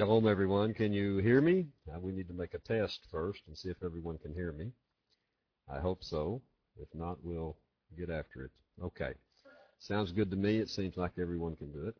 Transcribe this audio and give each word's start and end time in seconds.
Shalom, 0.00 0.26
everyone. 0.26 0.72
Can 0.72 0.94
you 0.94 1.18
hear 1.18 1.42
me? 1.42 1.66
Uh, 1.86 2.00
we 2.00 2.10
need 2.10 2.26
to 2.28 2.32
make 2.32 2.54
a 2.54 2.58
test 2.60 3.00
first 3.10 3.42
and 3.46 3.58
see 3.58 3.68
if 3.68 3.76
everyone 3.84 4.16
can 4.16 4.32
hear 4.32 4.50
me. 4.50 4.72
I 5.70 5.78
hope 5.78 6.02
so. 6.02 6.40
If 6.80 6.88
not, 6.94 7.18
we'll 7.22 7.54
get 7.98 8.08
after 8.08 8.44
it. 8.46 8.50
Okay. 8.82 9.12
Sounds 9.78 10.10
good 10.12 10.30
to 10.30 10.38
me. 10.38 10.56
It 10.56 10.70
seems 10.70 10.96
like 10.96 11.10
everyone 11.20 11.54
can 11.54 11.70
do 11.70 11.86
it. 11.86 11.96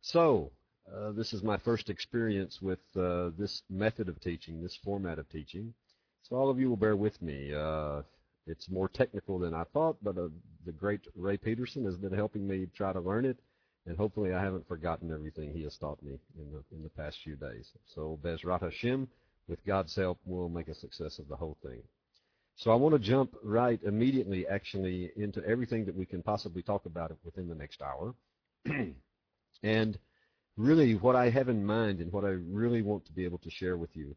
So, 0.00 0.52
uh, 0.94 1.10
this 1.10 1.32
is 1.32 1.42
my 1.42 1.58
first 1.58 1.90
experience 1.90 2.62
with 2.62 2.78
uh, 2.96 3.30
this 3.36 3.62
method 3.68 4.08
of 4.08 4.20
teaching, 4.20 4.62
this 4.62 4.78
format 4.84 5.18
of 5.18 5.28
teaching. 5.28 5.74
So 6.22 6.36
all 6.36 6.50
of 6.50 6.60
you 6.60 6.68
will 6.68 6.76
bear 6.76 6.94
with 6.94 7.20
me. 7.20 7.52
Uh, 7.52 8.02
it's 8.46 8.70
more 8.70 8.88
technical 8.88 9.40
than 9.40 9.54
I 9.54 9.64
thought, 9.72 9.96
but 10.04 10.16
uh, 10.16 10.28
the 10.64 10.70
great 10.70 11.00
Ray 11.16 11.36
Peterson 11.36 11.84
has 11.84 11.96
been 11.96 12.14
helping 12.14 12.46
me 12.46 12.68
try 12.72 12.92
to 12.92 13.00
learn 13.00 13.24
it 13.24 13.38
and 13.86 13.96
hopefully 13.96 14.32
I 14.32 14.42
haven't 14.42 14.68
forgotten 14.68 15.12
everything 15.12 15.52
he 15.52 15.64
has 15.64 15.76
taught 15.76 16.02
me 16.02 16.18
in 16.38 16.52
the 16.52 16.62
in 16.74 16.82
the 16.82 16.90
past 16.90 17.18
few 17.24 17.36
days. 17.36 17.70
So 17.94 18.18
Bezrat 18.22 18.60
Hashem, 18.60 19.08
with 19.48 19.64
God's 19.66 19.94
help, 19.94 20.18
we'll 20.24 20.48
make 20.48 20.68
a 20.68 20.74
success 20.74 21.18
of 21.18 21.28
the 21.28 21.36
whole 21.36 21.56
thing. 21.62 21.82
So 22.56 22.70
I 22.70 22.74
want 22.74 22.94
to 22.94 22.98
jump 22.98 23.34
right 23.42 23.80
immediately, 23.82 24.46
actually, 24.46 25.10
into 25.16 25.44
everything 25.44 25.84
that 25.86 25.96
we 25.96 26.06
can 26.06 26.22
possibly 26.22 26.62
talk 26.62 26.86
about 26.86 27.16
within 27.24 27.48
the 27.48 27.54
next 27.54 27.82
hour. 27.82 28.14
and 29.62 29.98
really, 30.56 30.94
what 30.94 31.16
I 31.16 31.30
have 31.30 31.48
in 31.48 31.64
mind 31.64 32.00
and 32.00 32.12
what 32.12 32.24
I 32.24 32.28
really 32.28 32.82
want 32.82 33.04
to 33.06 33.12
be 33.12 33.24
able 33.24 33.38
to 33.38 33.50
share 33.50 33.76
with 33.76 33.96
you 33.96 34.14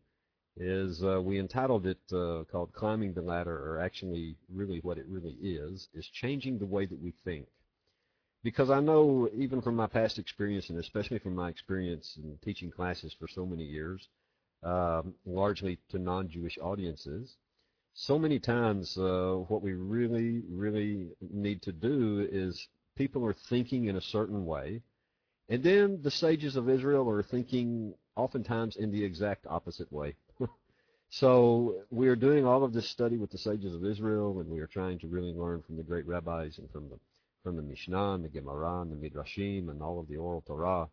is 0.57 1.03
uh, 1.03 1.21
we 1.21 1.39
entitled 1.39 1.87
it 1.87 1.99
uh, 2.13 2.43
called 2.51 2.71
"Climbing 2.73 3.13
the 3.13 3.21
Ladder," 3.21 3.57
or 3.57 3.81
actually, 3.81 4.35
really, 4.53 4.79
what 4.79 4.97
it 4.97 5.05
really 5.07 5.37
is 5.41 5.89
is 5.93 6.07
changing 6.07 6.59
the 6.59 6.65
way 6.65 6.85
that 6.85 7.01
we 7.01 7.13
think 7.23 7.47
because 8.45 8.69
I 8.69 8.79
know 8.79 9.27
even 9.35 9.59
from 9.59 9.75
my 9.75 9.87
past 9.87 10.19
experience, 10.19 10.69
and 10.69 10.77
especially 10.77 11.17
from 11.17 11.33
my 11.33 11.49
experience 11.49 12.15
in 12.23 12.37
teaching 12.43 12.69
classes 12.69 13.11
for 13.19 13.27
so 13.27 13.43
many 13.43 13.63
years, 13.63 14.07
um, 14.61 15.15
largely 15.25 15.79
to 15.89 15.97
non-Jewish 15.97 16.59
audiences, 16.59 17.37
so 17.95 18.19
many 18.19 18.37
times 18.37 18.95
uh, 18.99 19.37
what 19.47 19.63
we 19.63 19.73
really, 19.73 20.43
really 20.47 21.07
need 21.21 21.63
to 21.63 21.71
do 21.71 22.29
is 22.31 22.67
people 22.95 23.25
are 23.25 23.35
thinking 23.49 23.85
in 23.85 23.95
a 23.95 24.01
certain 24.01 24.45
way, 24.45 24.83
and 25.49 25.63
then 25.63 25.99
the 26.03 26.11
sages 26.11 26.55
of 26.55 26.69
Israel 26.69 27.09
are 27.09 27.23
thinking 27.23 27.95
oftentimes 28.15 28.75
in 28.75 28.91
the 28.91 29.03
exact 29.03 29.47
opposite 29.47 29.91
way. 29.91 30.13
so 31.09 31.77
we 31.89 32.07
are 32.09 32.15
doing 32.15 32.45
all 32.45 32.63
of 32.63 32.73
this 32.73 32.87
study 32.91 33.17
with 33.17 33.31
the 33.31 33.39
sages 33.39 33.73
of 33.73 33.83
Israel, 33.83 34.39
and 34.39 34.47
we 34.47 34.59
are 34.59 34.67
trying 34.67 34.99
to 34.99 35.07
really 35.07 35.33
learn 35.33 35.63
from 35.63 35.77
the 35.77 35.83
great 35.83 36.05
rabbis 36.05 36.59
and 36.59 36.69
from 36.69 36.89
the 36.89 36.99
from 37.45 37.55
the 37.55 37.61
Mishnah 37.61 38.15
and 38.15 38.25
the 38.25 38.29
Gemara 38.29 38.81
and 38.81 38.91
the 38.91 38.95
Midrashim 38.95 39.69
and 39.69 39.79
all 39.83 39.99
of 39.99 40.07
the 40.07 40.17
oral 40.17 40.41
Torah. 40.41 40.89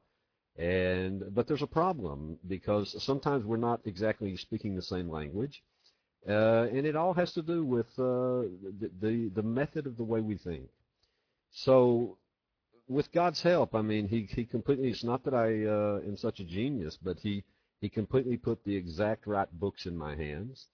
And 0.58 1.34
but 1.34 1.46
there's 1.48 1.62
a 1.62 1.66
problem 1.66 2.38
because 2.46 3.02
sometimes 3.02 3.46
we're 3.46 3.56
not 3.56 3.80
exactly 3.86 4.36
speaking 4.36 4.76
the 4.76 4.82
same 4.82 5.08
language, 5.08 5.64
uh, 6.28 6.64
and 6.64 6.86
it 6.86 6.94
all 6.94 7.14
has 7.14 7.32
to 7.32 7.42
do 7.42 7.64
with 7.64 7.86
uh, 7.98 8.44
the, 8.80 8.90
the 9.00 9.30
the 9.34 9.42
method 9.42 9.86
of 9.86 9.96
the 9.96 10.04
way 10.04 10.20
we 10.20 10.36
think. 10.36 10.68
So, 11.52 12.18
with 12.86 13.10
God's 13.12 13.40
help, 13.40 13.74
I 13.74 13.80
mean, 13.80 14.08
he 14.08 14.28
he 14.30 14.44
completely. 14.44 14.90
It's 14.90 15.02
not 15.02 15.24
that 15.24 15.32
I 15.32 15.64
uh, 15.64 16.06
am 16.06 16.18
such 16.18 16.38
a 16.38 16.44
genius, 16.44 16.98
but 17.02 17.18
he 17.18 17.44
he 17.80 17.88
completely 17.88 18.36
put 18.36 18.62
the 18.62 18.76
exact 18.76 19.26
right 19.26 19.50
books 19.58 19.86
in 19.86 19.96
my 19.96 20.14
hands, 20.16 20.66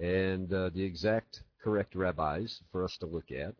and 0.00 0.52
uh, 0.54 0.68
the 0.68 0.84
exact 0.84 1.42
correct 1.60 1.96
rabbis 1.96 2.60
for 2.70 2.84
us 2.84 2.96
to 2.98 3.06
look 3.06 3.32
at 3.32 3.56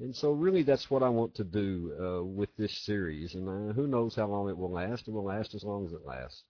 and 0.00 0.14
so 0.14 0.32
really 0.32 0.62
that's 0.62 0.90
what 0.90 1.02
I 1.02 1.08
want 1.08 1.34
to 1.36 1.44
do 1.44 1.92
uh, 2.00 2.24
with 2.24 2.50
this 2.56 2.76
series. 2.84 3.34
And 3.34 3.48
uh, 3.48 3.72
who 3.72 3.86
knows 3.86 4.14
how 4.14 4.26
long 4.26 4.48
it 4.48 4.56
will 4.56 4.70
last. 4.70 5.08
It 5.08 5.12
will 5.12 5.24
last 5.24 5.54
as 5.54 5.64
long 5.64 5.86
as 5.86 5.92
it 5.92 6.06
lasts. 6.06 6.44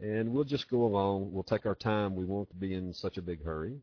And 0.00 0.32
we'll 0.32 0.44
just 0.44 0.70
go 0.70 0.84
along. 0.84 1.32
We'll 1.32 1.42
take 1.42 1.66
our 1.66 1.74
time. 1.74 2.14
We 2.14 2.24
won't 2.24 2.58
be 2.58 2.74
in 2.74 2.92
such 2.92 3.16
a 3.16 3.22
big 3.22 3.44
hurry. 3.44 3.78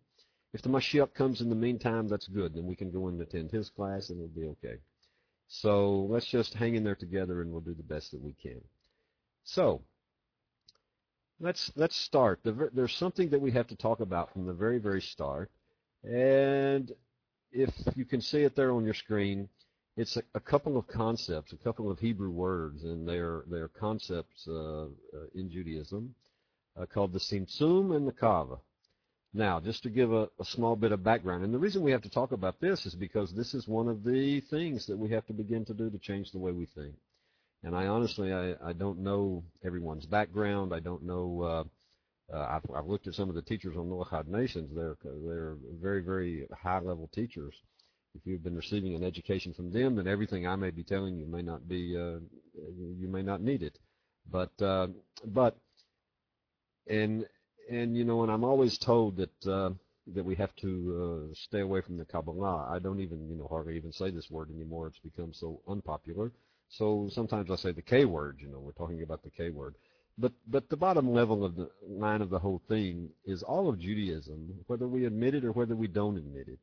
If 0.53 0.61
the 0.61 0.69
Mashiach 0.69 1.13
comes 1.13 1.41
in 1.41 1.49
the 1.49 1.55
meantime, 1.55 2.07
that's 2.07 2.27
good. 2.27 2.53
Then 2.53 2.65
we 2.65 2.75
can 2.75 2.91
go 2.91 3.07
and 3.07 3.21
attend 3.21 3.51
his 3.51 3.69
class 3.69 4.09
and 4.09 4.19
it'll 4.19 4.41
be 4.41 4.47
okay. 4.47 4.79
So 5.47 6.07
let's 6.09 6.27
just 6.27 6.53
hang 6.53 6.75
in 6.75 6.83
there 6.83 6.95
together 6.95 7.41
and 7.41 7.51
we'll 7.51 7.61
do 7.61 7.73
the 7.73 7.83
best 7.83 8.11
that 8.11 8.21
we 8.21 8.33
can. 8.41 8.61
So 9.43 9.81
let's 11.41 11.71
let's 11.75 11.95
start. 11.95 12.39
There's 12.43 12.95
something 12.95 13.29
that 13.29 13.41
we 13.41 13.51
have 13.51 13.67
to 13.67 13.75
talk 13.75 13.99
about 13.99 14.31
from 14.31 14.45
the 14.45 14.53
very 14.53 14.77
very 14.77 15.01
start, 15.01 15.51
and 16.03 16.91
if 17.51 17.69
you 17.95 18.05
can 18.05 18.21
see 18.21 18.41
it 18.41 18.55
there 18.55 18.71
on 18.71 18.85
your 18.85 18.93
screen, 18.93 19.49
it's 19.97 20.17
a, 20.17 20.23
a 20.35 20.39
couple 20.39 20.77
of 20.77 20.87
concepts, 20.87 21.53
a 21.53 21.57
couple 21.57 21.91
of 21.91 21.99
Hebrew 21.99 22.31
words, 22.31 22.83
and 22.83 23.07
they're 23.07 23.43
they're 23.47 23.67
concepts 23.67 24.47
uh, 24.47 24.83
uh, 24.83 24.87
in 25.35 25.49
Judaism 25.49 26.15
uh, 26.79 26.85
called 26.85 27.13
the 27.13 27.19
Tzimtzum 27.19 27.95
and 27.95 28.07
the 28.07 28.13
Kava. 28.13 28.57
Now, 29.33 29.61
just 29.61 29.83
to 29.83 29.89
give 29.89 30.11
a, 30.11 30.29
a, 30.39 30.45
small 30.45 30.75
bit 30.75 30.91
of 30.91 31.05
background, 31.05 31.45
and 31.45 31.53
the 31.53 31.59
reason 31.59 31.83
we 31.83 31.91
have 31.91 32.01
to 32.01 32.09
talk 32.09 32.33
about 32.33 32.59
this 32.59 32.85
is 32.85 32.95
because 32.95 33.33
this 33.33 33.53
is 33.53 33.65
one 33.65 33.87
of 33.87 34.03
the 34.03 34.41
things 34.49 34.85
that 34.87 34.97
we 34.97 35.09
have 35.09 35.25
to 35.27 35.33
begin 35.33 35.63
to 35.65 35.73
do 35.73 35.89
to 35.89 35.97
change 35.99 36.31
the 36.31 36.37
way 36.37 36.51
we 36.51 36.65
think. 36.65 36.95
And 37.63 37.73
I 37.73 37.87
honestly, 37.87 38.33
I, 38.33 38.55
I 38.61 38.73
don't 38.73 38.99
know 38.99 39.43
everyone's 39.63 40.05
background. 40.05 40.73
I 40.73 40.79
don't 40.79 41.03
know 41.03 41.65
uh, 42.33 42.47
I've, 42.49 42.75
I've 42.75 42.87
looked 42.87 43.07
at 43.07 43.13
some 43.13 43.29
of 43.29 43.35
the 43.35 43.41
teachers 43.41 43.75
on 43.77 43.89
Noachad 43.89 44.27
Nations. 44.27 44.69
They're 44.75 44.97
they're 45.03 45.55
very 45.81 46.01
very 46.01 46.47
high 46.61 46.79
level 46.79 47.09
teachers. 47.13 47.53
If 48.13 48.25
you've 48.25 48.43
been 48.43 48.55
receiving 48.55 48.93
an 48.95 49.03
education 49.03 49.53
from 49.53 49.71
them, 49.71 49.95
then 49.95 50.07
everything 50.07 50.45
I 50.45 50.55
may 50.55 50.71
be 50.71 50.83
telling 50.83 51.15
you 51.17 51.25
may 51.25 51.41
not 51.41 51.67
be 51.67 51.97
uh, 51.97 52.19
you 52.55 53.07
may 53.07 53.21
not 53.21 53.41
need 53.41 53.63
it. 53.63 53.77
But 54.29 54.51
uh, 54.61 54.87
but 55.25 55.57
and 56.87 57.25
and 57.69 57.95
you 57.95 58.03
know, 58.03 58.23
and 58.23 58.31
I'm 58.31 58.43
always 58.43 58.77
told 58.77 59.17
that 59.17 59.47
uh, 59.47 59.71
that 60.13 60.25
we 60.25 60.35
have 60.35 60.55
to 60.57 61.29
uh, 61.31 61.33
stay 61.33 61.61
away 61.61 61.81
from 61.81 61.97
the 61.97 62.05
Kabbalah. 62.05 62.67
I 62.69 62.79
don't 62.79 62.99
even 62.99 63.29
you 63.29 63.35
know 63.35 63.47
hardly 63.49 63.75
even 63.77 63.91
say 63.91 64.09
this 64.11 64.29
word 64.29 64.49
anymore. 64.49 64.87
It's 64.87 64.99
become 64.99 65.33
so 65.33 65.61
unpopular. 65.67 66.31
So 66.69 67.09
sometimes 67.11 67.51
I 67.51 67.55
say 67.55 67.71
the 67.71 67.81
K 67.81 68.05
word. 68.05 68.37
You 68.39 68.49
know, 68.49 68.59
we're 68.59 68.71
talking 68.71 69.03
about 69.03 69.23
the 69.23 69.29
K 69.29 69.49
word. 69.49 69.75
But 70.21 70.33
but 70.45 70.69
the 70.69 70.77
bottom 70.77 71.11
level 71.11 71.43
of 71.43 71.55
the 71.55 71.71
line 71.81 72.21
of 72.21 72.29
the 72.29 72.37
whole 72.37 72.61
thing 72.67 73.09
is 73.25 73.41
all 73.41 73.67
of 73.67 73.79
Judaism, 73.79 74.63
whether 74.67 74.87
we 74.87 75.05
admit 75.05 75.33
it 75.33 75.43
or 75.43 75.51
whether 75.51 75.75
we 75.75 75.87
don't 75.87 76.15
admit 76.15 76.47
it, 76.47 76.59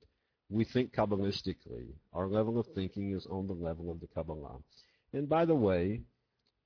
we 0.48 0.62
think 0.62 0.92
Kabbalistically. 0.92 1.88
Our 2.12 2.28
level 2.28 2.60
of 2.60 2.68
thinking 2.68 3.16
is 3.16 3.26
on 3.26 3.48
the 3.48 3.54
level 3.54 3.90
of 3.90 3.98
the 3.98 4.06
Kabbalah. 4.06 4.62
And 5.12 5.28
by 5.28 5.44
the 5.44 5.56
way, 5.56 6.02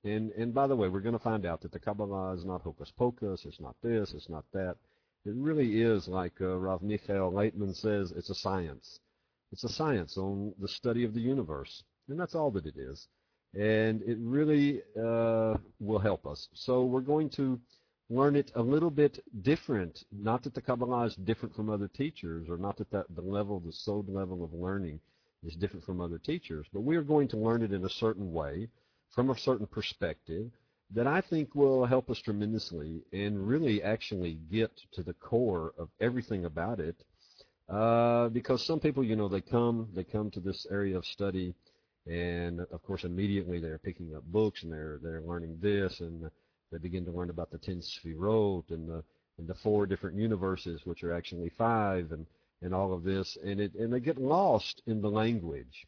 and 0.03 0.31
and 0.33 0.53
by 0.53 0.67
the 0.67 0.75
way, 0.75 0.87
we're 0.87 0.99
going 0.99 1.17
to 1.17 1.29
find 1.31 1.47
out 1.47 1.61
that 1.61 1.71
the 1.71 1.79
Kabbalah 1.79 2.33
is 2.33 2.45
not 2.45 2.61
hocus 2.61 2.91
pocus. 2.95 3.43
It's 3.43 3.59
not 3.59 3.75
this. 3.81 4.13
It's 4.13 4.29
not 4.29 4.45
that. 4.53 4.75
It 5.25 5.33
really 5.33 5.81
is 5.81 6.07
like 6.07 6.39
uh, 6.41 6.59
Rav 6.59 6.83
Michael 6.83 7.31
Laitman 7.31 7.75
says. 7.75 8.11
It's 8.11 8.29
a 8.29 8.35
science. 8.35 8.99
It's 9.51 9.63
a 9.63 9.69
science 9.69 10.15
on 10.15 10.53
the 10.59 10.67
study 10.67 11.05
of 11.05 11.15
the 11.15 11.21
universe, 11.21 11.83
and 12.07 12.19
that's 12.19 12.35
all 12.35 12.51
that 12.51 12.67
it 12.67 12.77
is 12.77 13.07
and 13.53 14.01
it 14.03 14.17
really 14.19 14.81
uh, 14.99 15.55
will 15.79 15.99
help 15.99 16.25
us. 16.25 16.47
So 16.53 16.83
we're 16.83 17.01
going 17.01 17.29
to 17.31 17.59
learn 18.09 18.35
it 18.35 18.51
a 18.55 18.61
little 18.61 18.89
bit 18.89 19.23
different. 19.41 20.03
Not 20.11 20.43
that 20.43 20.53
the 20.53 20.61
Kabbalah 20.61 21.05
is 21.05 21.15
different 21.15 21.55
from 21.55 21.69
other 21.69 21.87
teachers, 21.87 22.47
or 22.49 22.57
not 22.57 22.77
that, 22.77 22.89
the 22.91 23.21
level, 23.21 23.59
the 23.59 23.71
sod 23.71 24.09
level 24.09 24.43
of 24.43 24.53
learning 24.53 24.99
is 25.45 25.55
different 25.55 25.85
from 25.85 26.01
other 26.01 26.17
teachers, 26.17 26.65
but 26.73 26.81
we 26.81 26.95
are 26.95 27.03
going 27.03 27.27
to 27.27 27.37
learn 27.37 27.61
it 27.61 27.73
in 27.73 27.85
a 27.85 27.89
certain 27.89 28.31
way, 28.31 28.67
from 29.13 29.29
a 29.29 29.37
certain 29.37 29.67
perspective, 29.67 30.49
that 30.91 31.07
I 31.07 31.21
think 31.21 31.55
will 31.55 31.85
help 31.85 32.09
us 32.09 32.19
tremendously 32.19 33.01
and 33.11 33.47
really 33.47 33.81
actually 33.81 34.39
get 34.51 34.71
to 34.93 35.03
the 35.03 35.13
core 35.13 35.73
of 35.77 35.89
everything 35.99 36.45
about 36.45 36.79
it. 36.79 36.95
Uh, 37.69 38.29
because 38.29 38.65
some 38.65 38.79
people, 38.79 39.03
you 39.03 39.15
know, 39.15 39.27
they 39.27 39.41
come, 39.41 39.87
they 39.95 40.03
come 40.03 40.29
to 40.31 40.39
this 40.39 40.67
area 40.69 40.97
of 40.97 41.05
study 41.05 41.55
and 42.05 42.59
of 42.59 42.83
course 42.83 43.03
immediately 43.03 43.59
they're 43.59 43.77
picking 43.77 44.15
up 44.15 44.23
books 44.25 44.63
and 44.63 44.71
they're 44.71 44.99
they're 45.01 45.21
learning 45.21 45.57
this 45.61 45.99
and 46.01 46.29
they 46.71 46.77
begin 46.77 47.05
to 47.05 47.11
learn 47.11 47.29
about 47.29 47.51
the 47.51 47.57
ten 47.57 47.81
sefirot 47.81 48.69
and 48.69 48.89
the 48.89 49.03
and 49.37 49.47
the 49.47 49.55
four 49.55 49.85
different 49.85 50.17
universes 50.17 50.81
which 50.85 51.03
are 51.03 51.13
actually 51.13 51.49
five 51.57 52.11
and 52.11 52.25
and 52.63 52.73
all 52.73 52.93
of 52.93 53.03
this. 53.03 53.37
And 53.43 53.59
it 53.59 53.75
and 53.75 53.93
they 53.93 53.99
get 53.99 54.17
lost 54.17 54.81
in 54.87 55.01
the 55.01 55.09
language. 55.09 55.85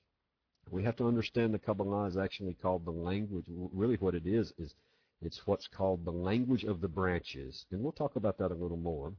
We 0.70 0.84
have 0.84 0.96
to 0.98 1.08
understand 1.08 1.54
the 1.54 1.60
kabbalah 1.60 2.08
is 2.08 2.18
actually 2.18 2.56
called 2.56 2.86
the 2.86 2.92
language. 2.92 3.46
Really 3.48 3.96
what 3.96 4.16
it 4.16 4.28
is 4.28 4.54
is 4.58 4.74
it's 5.22 5.42
what's 5.46 5.68
called 5.68 6.04
the 6.04 6.12
language 6.12 6.64
of 6.64 6.82
the 6.82 6.88
branches. 6.88 7.66
And 7.72 7.82
we'll 7.82 7.92
talk 7.92 8.16
about 8.16 8.38
that 8.40 8.52
a 8.52 8.56
little 8.56 8.78
more. 8.78 9.14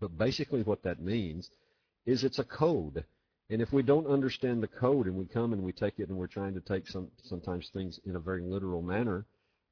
But 0.00 0.16
basically 0.16 0.62
what 0.62 0.82
that 0.84 1.00
means 1.00 1.50
is 2.04 2.22
it's 2.22 2.38
a 2.38 2.44
code 2.44 3.04
and 3.50 3.62
if 3.62 3.72
we 3.72 3.82
don't 3.82 4.06
understand 4.06 4.62
the 4.62 4.68
code 4.68 5.06
and 5.06 5.16
we 5.16 5.24
come 5.26 5.52
and 5.52 5.62
we 5.62 5.72
take 5.72 5.98
it 5.98 6.08
and 6.08 6.16
we're 6.16 6.26
trying 6.26 6.54
to 6.54 6.60
take 6.60 6.88
some 6.88 7.08
sometimes 7.22 7.68
things 7.68 8.00
in 8.04 8.16
a 8.16 8.20
very 8.20 8.42
literal 8.42 8.82
manner, 8.82 9.24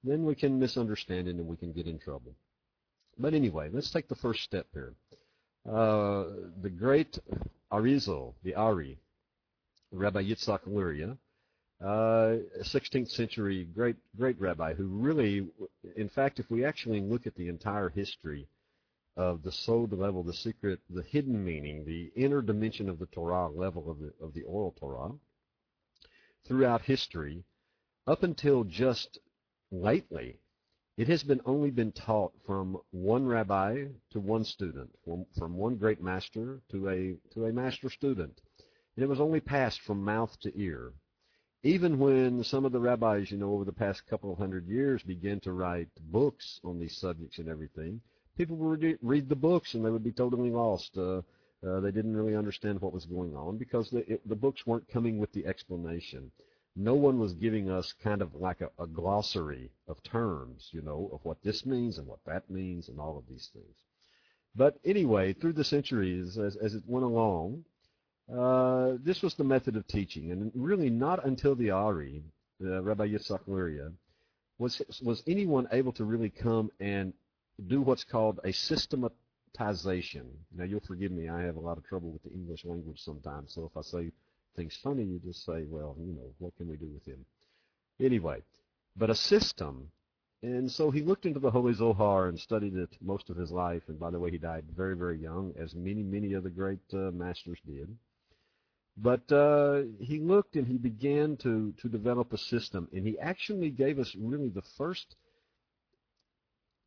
then 0.02 0.24
we 0.24 0.34
can 0.34 0.58
misunderstand 0.58 1.28
it 1.28 1.36
and 1.36 1.46
we 1.46 1.56
can 1.56 1.72
get 1.72 1.86
in 1.86 1.98
trouble. 1.98 2.34
But 3.18 3.34
anyway, 3.34 3.70
let's 3.72 3.90
take 3.90 4.08
the 4.08 4.14
first 4.16 4.42
step 4.42 4.66
here. 4.72 4.94
Uh, 5.68 6.24
the 6.60 6.70
great 6.70 7.18
Arizal, 7.72 8.34
the 8.42 8.54
Ari, 8.54 8.98
Rabbi 9.92 10.22
Yitzhak 10.22 10.60
Luria, 10.66 11.16
uh, 11.82 12.38
16th 12.62 13.10
century 13.10 13.66
great 13.74 13.96
great 14.16 14.40
rabbi 14.40 14.72
who 14.72 14.86
really 14.86 15.46
in 15.96 16.08
fact, 16.08 16.38
if 16.38 16.50
we 16.50 16.64
actually 16.64 17.00
look 17.00 17.26
at 17.26 17.34
the 17.34 17.48
entire 17.48 17.88
history 17.88 18.46
of 19.16 19.42
the 19.42 19.52
sod 19.52 19.92
level, 19.92 20.22
the 20.22 20.32
secret, 20.32 20.80
the 20.90 21.02
hidden 21.02 21.44
meaning, 21.44 21.84
the 21.84 22.10
inner 22.16 22.42
dimension 22.42 22.88
of 22.88 22.98
the 22.98 23.06
Torah 23.06 23.48
level 23.48 23.90
of 23.90 23.98
the, 24.00 24.12
of 24.20 24.34
the 24.34 24.42
oral 24.42 24.74
Torah, 24.78 25.12
throughout 26.46 26.82
history, 26.82 27.44
up 28.06 28.22
until 28.22 28.64
just 28.64 29.18
lately, 29.70 30.38
it 30.96 31.08
has 31.08 31.22
been 31.22 31.40
only 31.44 31.70
been 31.70 31.92
taught 31.92 32.32
from 32.46 32.76
one 32.90 33.26
rabbi 33.26 33.86
to 34.10 34.20
one 34.20 34.44
student, 34.44 34.90
from, 35.04 35.26
from 35.38 35.56
one 35.56 35.76
great 35.76 36.02
master 36.02 36.60
to 36.70 36.88
a 36.88 37.16
to 37.34 37.46
a 37.46 37.52
master 37.52 37.90
student. 37.90 38.40
And 38.96 39.02
it 39.02 39.08
was 39.08 39.20
only 39.20 39.40
passed 39.40 39.80
from 39.80 40.04
mouth 40.04 40.38
to 40.42 40.52
ear. 40.56 40.92
Even 41.64 41.98
when 41.98 42.44
some 42.44 42.64
of 42.64 42.72
the 42.72 42.80
rabbis, 42.80 43.30
you 43.30 43.38
know, 43.38 43.52
over 43.52 43.64
the 43.64 43.72
past 43.72 44.06
couple 44.06 44.30
of 44.30 44.38
hundred 44.38 44.68
years 44.68 45.02
began 45.02 45.40
to 45.40 45.52
write 45.52 45.88
books 46.12 46.60
on 46.62 46.78
these 46.78 46.96
subjects 46.98 47.38
and 47.38 47.48
everything, 47.48 48.00
people 48.36 48.56
would 48.56 48.98
read 49.02 49.28
the 49.28 49.36
books 49.36 49.74
and 49.74 49.84
they 49.84 49.90
would 49.90 50.04
be 50.04 50.12
totally 50.12 50.50
lost. 50.50 50.96
Uh, 50.96 51.22
uh, 51.66 51.80
they 51.80 51.90
didn't 51.90 52.16
really 52.16 52.36
understand 52.36 52.80
what 52.80 52.92
was 52.92 53.06
going 53.06 53.34
on 53.34 53.56
because 53.56 53.88
the, 53.90 54.12
it, 54.12 54.28
the 54.28 54.36
books 54.36 54.66
weren't 54.66 54.86
coming 54.88 55.18
with 55.18 55.32
the 55.32 55.46
explanation 55.46 56.30
no 56.76 56.94
one 56.94 57.18
was 57.18 57.32
giving 57.34 57.70
us 57.70 57.94
kind 58.02 58.20
of 58.20 58.34
like 58.34 58.60
a, 58.60 58.70
a, 58.82 58.86
glossary 58.86 59.70
of 59.86 60.02
terms, 60.02 60.68
you 60.72 60.82
know, 60.82 61.08
of 61.12 61.20
what 61.22 61.42
this 61.42 61.64
means 61.64 61.98
and 61.98 62.06
what 62.06 62.18
that 62.26 62.50
means 62.50 62.88
and 62.88 62.98
all 62.98 63.16
of 63.16 63.24
these 63.28 63.48
things. 63.52 63.76
But 64.56 64.78
anyway, 64.84 65.32
through 65.32 65.52
the 65.52 65.64
centuries, 65.64 66.36
as, 66.36 66.56
as 66.56 66.74
it 66.74 66.82
went 66.86 67.04
along, 67.04 67.64
uh, 68.32 68.94
this 69.00 69.22
was 69.22 69.34
the 69.34 69.44
method 69.44 69.76
of 69.76 69.86
teaching. 69.86 70.32
And 70.32 70.50
really 70.54 70.90
not 70.90 71.24
until 71.24 71.54
the 71.54 71.70
Ari, 71.70 72.24
uh, 72.64 72.82
Rabbi 72.82 73.08
Yitzhak 73.08 73.40
Luria, 73.46 73.92
was, 74.58 74.80
was 75.02 75.22
anyone 75.26 75.68
able 75.72 75.92
to 75.92 76.04
really 76.04 76.30
come 76.30 76.70
and 76.80 77.12
do 77.66 77.82
what's 77.82 78.04
called 78.04 78.40
a 78.44 78.52
systematization. 78.52 80.26
Now, 80.54 80.64
you'll 80.64 80.80
forgive 80.80 81.12
me, 81.12 81.28
I 81.28 81.42
have 81.42 81.56
a 81.56 81.60
lot 81.60 81.78
of 81.78 81.84
trouble 81.84 82.10
with 82.10 82.22
the 82.22 82.32
English 82.32 82.64
language 82.64 83.00
sometimes, 83.00 83.54
so 83.54 83.64
if 83.64 83.76
I 83.76 83.82
say 83.82 84.10
things 84.56 84.78
funny, 84.82 85.04
you 85.04 85.20
just 85.24 85.44
say, 85.44 85.64
well, 85.68 85.96
you 85.98 86.12
know, 86.12 86.32
what 86.38 86.56
can 86.56 86.68
we 86.68 86.76
do 86.76 86.88
with 86.92 87.04
him? 87.04 87.24
Anyway, 88.00 88.42
but 88.96 89.10
a 89.10 89.14
system. 89.14 89.90
And 90.42 90.70
so 90.70 90.90
he 90.90 91.00
looked 91.00 91.26
into 91.26 91.40
the 91.40 91.50
Holy 91.50 91.72
Zohar 91.72 92.28
and 92.28 92.38
studied 92.38 92.76
it 92.76 92.90
most 93.00 93.30
of 93.30 93.36
his 93.36 93.50
life. 93.50 93.82
And 93.88 93.98
by 93.98 94.10
the 94.10 94.18
way, 94.18 94.30
he 94.30 94.38
died 94.38 94.64
very, 94.76 94.94
very 94.94 95.18
young, 95.18 95.54
as 95.58 95.74
many, 95.74 96.02
many 96.02 96.34
of 96.34 96.42
the 96.44 96.50
great 96.50 96.82
uh, 96.92 97.10
masters 97.12 97.58
did. 97.66 97.88
But 98.96 99.32
uh, 99.32 99.82
he 99.98 100.20
looked 100.20 100.54
and 100.56 100.66
he 100.66 100.76
began 100.76 101.36
to, 101.38 101.72
to 101.80 101.88
develop 101.88 102.32
a 102.32 102.38
system. 102.38 102.88
And 102.92 103.06
he 103.06 103.18
actually 103.18 103.70
gave 103.70 103.98
us 103.98 104.14
really 104.18 104.50
the 104.50 104.62
first 104.76 105.16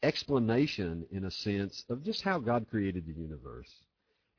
explanation, 0.03 1.05
in 1.11 1.25
a 1.25 1.31
sense, 1.31 1.85
of 1.89 2.03
just 2.03 2.21
how 2.21 2.39
God 2.39 2.67
created 2.69 3.05
the 3.05 3.13
universe. 3.13 3.73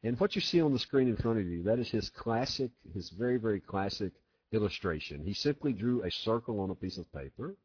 And 0.05 0.19
what 0.21 0.35
you 0.35 0.41
see 0.41 0.61
on 0.61 0.73
the 0.73 0.79
screen 0.79 1.09
in 1.09 1.17
front 1.17 1.41
of 1.41 1.47
you, 1.47 1.63
that 1.65 1.79
is 1.79 1.91
his 1.91 2.11
classic, 2.11 2.71
his 2.95 3.11
very, 3.11 3.37
very 3.37 3.61
classic 3.61 4.13
illustration. 4.53 5.25
He 5.25 5.35
simply 5.35 5.73
drew 5.73 6.03
a 6.03 6.11
circle 6.11 6.61
on 6.61 6.71
a 6.71 6.75
piece 6.75 6.99
of 6.99 7.13
paper, 7.13 7.57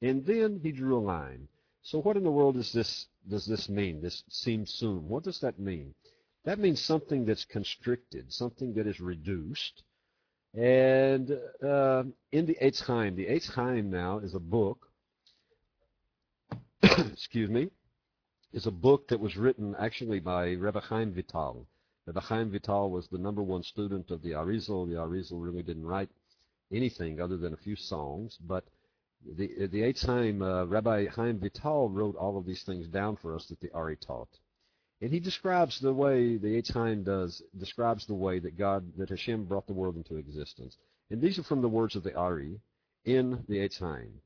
and 0.00 0.24
then 0.24 0.60
he 0.62 0.72
drew 0.72 0.96
a 0.96 1.00
line. 1.00 1.48
So 1.82 2.00
what 2.00 2.16
in 2.16 2.24
the 2.24 2.30
world 2.30 2.56
does 2.56 2.72
this 2.72 3.06
does 3.28 3.46
this 3.46 3.68
mean? 3.68 4.00
This 4.00 4.22
tzimtzum. 4.30 5.02
What 5.02 5.24
does 5.24 5.40
that 5.40 5.58
mean? 5.58 5.94
That 6.44 6.58
means 6.58 6.80
something 6.80 7.24
that's 7.24 7.44
constricted, 7.44 8.32
something 8.32 8.74
that 8.74 8.86
is 8.86 9.00
reduced. 9.00 9.82
And 10.54 11.30
uh, 11.62 12.04
in 12.32 12.46
the 12.46 12.56
Eitz 12.62 12.80
Chaim, 12.80 13.16
the 13.16 13.26
Eitz 13.26 13.50
Chaim 13.50 13.90
now 13.90 14.18
is 14.18 14.34
a 14.34 14.40
book. 14.40 14.85
excuse 17.12 17.50
me 17.50 17.68
is 18.52 18.66
a 18.66 18.70
book 18.70 19.08
that 19.08 19.20
was 19.20 19.36
written 19.36 19.74
actually 19.78 20.18
by 20.18 20.52
Rebbe 20.52 20.80
Chaim 20.80 21.12
Vital. 21.12 21.66
Rebbe 22.06 22.20
Chaim 22.20 22.50
Vital 22.50 22.90
was 22.90 23.06
the 23.08 23.18
number 23.18 23.42
one 23.42 23.62
student 23.62 24.10
of 24.10 24.22
the 24.22 24.30
Arizal. 24.30 24.88
The 24.88 24.94
Arizal 24.94 25.42
really 25.42 25.62
didn't 25.62 25.84
write 25.84 26.08
anything 26.72 27.20
other 27.20 27.36
than 27.36 27.52
a 27.52 27.58
few 27.58 27.76
songs, 27.76 28.38
but 28.40 28.64
the 29.36 29.66
the 29.66 29.82
Eitz 29.82 30.06
Chaim, 30.06 30.40
uh, 30.40 30.64
Rabbi 30.64 31.06
Chaim 31.08 31.38
Vital 31.38 31.90
wrote 31.90 32.16
all 32.16 32.38
of 32.38 32.46
these 32.46 32.62
things 32.62 32.88
down 32.88 33.16
for 33.16 33.34
us 33.34 33.46
that 33.48 33.60
the 33.60 33.72
Ari 33.72 33.96
taught. 33.96 34.30
And 35.02 35.12
he 35.12 35.20
describes 35.20 35.78
the 35.80 35.92
way 35.92 36.38
the 36.38 36.62
Chaim 36.72 37.02
does, 37.02 37.42
describes 37.58 38.06
the 38.06 38.14
way 38.14 38.38
that 38.38 38.56
God, 38.56 38.90
that 38.96 39.10
Hashem 39.10 39.44
brought 39.44 39.66
the 39.66 39.74
world 39.74 39.96
into 39.96 40.16
existence. 40.16 40.78
And 41.10 41.20
these 41.20 41.38
are 41.38 41.44
from 41.44 41.60
the 41.60 41.68
words 41.68 41.94
of 41.94 42.04
the 42.04 42.16
Ari 42.16 42.58
in 43.04 43.44
the 43.48 43.68
Chaim. 43.78 44.22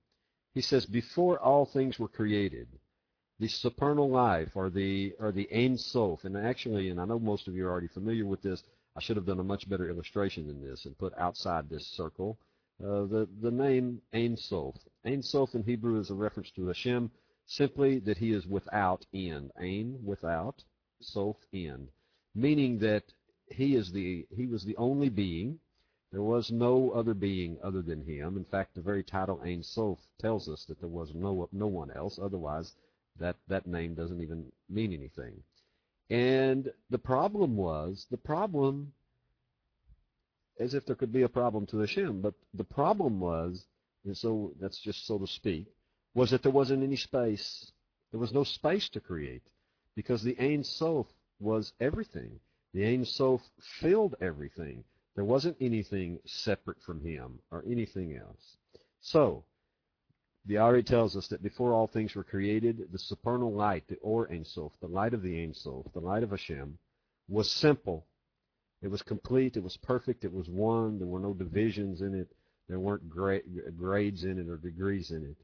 He 0.55 0.61
says, 0.61 0.87
before 0.87 1.39
all 1.39 1.67
things 1.67 1.99
were 1.99 2.09
created, 2.09 2.69
the 3.39 3.49
supernal 3.49 4.11
life 4.11 4.51
or 4.55 4.69
the 4.69 5.15
or 5.19 5.33
the 5.33 5.49
Ein 5.55 5.79
Sof. 5.79 6.25
And 6.25 6.37
actually, 6.37 6.91
and 6.91 7.01
I 7.01 7.05
know 7.05 7.19
most 7.19 7.49
of 7.49 7.55
you 7.55 7.67
are 7.67 7.71
already 7.71 7.89
familiar 7.89 8.27
with 8.27 8.43
this, 8.43 8.63
I 8.97 9.01
should 9.01 9.17
have 9.17 9.27
done 9.27 9.41
a 9.41 9.45
much 9.45 9.69
better 9.69 9.89
illustration 9.89 10.47
than 10.47 10.61
this 10.61 10.85
and 10.85 10.99
put 10.99 11.17
outside 11.17 11.69
this 11.69 11.87
circle 11.87 12.39
uh, 12.83 13.05
the 13.05 13.29
the 13.43 13.51
name 13.51 14.01
Ein 14.15 14.37
Sof. 14.39 14.75
Ein 15.05 15.23
Sof 15.23 15.55
in 15.55 15.63
Hebrew 15.63 16.01
is 16.01 16.11
a 16.11 16.15
reference 16.15 16.51
to 16.53 16.67
Hashem, 16.67 17.11
simply 17.45 17.99
that 18.01 18.17
He 18.17 18.33
is 18.33 18.47
without 18.47 19.05
end. 19.13 19.51
Ein 19.61 19.99
without, 20.03 20.65
Sof 21.03 21.37
end, 21.53 21.91
meaning 22.35 22.79
that 22.79 23.05
He 23.49 23.77
is 23.77 23.93
the 23.93 24.27
He 24.31 24.47
was 24.47 24.65
the 24.65 24.77
only 24.79 25.11
being. 25.11 25.61
There 26.13 26.23
was 26.23 26.51
no 26.51 26.91
other 26.91 27.15
being 27.15 27.59
other 27.63 27.83
than 27.83 28.03
Him. 28.03 28.37
In 28.37 28.45
fact, 28.45 28.75
the 28.75 28.81
very 28.81 29.05
title 29.05 29.41
Ein 29.43 29.63
Sof 29.63 29.99
tells 30.19 30.49
us 30.49 30.65
that 30.65 30.81
there 30.81 30.89
was 30.89 31.15
no 31.15 31.49
no 31.53 31.69
one 31.69 31.93
else. 31.93 32.19
Otherwise, 32.21 32.73
that 33.19 33.37
that 33.47 33.67
name 33.67 33.95
doesn't 33.95 34.21
even 34.21 34.51
mean 34.69 34.93
anything. 34.93 35.43
And 36.11 36.73
the 36.91 36.99
problem 36.99 37.57
was 37.57 38.07
the 38.11 38.17
problem, 38.17 38.93
as 40.59 40.75
if 40.75 40.85
there 40.85 40.97
could 40.97 41.13
be 41.13 41.23
a 41.23 41.29
problem 41.29 41.67
to 41.67 41.79
Hashem, 41.79 42.21
but 42.21 42.35
the 42.55 42.65
problem 42.65 43.21
was, 43.21 43.65
and 44.05 44.17
so 44.17 44.53
that's 44.61 44.81
just 44.81 45.07
so 45.07 45.19
to 45.19 45.27
speak, 45.29 45.67
was 46.15 46.31
that 46.31 46.43
there 46.43 46.51
wasn't 46.51 46.83
any 46.83 46.97
space. 46.97 47.71
There 48.11 48.19
was 48.19 48.33
no 48.33 48.43
space 48.43 48.89
to 48.91 49.01
create 49.01 49.45
because 49.95 50.25
the 50.25 50.37
Ein 50.41 50.65
Sof 50.65 51.07
was 51.39 51.73
everything. 51.81 52.41
The 52.75 52.85
Ein 52.85 53.05
Sof 53.05 53.41
filled 53.81 54.17
everything. 54.21 54.83
There 55.17 55.25
wasn't 55.25 55.57
anything 55.61 56.21
separate 56.25 56.81
from 56.83 57.01
him 57.01 57.41
or 57.51 57.65
anything 57.67 58.17
else. 58.17 58.57
So 59.01 59.45
the 60.47 60.57
Ari 60.57 60.83
tells 60.83 61.17
us 61.17 61.29
that 61.29 61.43
before 61.43 61.73
all 61.73 61.87
things 61.87 62.15
were 62.15 62.25
created, 62.25 62.91
the 62.91 62.99
supernal 62.99 63.53
light, 63.53 63.87
the 63.89 63.97
Or 63.97 64.31
Ein 64.31 64.45
Sof, 64.45 64.73
the 64.81 64.89
light 64.89 65.13
of 65.13 65.23
the 65.23 65.43
Ein 65.43 65.53
Sof, 65.53 65.93
the 65.93 66.01
light 66.01 66.23
of 66.23 66.31
Hashem, 66.31 66.79
was 67.29 67.51
simple. 67.51 68.07
It 68.83 68.89
was 68.89 69.03
complete. 69.03 69.57
It 69.57 69.63
was 69.63 69.77
perfect. 69.77 70.25
It 70.25 70.33
was 70.33 70.49
one. 70.49 70.99
There 70.99 71.07
were 71.07 71.21
no 71.21 71.35
divisions 71.35 72.01
in 72.01 72.15
it. 72.15 72.35
There 72.69 72.81
weren't 72.81 73.11
gra- 73.11 73.43
grades 73.77 74.25
in 74.25 74.39
it 74.39 74.49
or 74.49 74.57
degrees 74.57 75.11
in 75.11 75.25
it. 75.25 75.37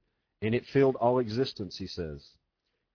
And 0.42 0.54
it 0.54 0.64
filled 0.66 0.96
all 0.96 1.18
existence, 1.18 1.76
he 1.76 1.86
says. 1.86 2.30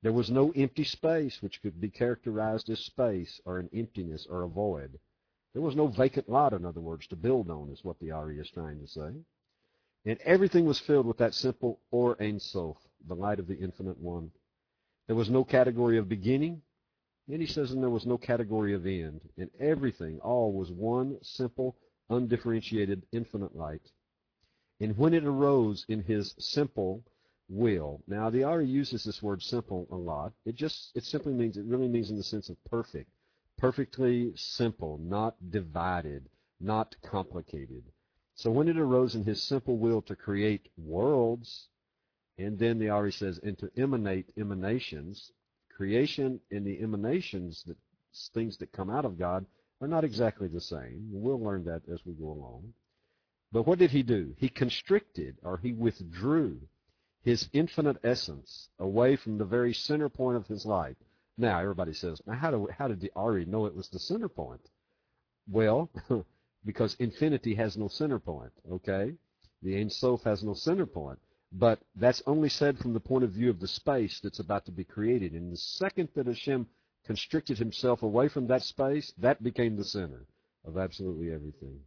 There 0.01 0.13
was 0.13 0.31
no 0.31 0.51
empty 0.51 0.83
space 0.83 1.41
which 1.41 1.61
could 1.61 1.79
be 1.79 1.89
characterized 1.89 2.69
as 2.69 2.79
space 2.79 3.39
or 3.45 3.59
an 3.59 3.69
emptiness 3.73 4.25
or 4.27 4.41
a 4.41 4.47
void. 4.47 4.99
There 5.53 5.61
was 5.61 5.75
no 5.75 5.87
vacant 5.87 6.29
lot, 6.29 6.53
in 6.53 6.65
other 6.65 6.79
words, 6.79 7.07
to 7.07 7.15
build 7.15 7.49
on, 7.49 7.69
is 7.69 7.83
what 7.83 7.99
the 7.99 8.11
Ari 8.11 8.39
is 8.39 8.49
trying 8.49 8.79
to 8.79 8.87
say. 8.87 9.11
And 10.05 10.19
everything 10.23 10.65
was 10.65 10.79
filled 10.79 11.05
with 11.05 11.17
that 11.17 11.33
simple 11.33 11.79
Or 11.91 12.21
Ein 12.21 12.39
Sof, 12.39 12.77
the 13.07 13.15
light 13.15 13.39
of 13.39 13.47
the 13.47 13.57
Infinite 13.57 13.99
One. 13.99 14.31
There 15.07 15.15
was 15.15 15.29
no 15.29 15.43
category 15.43 15.97
of 15.97 16.07
beginning, 16.07 16.61
and 17.27 17.41
he 17.41 17.47
says, 17.47 17.71
and 17.71 17.83
there 17.83 17.89
was 17.89 18.05
no 18.05 18.17
category 18.17 18.73
of 18.73 18.85
end. 18.85 19.21
And 19.37 19.49
everything, 19.59 20.19
all 20.21 20.53
was 20.53 20.71
one 20.71 21.17
simple, 21.21 21.75
undifferentiated, 22.09 23.03
infinite 23.11 23.55
light. 23.55 23.91
And 24.79 24.97
when 24.97 25.13
it 25.13 25.25
arose 25.25 25.85
in 25.87 26.01
his 26.03 26.33
simple 26.39 27.03
will, 27.49 28.01
now 28.07 28.29
the 28.29 28.43
Ari 28.43 28.67
uses 28.67 29.03
this 29.03 29.21
word 29.21 29.43
simple 29.43 29.87
a 29.91 29.95
lot. 29.95 30.33
It 30.45 30.55
just, 30.55 30.91
it 30.95 31.03
simply 31.03 31.33
means, 31.33 31.57
it 31.57 31.65
really 31.65 31.87
means 31.87 32.09
in 32.09 32.17
the 32.17 32.23
sense 32.23 32.49
of 32.49 32.57
perfect. 32.65 33.09
Perfectly 33.61 34.33
simple, 34.35 34.97
not 34.97 35.35
divided, 35.51 36.27
not 36.59 36.95
complicated. 37.03 37.83
So 38.33 38.49
when 38.49 38.67
it 38.67 38.79
arose 38.79 39.13
in 39.13 39.23
his 39.23 39.43
simple 39.43 39.77
will 39.77 40.01
to 40.01 40.15
create 40.15 40.71
worlds, 40.79 41.67
and 42.39 42.57
then 42.57 42.79
the 42.79 42.89
Ari 42.89 43.11
says, 43.11 43.39
and 43.43 43.55
to 43.59 43.69
emanate 43.77 44.33
emanations, 44.35 45.31
creation 45.69 46.39
and 46.49 46.65
the 46.65 46.81
emanations, 46.81 47.61
that 47.67 47.77
things 48.33 48.57
that 48.57 48.71
come 48.71 48.89
out 48.89 49.05
of 49.05 49.19
God, 49.19 49.45
are 49.79 49.87
not 49.87 50.03
exactly 50.03 50.47
the 50.47 50.59
same. 50.59 51.09
We'll 51.11 51.39
learn 51.39 51.63
that 51.65 51.83
as 51.87 52.03
we 52.03 52.13
go 52.13 52.31
along. 52.31 52.73
But 53.51 53.67
what 53.67 53.77
did 53.77 53.91
he 53.91 54.01
do? 54.01 54.33
He 54.39 54.49
constricted 54.49 55.37
or 55.43 55.57
he 55.57 55.71
withdrew 55.71 56.61
his 57.21 57.47
infinite 57.53 57.97
essence 58.03 58.69
away 58.79 59.17
from 59.17 59.37
the 59.37 59.45
very 59.45 59.75
center 59.75 60.09
point 60.09 60.37
of 60.37 60.47
his 60.47 60.65
life. 60.65 60.97
Now 61.41 61.59
everybody 61.59 61.93
says, 61.93 62.21
now 62.27 62.35
how, 62.35 62.51
do, 62.51 62.67
how 62.77 62.87
did 62.87 63.01
the 63.01 63.11
Ari 63.15 63.45
know 63.45 63.65
it 63.65 63.75
was 63.75 63.89
the 63.89 63.97
center 63.97 64.29
point? 64.29 64.61
Well, 65.49 65.89
because 66.65 66.95
infinity 66.99 67.55
has 67.55 67.75
no 67.75 67.87
center 67.87 68.19
point, 68.19 68.51
okay? 68.71 69.15
The 69.63 69.75
Ein 69.75 69.89
Sof 69.89 70.21
has 70.21 70.43
no 70.43 70.53
center 70.53 70.85
point. 70.85 71.17
But 71.51 71.79
that's 71.95 72.21
only 72.27 72.47
said 72.47 72.77
from 72.77 72.93
the 72.93 72.99
point 72.99 73.23
of 73.23 73.31
view 73.31 73.49
of 73.49 73.59
the 73.59 73.67
space 73.67 74.19
that's 74.19 74.39
about 74.39 74.65
to 74.67 74.71
be 74.71 74.83
created. 74.83 75.33
And 75.33 75.51
the 75.51 75.57
second 75.57 76.09
that 76.13 76.27
Hashem 76.27 76.67
constricted 77.07 77.57
himself 77.57 78.03
away 78.03 78.27
from 78.27 78.45
that 78.45 78.61
space, 78.61 79.11
that 79.17 79.41
became 79.41 79.75
the 79.75 79.83
center 79.83 80.27
of 80.63 80.77
absolutely 80.77 81.33
everything. 81.33 81.79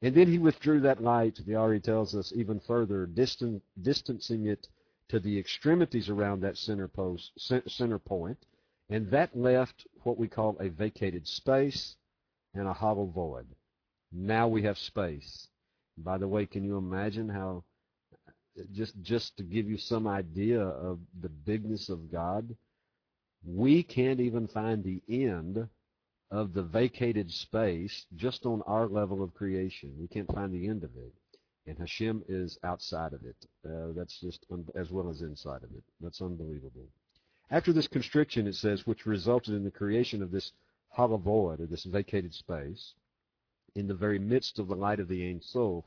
And 0.00 0.14
then 0.14 0.28
he 0.28 0.38
withdrew 0.38 0.78
that 0.82 1.02
light, 1.02 1.40
the 1.44 1.56
Ari 1.56 1.80
tells 1.80 2.14
us, 2.14 2.32
even 2.36 2.60
further, 2.60 3.08
distan- 3.08 3.62
distancing 3.82 4.46
it 4.46 4.68
to 5.08 5.18
the 5.18 5.36
extremities 5.36 6.08
around 6.08 6.42
that 6.42 6.56
center 6.56 6.86
post, 6.86 7.32
center 7.66 7.98
point, 7.98 8.38
and 8.88 9.10
that 9.10 9.36
left 9.36 9.86
what 10.04 10.18
we 10.18 10.28
call 10.28 10.56
a 10.60 10.68
vacated 10.68 11.26
space 11.26 11.96
and 12.54 12.68
a 12.68 12.72
hollow 12.72 13.06
void. 13.06 13.46
Now 14.12 14.48
we 14.48 14.62
have 14.62 14.78
space. 14.78 15.48
By 15.98 16.18
the 16.18 16.28
way, 16.28 16.46
can 16.46 16.62
you 16.64 16.76
imagine 16.76 17.28
how 17.28 17.64
just 18.72 18.94
just 19.02 19.36
to 19.36 19.42
give 19.42 19.68
you 19.68 19.76
some 19.76 20.06
idea 20.06 20.60
of 20.60 20.98
the 21.20 21.28
bigness 21.28 21.88
of 21.88 22.10
God, 22.10 22.54
we 23.44 23.82
can't 23.82 24.20
even 24.20 24.46
find 24.46 24.82
the 24.82 25.02
end 25.08 25.68
of 26.30 26.54
the 26.54 26.62
vacated 26.62 27.30
space 27.30 28.06
just 28.16 28.46
on 28.46 28.62
our 28.62 28.86
level 28.86 29.22
of 29.22 29.34
creation. 29.34 29.92
We 29.98 30.08
can't 30.08 30.32
find 30.32 30.52
the 30.52 30.68
end 30.68 30.84
of 30.84 30.90
it. 30.96 31.12
And 31.66 31.78
Hashem 31.78 32.24
is 32.28 32.58
outside 32.64 33.12
of 33.12 33.24
it. 33.24 33.36
Uh, 33.64 33.92
that's 33.94 34.20
just 34.20 34.46
un- 34.50 34.68
as 34.74 34.90
well 34.90 35.10
as 35.10 35.20
inside 35.22 35.62
of 35.62 35.70
it. 35.72 35.82
That's 36.00 36.20
unbelievable. 36.20 36.88
After 37.50 37.72
this 37.72 37.88
constriction, 37.88 38.46
it 38.46 38.54
says, 38.54 38.86
which 38.86 39.06
resulted 39.06 39.54
in 39.54 39.64
the 39.64 39.70
creation 39.70 40.22
of 40.22 40.30
this 40.30 40.52
hollow 40.88 41.16
void, 41.16 41.60
or 41.60 41.66
this 41.66 41.84
vacated 41.84 42.34
space, 42.34 42.94
in 43.74 43.86
the 43.86 43.94
very 43.94 44.18
midst 44.18 44.58
of 44.58 44.68
the 44.68 44.74
light 44.74 45.00
of 45.00 45.08
the 45.08 45.28
Ein 45.28 45.40
Sof, 45.42 45.84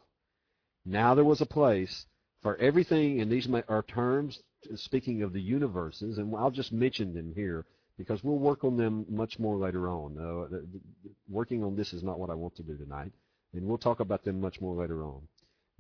now 0.85 1.13
there 1.15 1.25
was 1.25 1.41
a 1.41 1.45
place 1.45 2.05
for 2.41 2.55
everything, 2.57 3.19
and 3.19 3.31
these 3.31 3.47
are 3.67 3.83
terms 3.83 4.41
speaking 4.75 5.21
of 5.21 5.33
the 5.33 5.41
universes, 5.41 6.17
and 6.17 6.33
I'll 6.35 6.51
just 6.51 6.71
mention 6.71 7.13
them 7.13 7.33
here 7.35 7.65
because 7.97 8.23
we'll 8.23 8.37
work 8.39 8.63
on 8.63 8.77
them 8.77 9.05
much 9.09 9.39
more 9.39 9.57
later 9.57 9.89
on. 9.89 10.17
Uh, 10.17 10.59
working 11.27 11.63
on 11.63 11.75
this 11.75 11.93
is 11.93 12.03
not 12.03 12.19
what 12.19 12.29
I 12.29 12.33
want 12.33 12.55
to 12.55 12.63
do 12.63 12.77
tonight, 12.77 13.11
and 13.53 13.65
we'll 13.65 13.77
talk 13.77 13.99
about 13.99 14.23
them 14.23 14.39
much 14.39 14.61
more 14.61 14.75
later 14.75 15.03
on. 15.03 15.21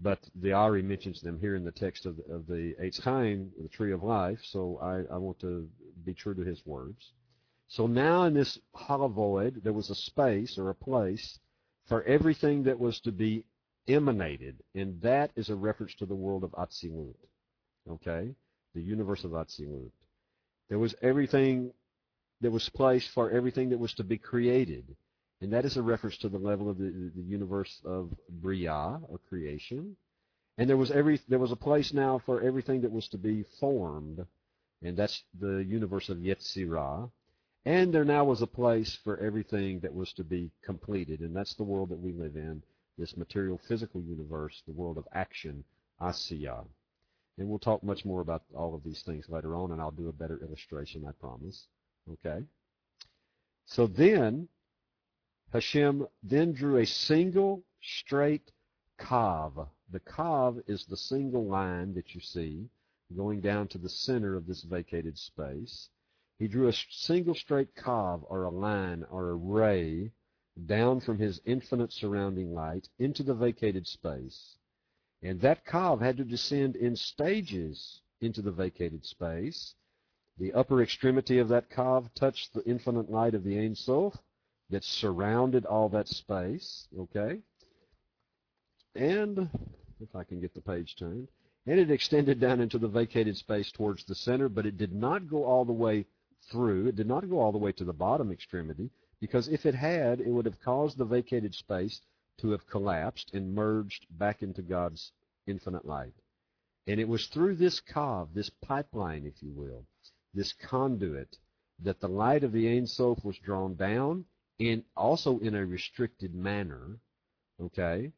But 0.01 0.19
the 0.35 0.53
Ari 0.53 0.81
mentions 0.81 1.21
them 1.21 1.39
here 1.39 1.55
in 1.55 1.65
the 1.65 1.71
text 1.71 2.05
of 2.05 2.17
the, 2.17 2.33
of 2.33 2.47
the 2.47 2.75
Eitz 2.81 3.01
Chaim, 3.01 3.51
the 3.61 3.67
tree 3.67 3.91
of 3.91 4.01
life, 4.01 4.39
so 4.43 4.79
I, 4.81 5.13
I 5.13 5.17
want 5.17 5.39
to 5.41 5.67
be 6.05 6.13
true 6.13 6.33
to 6.35 6.43
his 6.43 6.65
words. 6.65 7.11
So 7.67 7.85
now 7.85 8.23
in 8.23 8.33
this 8.33 8.57
hollow 8.73 9.09
void, 9.09 9.61
there 9.63 9.73
was 9.73 9.89
a 9.89 9.95
space 9.95 10.57
or 10.57 10.69
a 10.69 10.75
place 10.75 11.39
for 11.87 12.03
everything 12.03 12.63
that 12.63 12.79
was 12.79 12.99
to 13.01 13.11
be 13.11 13.43
emanated, 13.87 14.63
and 14.73 15.01
that 15.01 15.31
is 15.35 15.49
a 15.49 15.55
reference 15.55 15.95
to 15.95 16.05
the 16.05 16.15
world 16.15 16.43
of 16.43 16.51
Atzilut. 16.51 17.15
Okay? 17.89 18.33
The 18.73 18.81
universe 18.81 19.23
of 19.23 19.31
Atzilut. 19.31 19.91
There 20.69 20.79
was 20.79 20.95
everything 21.01 21.73
that 22.41 22.51
was 22.51 22.69
placed 22.69 23.09
for 23.09 23.31
everything 23.31 23.69
that 23.69 23.79
was 23.79 23.93
to 23.95 24.03
be 24.03 24.17
created. 24.17 24.95
And 25.41 25.53
that 25.53 25.65
is 25.65 25.77
a 25.77 25.81
reference 25.81 26.17
to 26.17 26.29
the 26.29 26.37
level 26.37 26.69
of 26.69 26.77
the, 26.77 27.11
the 27.15 27.21
universe 27.21 27.81
of 27.85 28.11
Bria, 28.29 28.99
or 29.07 29.19
creation. 29.29 29.95
And 30.57 30.69
there 30.69 30.77
was 30.77 30.91
every 30.91 31.21
there 31.29 31.39
was 31.39 31.53
a 31.53 31.55
place 31.55 31.93
now 31.93 32.19
for 32.25 32.41
everything 32.41 32.81
that 32.81 32.91
was 32.91 33.07
to 33.09 33.17
be 33.17 33.45
formed, 33.59 34.25
and 34.81 34.97
that's 34.97 35.23
the 35.39 35.63
universe 35.63 36.09
of 36.09 36.17
Yetzirah. 36.17 37.09
And 37.65 37.93
there 37.93 38.05
now 38.05 38.25
was 38.25 38.41
a 38.41 38.47
place 38.47 38.97
for 39.03 39.17
everything 39.19 39.79
that 39.81 39.93
was 39.93 40.11
to 40.13 40.23
be 40.23 40.51
completed, 40.63 41.21
and 41.21 41.35
that's 41.35 41.53
the 41.55 41.63
world 41.63 41.89
that 41.89 41.99
we 41.99 42.11
live 42.11 42.35
in, 42.35 42.61
this 42.97 43.15
material 43.15 43.59
physical 43.67 44.01
universe, 44.01 44.61
the 44.65 44.73
world 44.73 44.97
of 44.97 45.07
action, 45.13 45.63
Asiya. 46.01 46.65
And 47.37 47.47
we'll 47.47 47.59
talk 47.59 47.81
much 47.83 48.03
more 48.03 48.19
about 48.21 48.43
all 48.53 48.75
of 48.75 48.83
these 48.83 49.01
things 49.03 49.29
later 49.29 49.55
on, 49.55 49.71
and 49.71 49.79
I'll 49.79 49.91
do 49.91 50.09
a 50.09 50.13
better 50.13 50.39
illustration, 50.41 51.05
I 51.07 51.11
promise. 51.13 51.67
Okay? 52.11 52.43
So 53.65 53.87
then, 53.87 54.49
Hashem 55.51 56.07
then 56.21 56.53
drew 56.53 56.77
a 56.77 56.85
single 56.85 57.63
straight 57.81 58.51
kav. 58.99 59.67
The 59.89 59.99
kav 59.99 60.61
is 60.67 60.85
the 60.85 60.95
single 60.95 61.47
line 61.47 61.95
that 61.95 62.13
you 62.13 62.21
see 62.21 62.69
going 63.15 63.41
down 63.41 63.67
to 63.69 63.79
the 63.79 63.89
center 63.89 64.35
of 64.35 64.45
this 64.45 64.61
vacated 64.61 65.17
space. 65.17 65.89
He 66.37 66.47
drew 66.47 66.67
a 66.67 66.73
single 66.91 67.33
straight 67.33 67.73
kav, 67.73 68.23
or 68.29 68.43
a 68.43 68.51
line, 68.51 69.03
or 69.05 69.31
a 69.31 69.35
ray, 69.35 70.11
down 70.67 70.99
from 70.99 71.17
his 71.17 71.41
infinite 71.45 71.93
surrounding 71.93 72.53
light 72.53 72.87
into 72.99 73.23
the 73.23 73.33
vacated 73.33 73.87
space. 73.87 74.55
And 75.23 75.41
that 75.41 75.65
kav 75.65 75.99
had 75.99 76.17
to 76.17 76.25
descend 76.25 76.75
in 76.75 76.95
stages 76.95 78.03
into 78.21 78.43
the 78.43 78.51
vacated 78.51 79.03
space. 79.03 79.73
The 80.37 80.53
upper 80.53 80.83
extremity 80.83 81.39
of 81.39 81.47
that 81.47 81.71
kav 81.71 82.13
touched 82.13 82.53
the 82.53 82.63
infinite 82.69 83.09
light 83.09 83.33
of 83.33 83.43
the 83.43 83.57
Ein 83.57 83.73
Sof 83.73 84.21
that 84.69 84.83
surrounded 84.83 85.65
all 85.65 85.89
that 85.89 86.07
space, 86.07 86.87
okay? 86.97 87.39
And, 88.95 89.49
if 89.99 90.15
I 90.15 90.23
can 90.23 90.39
get 90.39 90.53
the 90.53 90.61
page 90.61 90.95
turned, 90.97 91.27
and 91.65 91.79
it 91.79 91.91
extended 91.91 92.39
down 92.39 92.61
into 92.61 92.77
the 92.77 92.87
vacated 92.87 93.37
space 93.37 93.71
towards 93.71 94.03
the 94.05 94.15
center, 94.15 94.49
but 94.49 94.65
it 94.65 94.77
did 94.77 94.93
not 94.93 95.29
go 95.29 95.43
all 95.43 95.65
the 95.65 95.73
way 95.73 96.05
through. 96.49 96.87
It 96.87 96.95
did 96.95 97.07
not 97.07 97.29
go 97.29 97.39
all 97.39 97.51
the 97.51 97.57
way 97.57 97.71
to 97.73 97.83
the 97.83 97.93
bottom 97.93 98.31
extremity, 98.31 98.89
because 99.19 99.47
if 99.47 99.65
it 99.65 99.75
had, 99.75 100.19
it 100.19 100.29
would 100.29 100.45
have 100.45 100.61
caused 100.61 100.97
the 100.97 101.05
vacated 101.05 101.53
space 101.53 102.01
to 102.37 102.51
have 102.51 102.67
collapsed 102.67 103.31
and 103.33 103.53
merged 103.53 104.05
back 104.17 104.41
into 104.41 104.61
God's 104.61 105.11
infinite 105.45 105.85
light. 105.85 106.13
And 106.87 106.99
it 106.99 107.07
was 107.07 107.27
through 107.27 107.55
this 107.55 107.81
kav, 107.81 108.33
this 108.33 108.49
pipeline, 108.49 109.25
if 109.25 109.43
you 109.43 109.51
will, 109.51 109.85
this 110.33 110.53
conduit, 110.53 111.37
that 111.83 111.99
the 111.99 112.07
light 112.07 112.43
of 112.43 112.51
the 112.51 112.67
Ein 112.67 112.87
Sof 112.87 113.23
was 113.23 113.37
drawn 113.37 113.75
down 113.75 114.25
in 114.59 114.83
also 114.95 115.39
in 115.39 115.55
a 115.55 115.65
restricted 115.65 116.35
manner, 116.35 116.97
okay, 117.61 118.11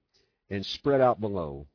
and 0.50 0.66
spread 0.66 1.00
out 1.00 1.22
below. 1.22 1.68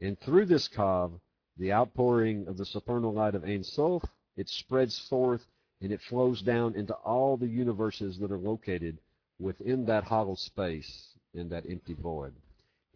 And 0.00 0.18
through 0.20 0.46
this 0.46 0.68
kav, 0.68 1.12
the 1.58 1.72
outpouring 1.72 2.46
of 2.48 2.56
the 2.56 2.64
supernal 2.64 3.12
light 3.12 3.34
of 3.34 3.44
Ein 3.44 3.62
Sof, 3.62 4.02
it 4.36 4.48
spreads 4.48 4.98
forth 5.08 5.46
and 5.80 5.92
it 5.92 6.00
flows 6.00 6.40
down 6.42 6.74
into 6.76 6.94
all 6.94 7.36
the 7.36 7.46
universes 7.46 8.18
that 8.18 8.30
are 8.30 8.38
located 8.38 8.98
within 9.38 9.84
that 9.86 10.04
hollow 10.04 10.36
space 10.36 11.08
in 11.34 11.48
that 11.48 11.64
empty 11.68 11.94
void. 11.94 12.32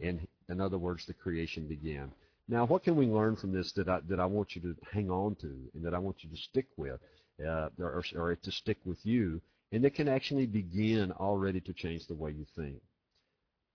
And 0.02 0.26
in 0.48 0.60
other 0.60 0.78
words, 0.78 1.04
the 1.04 1.14
creation 1.14 1.66
began. 1.66 2.12
Now, 2.48 2.64
what 2.64 2.84
can 2.84 2.94
we 2.94 3.06
learn 3.06 3.34
from 3.34 3.52
this 3.52 3.72
that 3.72 3.88
I, 3.88 4.00
that 4.08 4.20
I 4.20 4.26
want 4.26 4.54
you 4.54 4.62
to 4.62 4.76
hang 4.92 5.10
on 5.10 5.34
to 5.36 5.52
and 5.74 5.84
that 5.84 5.94
I 5.94 5.98
want 5.98 6.22
you 6.22 6.30
to 6.30 6.36
stick 6.36 6.66
with, 6.76 7.00
uh, 7.44 7.70
or, 7.80 8.04
or 8.14 8.36
to 8.36 8.52
stick 8.52 8.78
with 8.84 9.04
you 9.04 9.40
and 9.72 9.84
it 9.84 9.94
can 9.94 10.08
actually 10.08 10.46
begin 10.46 11.12
already 11.12 11.60
to 11.60 11.72
change 11.72 12.06
the 12.06 12.14
way 12.14 12.30
you 12.30 12.46
think? 12.54 12.80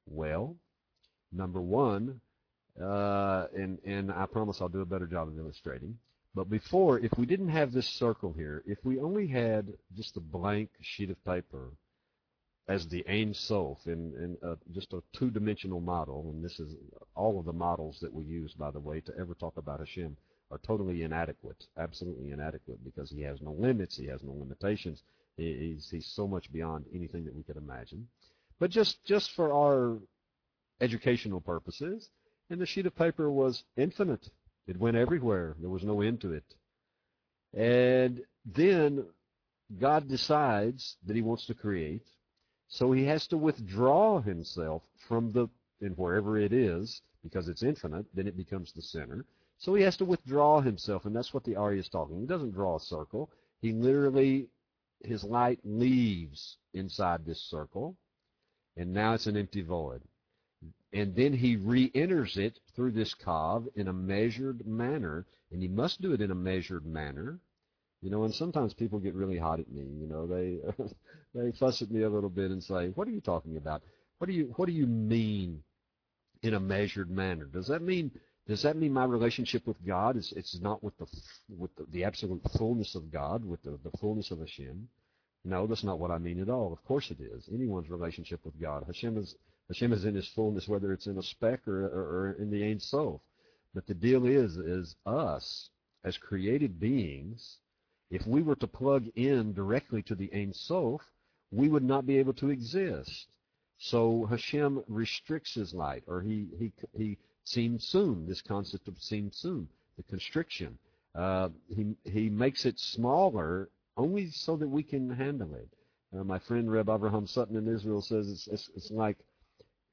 Well, 0.05 0.55
number 1.31 1.61
one, 1.61 2.21
uh, 2.81 3.47
and, 3.55 3.79
and 3.85 4.11
I 4.11 4.25
promise 4.25 4.59
I'll 4.61 4.69
do 4.69 4.81
a 4.81 4.85
better 4.85 5.07
job 5.07 5.27
of 5.27 5.37
illustrating. 5.37 5.97
But 6.33 6.49
before, 6.49 6.99
if 6.99 7.11
we 7.17 7.25
didn't 7.25 7.49
have 7.49 7.73
this 7.73 7.87
circle 7.87 8.31
here, 8.31 8.63
if 8.65 8.77
we 8.83 8.99
only 8.99 9.27
had 9.27 9.73
just 9.95 10.15
a 10.15 10.21
blank 10.21 10.69
sheet 10.79 11.09
of 11.09 11.23
paper 11.25 11.71
as 12.69 12.87
the 12.87 13.05
Ein 13.09 13.33
Sof 13.33 13.79
in, 13.85 14.13
in 14.15 14.37
a, 14.41 14.55
just 14.73 14.93
a 14.93 15.03
two-dimensional 15.17 15.81
model, 15.81 16.31
and 16.33 16.43
this 16.43 16.57
is 16.59 16.73
all 17.15 17.37
of 17.37 17.45
the 17.45 17.51
models 17.51 17.97
that 18.01 18.13
we 18.13 18.23
use, 18.23 18.53
by 18.53 18.71
the 18.71 18.79
way, 18.79 19.01
to 19.01 19.11
ever 19.19 19.33
talk 19.33 19.57
about 19.57 19.79
Hashem 19.79 20.15
are 20.51 20.59
totally 20.65 21.03
inadequate, 21.03 21.65
absolutely 21.77 22.31
inadequate, 22.31 22.83
because 22.83 23.09
he 23.09 23.21
has 23.21 23.41
no 23.41 23.51
limits, 23.51 23.97
he 23.97 24.05
has 24.07 24.21
no 24.23 24.33
limitations, 24.33 25.03
He's, 25.41 25.89
he's 25.89 26.11
so 26.15 26.27
much 26.27 26.51
beyond 26.51 26.85
anything 26.93 27.25
that 27.25 27.35
we 27.35 27.43
could 27.43 27.57
imagine. 27.57 28.07
But 28.59 28.69
just, 28.69 29.03
just 29.05 29.31
for 29.31 29.51
our 29.51 29.97
educational 30.79 31.41
purposes, 31.41 32.09
and 32.49 32.59
the 32.59 32.65
sheet 32.65 32.85
of 32.85 32.95
paper 32.95 33.31
was 33.31 33.63
infinite. 33.77 34.29
It 34.67 34.77
went 34.77 34.97
everywhere. 34.97 35.55
There 35.59 35.69
was 35.69 35.83
no 35.83 36.01
end 36.01 36.21
to 36.21 36.33
it. 36.33 36.43
And 37.53 38.21
then 38.45 39.05
God 39.79 40.07
decides 40.07 40.97
that 41.05 41.15
he 41.15 41.21
wants 41.21 41.45
to 41.47 41.53
create, 41.53 42.05
so 42.67 42.91
he 42.91 43.05
has 43.05 43.27
to 43.27 43.37
withdraw 43.37 44.21
himself 44.21 44.83
from 45.07 45.31
the, 45.31 45.47
and 45.81 45.97
wherever 45.97 46.37
it 46.37 46.53
is, 46.53 47.01
because 47.23 47.47
it's 47.47 47.63
infinite, 47.63 48.05
then 48.13 48.27
it 48.27 48.37
becomes 48.37 48.71
the 48.73 48.81
center. 48.81 49.25
So 49.57 49.73
he 49.75 49.83
has 49.83 49.97
to 49.97 50.05
withdraw 50.05 50.61
himself, 50.61 51.05
and 51.05 51.15
that's 51.15 51.33
what 51.33 51.43
the 51.43 51.55
Ari 51.55 51.79
is 51.79 51.89
talking. 51.89 52.19
He 52.19 52.25
doesn't 52.25 52.53
draw 52.53 52.77
a 52.77 52.79
circle. 52.79 53.29
He 53.61 53.73
literally 53.73 54.47
his 55.03 55.23
light 55.23 55.59
leaves 55.63 56.57
inside 56.73 57.25
this 57.25 57.41
circle, 57.49 57.97
and 58.77 58.93
now 58.93 59.13
it's 59.13 59.27
an 59.27 59.37
empty 59.37 59.61
void. 59.61 60.01
And 60.93 61.15
then 61.15 61.33
he 61.33 61.55
re-enters 61.55 62.37
it 62.37 62.59
through 62.75 62.91
this 62.91 63.15
kav 63.15 63.67
in 63.75 63.87
a 63.87 63.93
measured 63.93 64.65
manner, 64.67 65.25
and 65.51 65.61
he 65.61 65.67
must 65.67 66.01
do 66.01 66.13
it 66.13 66.21
in 66.21 66.31
a 66.31 66.35
measured 66.35 66.85
manner. 66.85 67.39
You 68.01 68.09
know, 68.09 68.23
and 68.23 68.33
sometimes 68.33 68.73
people 68.73 68.99
get 68.99 69.13
really 69.13 69.37
hot 69.37 69.59
at 69.59 69.71
me. 69.71 69.83
You 69.83 70.07
know, 70.07 70.27
they 70.27 70.59
they 71.35 71.51
fuss 71.53 71.81
at 71.81 71.91
me 71.91 72.01
a 72.01 72.09
little 72.09 72.29
bit 72.29 72.51
and 72.51 72.63
say, 72.63 72.89
"What 72.89 73.07
are 73.07 73.11
you 73.11 73.21
talking 73.21 73.57
about? 73.57 73.83
What 74.17 74.27
do 74.27 74.33
you 74.33 74.53
what 74.57 74.65
do 74.65 74.73
you 74.73 74.87
mean 74.87 75.63
in 76.41 76.55
a 76.55 76.59
measured 76.59 77.09
manner? 77.11 77.45
Does 77.45 77.67
that 77.67 77.81
mean 77.81 78.11
Does 78.47 78.63
that 78.63 78.75
mean 78.75 78.93
my 78.93 79.05
relationship 79.05 79.67
with 79.67 79.85
God 79.85 80.17
is 80.17 80.33
it's 80.35 80.59
not 80.59 80.83
with 80.83 80.97
the 80.97 81.07
with 81.57 81.73
the, 81.75 81.85
the 81.91 82.03
absolute 82.03 82.41
fullness 82.57 82.95
of 82.95 83.11
God, 83.11 83.45
with 83.45 83.61
the, 83.63 83.77
the 83.83 83.95
fullness 83.97 84.31
of 84.31 84.39
Hashem? 84.39 84.87
No, 85.43 85.67
that's 85.67 85.83
not 85.83 85.99
what 85.99 86.11
I 86.11 86.17
mean 86.17 86.41
at 86.41 86.49
all. 86.49 86.71
Of 86.71 86.83
course 86.85 87.11
it 87.11 87.19
is. 87.19 87.49
Anyone's 87.51 87.89
relationship 87.89 88.43
with 88.45 88.59
God. 88.59 88.83
Hashem 88.85 89.17
is 89.17 89.35
Hashem 89.67 89.93
is 89.93 90.05
in 90.05 90.15
His 90.15 90.27
fullness, 90.29 90.67
whether 90.67 90.91
it's 90.91 91.07
in 91.07 91.17
a 91.17 91.23
speck 91.23 91.67
or, 91.67 91.85
or, 91.85 92.01
or 92.01 92.31
in 92.39 92.51
the 92.51 92.63
Ein 92.63 92.79
Sof. 92.79 93.21
But 93.73 93.87
the 93.87 93.93
deal 93.93 94.25
is, 94.25 94.57
is 94.57 94.95
us 95.05 95.69
as 96.03 96.17
created 96.17 96.79
beings. 96.79 97.57
If 98.09 98.27
we 98.27 98.41
were 98.41 98.57
to 98.57 98.67
plug 98.67 99.07
in 99.15 99.53
directly 99.53 100.01
to 100.03 100.15
the 100.15 100.29
Ein 100.33 100.53
Sof, 100.53 101.01
we 101.51 101.69
would 101.69 101.83
not 101.83 102.05
be 102.05 102.17
able 102.17 102.33
to 102.33 102.49
exist. 102.49 103.27
So 103.77 104.25
Hashem 104.25 104.83
restricts 104.87 105.53
His 105.53 105.73
light, 105.73 106.03
or 106.05 106.21
He 106.21 106.49
He 106.59 106.73
He 106.97 107.17
tzimtzum. 107.45 108.27
This 108.27 108.41
concept 108.41 108.87
of 108.87 108.95
tzimtzum, 108.95 109.67
the 109.97 110.03
constriction. 110.03 110.77
Uh, 111.15 111.49
he 111.67 111.95
He 112.03 112.29
makes 112.29 112.65
it 112.65 112.79
smaller 112.79 113.69
only 113.97 114.31
so 114.31 114.55
that 114.57 114.67
we 114.67 114.83
can 114.83 115.09
handle 115.09 115.53
it. 115.55 115.67
Uh, 116.17 116.23
my 116.23 116.39
friend 116.39 116.71
Reb 116.71 116.87
Avraham 116.87 117.27
Sutton 117.27 117.55
in 117.57 117.67
Israel 117.67 118.01
says 118.01 118.29
it's, 118.29 118.47
it's, 118.47 118.69
it's 118.75 118.91
like 118.91 119.17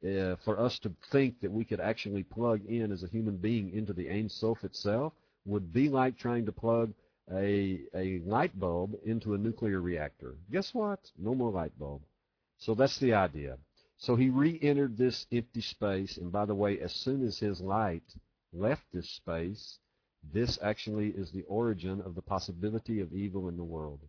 uh, 0.05 0.37
for 0.45 0.59
us 0.59 0.78
to 0.81 0.93
think 1.11 1.40
that 1.40 1.50
we 1.50 1.64
could 1.64 1.81
actually 1.81 2.23
plug 2.23 2.64
in 2.67 2.93
as 2.93 3.02
a 3.02 3.09
human 3.09 3.37
being 3.37 3.73
into 3.73 3.93
the 3.93 4.09
Ein 4.09 4.28
Sof 4.28 4.62
itself 4.64 5.12
would 5.45 5.73
be 5.73 5.88
like 5.88 6.17
trying 6.19 6.47
to 6.47 6.52
plug 6.52 6.93
a, 7.33 7.81
a 7.95 8.21
light 8.25 8.59
bulb 8.59 8.97
into 9.05 9.35
a 9.35 9.38
nuclear 9.38 9.81
reactor. 9.81 10.35
Guess 10.50 10.73
what? 10.73 11.00
No 11.19 11.35
more 11.35 11.50
light 11.50 11.76
bulb. 11.78 12.02
So 12.59 12.75
that's 12.75 12.99
the 12.99 13.14
idea. 13.14 13.59
So 13.99 14.14
he 14.14 14.31
re-entered 14.31 14.97
this 14.97 15.26
empty 15.33 15.61
space, 15.61 16.17
and 16.17 16.31
by 16.31 16.45
the 16.45 16.55
way, 16.55 16.78
as 16.81 16.93
soon 16.93 17.26
as 17.26 17.38
his 17.38 17.61
light 17.61 18.05
left 18.52 18.85
this 18.93 19.11
space, 19.11 19.78
this 20.33 20.59
actually 20.62 21.09
is 21.09 21.31
the 21.31 21.43
origin 21.43 22.00
of 22.02 22.14
the 22.14 22.23
possibility 22.23 23.00
of 23.00 23.12
evil 23.12 23.49
in 23.49 23.57
the 23.57 23.64
world. 23.64 24.00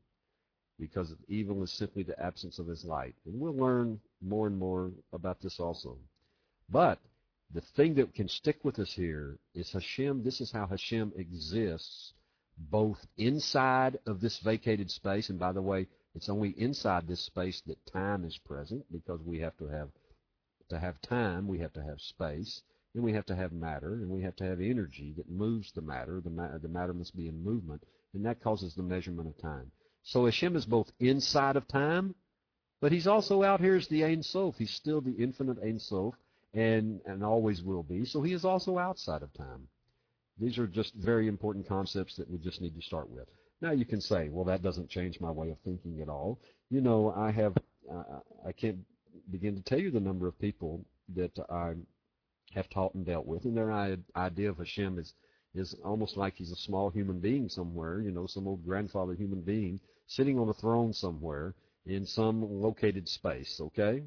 Because 0.79 1.13
evil 1.27 1.63
is 1.63 1.71
simply 1.71 2.03
the 2.03 2.19
absence 2.23 2.59
of 2.59 2.67
his 2.67 2.85
light. 2.85 3.15
And 3.25 3.39
we'll 3.39 3.55
learn 3.55 3.99
more 4.21 4.47
and 4.47 4.57
more 4.57 4.91
about 5.11 5.41
this 5.41 5.59
also. 5.59 5.97
But 6.69 6.99
the 7.51 7.61
thing 7.61 7.95
that 7.95 8.13
can 8.13 8.29
stick 8.29 8.63
with 8.63 8.77
us 8.79 8.93
here 8.93 9.39
is 9.55 9.71
Hashem, 9.71 10.23
this 10.23 10.39
is 10.39 10.51
how 10.51 10.67
Hashem 10.67 11.13
exists 11.17 12.13
both 12.57 12.99
inside 13.17 13.97
of 14.05 14.21
this 14.21 14.37
vacated 14.39 14.91
space, 14.91 15.29
and 15.29 15.39
by 15.39 15.51
the 15.51 15.61
way, 15.61 15.87
it's 16.15 16.29
only 16.29 16.49
inside 16.57 17.07
this 17.07 17.21
space 17.21 17.61
that 17.61 17.85
time 17.85 18.25
is 18.25 18.37
present 18.37 18.85
because 18.91 19.21
we 19.21 19.39
have 19.39 19.55
to 19.57 19.67
have 19.67 19.89
to 20.69 20.79
have 20.79 21.01
time, 21.01 21.47
we 21.47 21.59
have 21.59 21.73
to 21.73 21.83
have 21.83 21.99
space. 21.99 22.61
Then 22.93 23.03
we 23.03 23.13
have 23.13 23.25
to 23.27 23.35
have 23.35 23.51
matter, 23.51 23.93
and 23.93 24.09
we 24.09 24.21
have 24.23 24.35
to 24.37 24.43
have 24.45 24.59
energy 24.59 25.13
that 25.17 25.29
moves 25.29 25.71
the 25.71 25.81
matter. 25.81 26.21
The, 26.21 26.31
ma- 26.31 26.57
the 26.57 26.67
matter 26.67 26.93
must 26.93 27.15
be 27.15 27.27
in 27.27 27.43
movement, 27.43 27.83
and 28.13 28.25
that 28.25 28.41
causes 28.41 28.73
the 28.73 28.83
measurement 28.83 29.27
of 29.27 29.37
time. 29.37 29.71
So 30.01 30.25
Hashem 30.25 30.55
is 30.55 30.65
both 30.65 30.91
inside 30.99 31.55
of 31.55 31.67
time, 31.67 32.15
but 32.81 32.91
he's 32.91 33.05
also 33.05 33.43
out 33.43 33.61
here 33.61 33.75
as 33.75 33.87
the 33.87 34.03
Ein 34.05 34.23
Sof. 34.23 34.57
He's 34.57 34.71
still 34.71 35.01
the 35.01 35.11
infinite 35.11 35.59
Ein 35.61 35.77
Sof, 35.77 36.15
and, 36.53 37.01
and 37.05 37.23
always 37.23 37.61
will 37.61 37.83
be. 37.83 38.05
So 38.05 38.23
he 38.23 38.33
is 38.33 38.45
also 38.45 38.79
outside 38.79 39.21
of 39.21 39.33
time. 39.33 39.67
These 40.39 40.57
are 40.57 40.67
just 40.67 40.95
very 40.95 41.27
important 41.27 41.67
concepts 41.67 42.15
that 42.15 42.29
we 42.29 42.39
just 42.39 42.61
need 42.61 42.75
to 42.75 42.81
start 42.81 43.09
with. 43.09 43.27
Now 43.61 43.71
you 43.71 43.85
can 43.85 44.01
say, 44.01 44.29
well, 44.29 44.45
that 44.45 44.63
doesn't 44.63 44.89
change 44.89 45.19
my 45.19 45.31
way 45.31 45.49
of 45.49 45.57
thinking 45.59 46.01
at 46.01 46.09
all. 46.09 46.39
You 46.69 46.81
know, 46.81 47.13
I 47.15 47.31
have, 47.31 47.57
uh, 47.91 48.19
I 48.45 48.51
can't 48.51 48.77
begin 49.31 49.55
to 49.55 49.61
tell 49.61 49.79
you 49.79 49.91
the 49.91 49.99
number 49.99 50.27
of 50.27 50.39
people 50.39 50.85
that 51.15 51.37
I 51.49 51.73
have 52.53 52.69
taught 52.69 52.95
and 52.95 53.05
dealt 53.05 53.25
with, 53.25 53.45
and 53.45 53.55
their 53.55 53.71
idea 54.15 54.49
of 54.49 54.57
Hashem 54.57 54.97
is 54.97 55.13
is 55.55 55.75
almost 55.83 56.15
like 56.15 56.35
he's 56.35 56.51
a 56.51 56.55
small 56.55 56.89
human 56.89 57.19
being 57.19 57.49
somewhere, 57.49 58.01
you 58.01 58.11
know, 58.11 58.27
some 58.27 58.47
old 58.47 58.63
grandfather 58.63 59.15
human 59.15 59.41
being 59.41 59.79
sitting 60.05 60.37
on 60.37 60.49
a 60.49 60.53
throne 60.53 60.93
somewhere 60.93 61.55
in 61.85 62.05
some 62.05 62.61
located 62.61 63.07
space, 63.07 63.59
okay? 63.59 64.03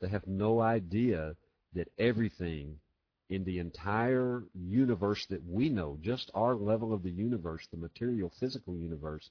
They 0.00 0.08
have 0.08 0.26
no 0.26 0.60
idea 0.60 1.36
that 1.74 1.88
everything 1.98 2.78
in 3.30 3.44
the 3.44 3.60
entire 3.60 4.42
universe 4.54 5.24
that 5.26 5.42
we 5.46 5.68
know, 5.68 5.96
just 6.02 6.30
our 6.34 6.56
level 6.56 6.92
of 6.92 7.02
the 7.04 7.10
universe, 7.10 7.66
the 7.70 7.76
material, 7.76 8.32
physical 8.40 8.76
universe, 8.76 9.30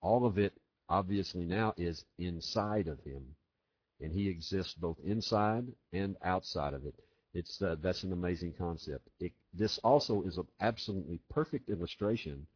all 0.00 0.24
of 0.24 0.38
it 0.38 0.54
obviously 0.88 1.44
now 1.44 1.74
is 1.76 2.04
inside 2.18 2.86
of 2.86 3.00
him. 3.00 3.22
And 4.00 4.12
he 4.12 4.28
exists 4.28 4.74
both 4.74 4.96
inside 5.04 5.66
and 5.92 6.16
outside 6.22 6.74
of 6.74 6.86
it. 6.86 6.94
It's 7.34 7.60
uh, 7.60 7.76
that's 7.82 8.02
an 8.02 8.12
amazing 8.12 8.54
concept. 8.56 9.08
It, 9.20 9.32
this 9.52 9.78
also 9.84 10.22
is 10.22 10.38
an 10.38 10.46
absolutely 10.60 11.20
perfect 11.28 11.68
illustration 11.68 12.46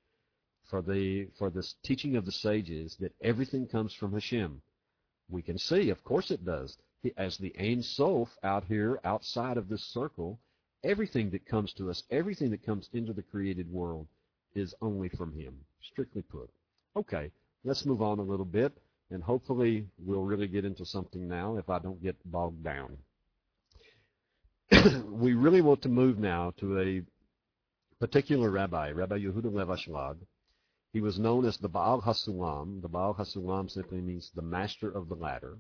for 0.71 0.81
the 0.81 1.29
for 1.39 1.51
this 1.51 1.75
teaching 1.85 2.17
of 2.17 2.25
the 2.25 2.33
sages 2.33 2.97
that 3.01 3.15
everything 3.21 3.67
comes 3.67 3.93
from 3.95 4.13
Hashem. 4.13 4.63
We 5.29 5.43
can 5.43 5.59
see, 5.59 5.91
of 5.91 6.03
course, 6.03 6.31
it 6.31 6.45
does. 6.45 6.77
As 7.17 7.37
the 7.37 7.55
Ein 7.59 7.83
Sof 7.83 8.29
out 8.43 8.65
here, 8.65 8.99
outside 9.05 9.59
of 9.59 9.69
this 9.69 9.85
circle, 9.85 10.41
everything 10.85 11.31
that 11.31 11.47
comes 11.47 11.73
to 11.75 11.91
us, 11.91 12.03
everything 12.11 12.51
that 12.51 12.65
comes 12.65 12.89
into 12.93 13.13
the 13.13 13.23
created 13.23 13.71
world, 13.73 14.07
is 14.55 14.75
only 14.81 15.09
from 15.09 15.33
Him, 15.33 15.55
strictly 15.83 16.23
put. 16.23 16.51
Okay, 16.97 17.31
let's 17.65 17.85
move 17.85 18.03
on 18.03 18.19
a 18.19 18.23
little 18.23 18.45
bit, 18.45 18.73
and 19.11 19.23
hopefully 19.23 19.87
we'll 19.99 20.23
really 20.23 20.47
get 20.47 20.65
into 20.65 20.87
something 20.87 21.27
now 21.27 21.57
if 21.57 21.69
I 21.69 21.79
don't 21.79 22.03
get 22.03 22.17
bogged 22.31 22.63
down. 22.63 22.97
we 25.11 25.35
really 25.35 25.61
want 25.61 25.83
to 25.83 25.89
move 25.89 26.19
now 26.19 26.53
to 26.59 26.81
a 26.81 27.03
particular 27.99 28.51
rabbi, 28.51 28.91
Rabbi 28.91 29.19
Yehuda 29.19 29.53
Lev 29.53 29.69
Ashlag. 29.69 30.17
He 30.93 31.01
was 31.01 31.19
known 31.19 31.45
as 31.45 31.57
the 31.57 31.69
Baal 31.69 32.01
Hasulam. 32.03 32.81
The 32.81 32.89
Baal 32.89 33.15
Hasulam 33.15 33.69
simply 33.69 34.01
means 34.01 34.31
the 34.35 34.43
master 34.43 34.89
of 34.89 35.09
the 35.09 35.17
ladder. 35.17 35.59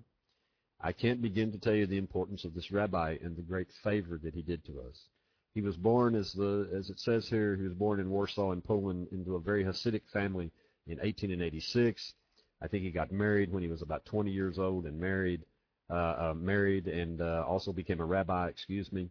I 0.80 0.92
can't 0.92 1.22
begin 1.22 1.50
to 1.52 1.58
tell 1.58 1.74
you 1.74 1.86
the 1.86 1.98
importance 1.98 2.44
of 2.44 2.54
this 2.54 2.70
rabbi 2.70 3.16
and 3.22 3.36
the 3.36 3.42
great 3.42 3.72
favor 3.82 4.18
that 4.22 4.34
he 4.34 4.42
did 4.42 4.64
to 4.66 4.80
us. 4.82 5.06
He 5.54 5.62
was 5.62 5.76
born, 5.76 6.16
as 6.16 6.32
the 6.32 6.68
as 6.74 6.90
it 6.90 6.98
says 6.98 7.28
here, 7.28 7.56
he 7.56 7.62
was 7.62 7.74
born 7.74 8.00
in 8.00 8.10
Warsaw 8.10 8.50
in 8.50 8.60
Poland 8.60 9.08
into 9.12 9.36
a 9.36 9.40
very 9.40 9.64
Hasidic 9.64 10.02
family 10.12 10.50
in 10.86 10.98
1886. 10.98 12.14
I 12.60 12.66
think 12.66 12.82
he 12.82 12.90
got 12.90 13.12
married 13.12 13.52
when 13.52 13.62
he 13.62 13.68
was 13.68 13.82
about 13.82 14.04
20 14.04 14.32
years 14.32 14.58
old 14.58 14.84
and 14.84 14.98
married 14.98 15.44
uh, 15.90 15.94
uh, 15.94 16.34
married 16.36 16.88
and 16.88 17.20
uh, 17.20 17.44
also 17.46 17.72
became 17.72 18.00
a 18.00 18.04
rabbi, 18.04 18.48
excuse 18.48 18.90
me. 18.90 19.10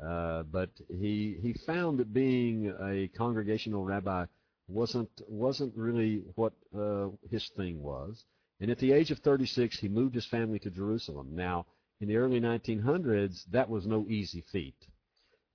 Uh, 0.00 0.44
but 0.44 0.70
he 0.88 1.38
he 1.42 1.52
found 1.66 1.98
that 1.98 2.12
being 2.12 2.72
a 2.80 3.08
congregational 3.16 3.84
rabbi 3.84 4.26
wasn't 4.68 5.10
wasn't 5.28 5.74
really 5.76 6.22
what 6.36 6.52
uh, 6.78 7.08
his 7.30 7.48
thing 7.56 7.82
was. 7.82 8.24
And 8.60 8.70
at 8.70 8.78
the 8.78 8.92
age 8.92 9.10
of 9.10 9.18
36, 9.18 9.78
he 9.78 9.88
moved 9.88 10.14
his 10.14 10.26
family 10.26 10.58
to 10.60 10.70
Jerusalem. 10.70 11.34
Now, 11.34 11.66
in 12.00 12.08
the 12.08 12.16
early 12.16 12.40
1900s, 12.40 13.44
that 13.50 13.68
was 13.68 13.86
no 13.86 14.06
easy 14.08 14.44
feat. 14.52 14.76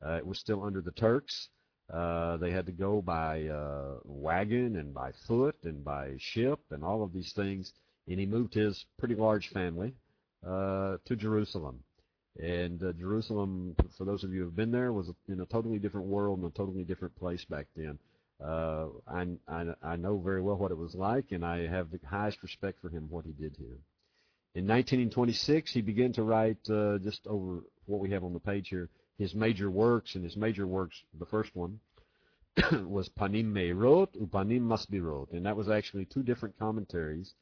Uh, 0.03 0.13
it 0.13 0.25
was 0.25 0.39
still 0.39 0.63
under 0.63 0.81
the 0.81 0.91
Turks. 0.91 1.49
Uh, 1.93 2.37
they 2.37 2.51
had 2.51 2.65
to 2.65 2.71
go 2.71 3.01
by 3.01 3.43
uh, 3.47 3.97
wagon 4.03 4.77
and 4.77 4.93
by 4.93 5.11
foot 5.27 5.55
and 5.63 5.83
by 5.83 6.15
ship 6.17 6.59
and 6.71 6.83
all 6.83 7.03
of 7.03 7.13
these 7.13 7.33
things. 7.33 7.73
And 8.07 8.19
he 8.19 8.25
moved 8.25 8.53
his 8.53 8.85
pretty 8.97 9.15
large 9.15 9.49
family 9.49 9.93
uh, 10.45 10.97
to 11.05 11.15
Jerusalem. 11.15 11.83
And 12.41 12.83
uh, 12.83 12.93
Jerusalem, 12.93 13.75
for 13.97 14.05
those 14.05 14.23
of 14.23 14.31
you 14.31 14.39
who 14.39 14.45
have 14.45 14.55
been 14.55 14.71
there, 14.71 14.91
was 14.91 15.09
in 15.29 15.39
a 15.39 15.45
totally 15.45 15.79
different 15.79 16.07
world 16.07 16.39
and 16.39 16.47
a 16.47 16.55
totally 16.55 16.83
different 16.83 17.15
place 17.15 17.45
back 17.45 17.67
then. 17.75 17.97
Uh, 18.43 18.87
I, 19.07 19.27
I, 19.47 19.65
I 19.81 19.95
know 19.95 20.17
very 20.17 20.41
well 20.41 20.57
what 20.57 20.71
it 20.71 20.77
was 20.77 20.93
like, 20.95 21.31
and 21.31 21.45
I 21.45 21.67
have 21.67 21.91
the 21.91 21.99
highest 22.05 22.43
respect 22.43 22.81
for 22.81 22.89
him, 22.89 23.07
what 23.09 23.25
he 23.25 23.31
did 23.31 23.55
here. 23.57 23.77
In 24.55 24.67
1926, 24.67 25.71
he 25.71 25.81
began 25.81 26.11
to 26.13 26.23
write 26.23 26.69
uh, 26.69 26.97
just 26.99 27.25
over 27.27 27.61
what 27.85 28.01
we 28.01 28.09
have 28.11 28.23
on 28.23 28.33
the 28.33 28.39
page 28.39 28.69
here, 28.69 28.89
his 29.17 29.33
major 29.33 29.69
works, 29.69 30.15
and 30.15 30.23
his 30.23 30.35
major 30.35 30.67
works, 30.67 31.03
the 31.17 31.25
first 31.25 31.55
one, 31.55 31.79
was 32.87 33.09
Panim 33.09 33.51
Meirot, 33.51 34.15
Upanim 34.17 34.61
Masbirot, 34.61 35.31
and 35.31 35.45
that 35.45 35.57
was 35.57 35.69
actually 35.69 36.05
two 36.05 36.23
different 36.23 36.57
commentaries 36.57 37.33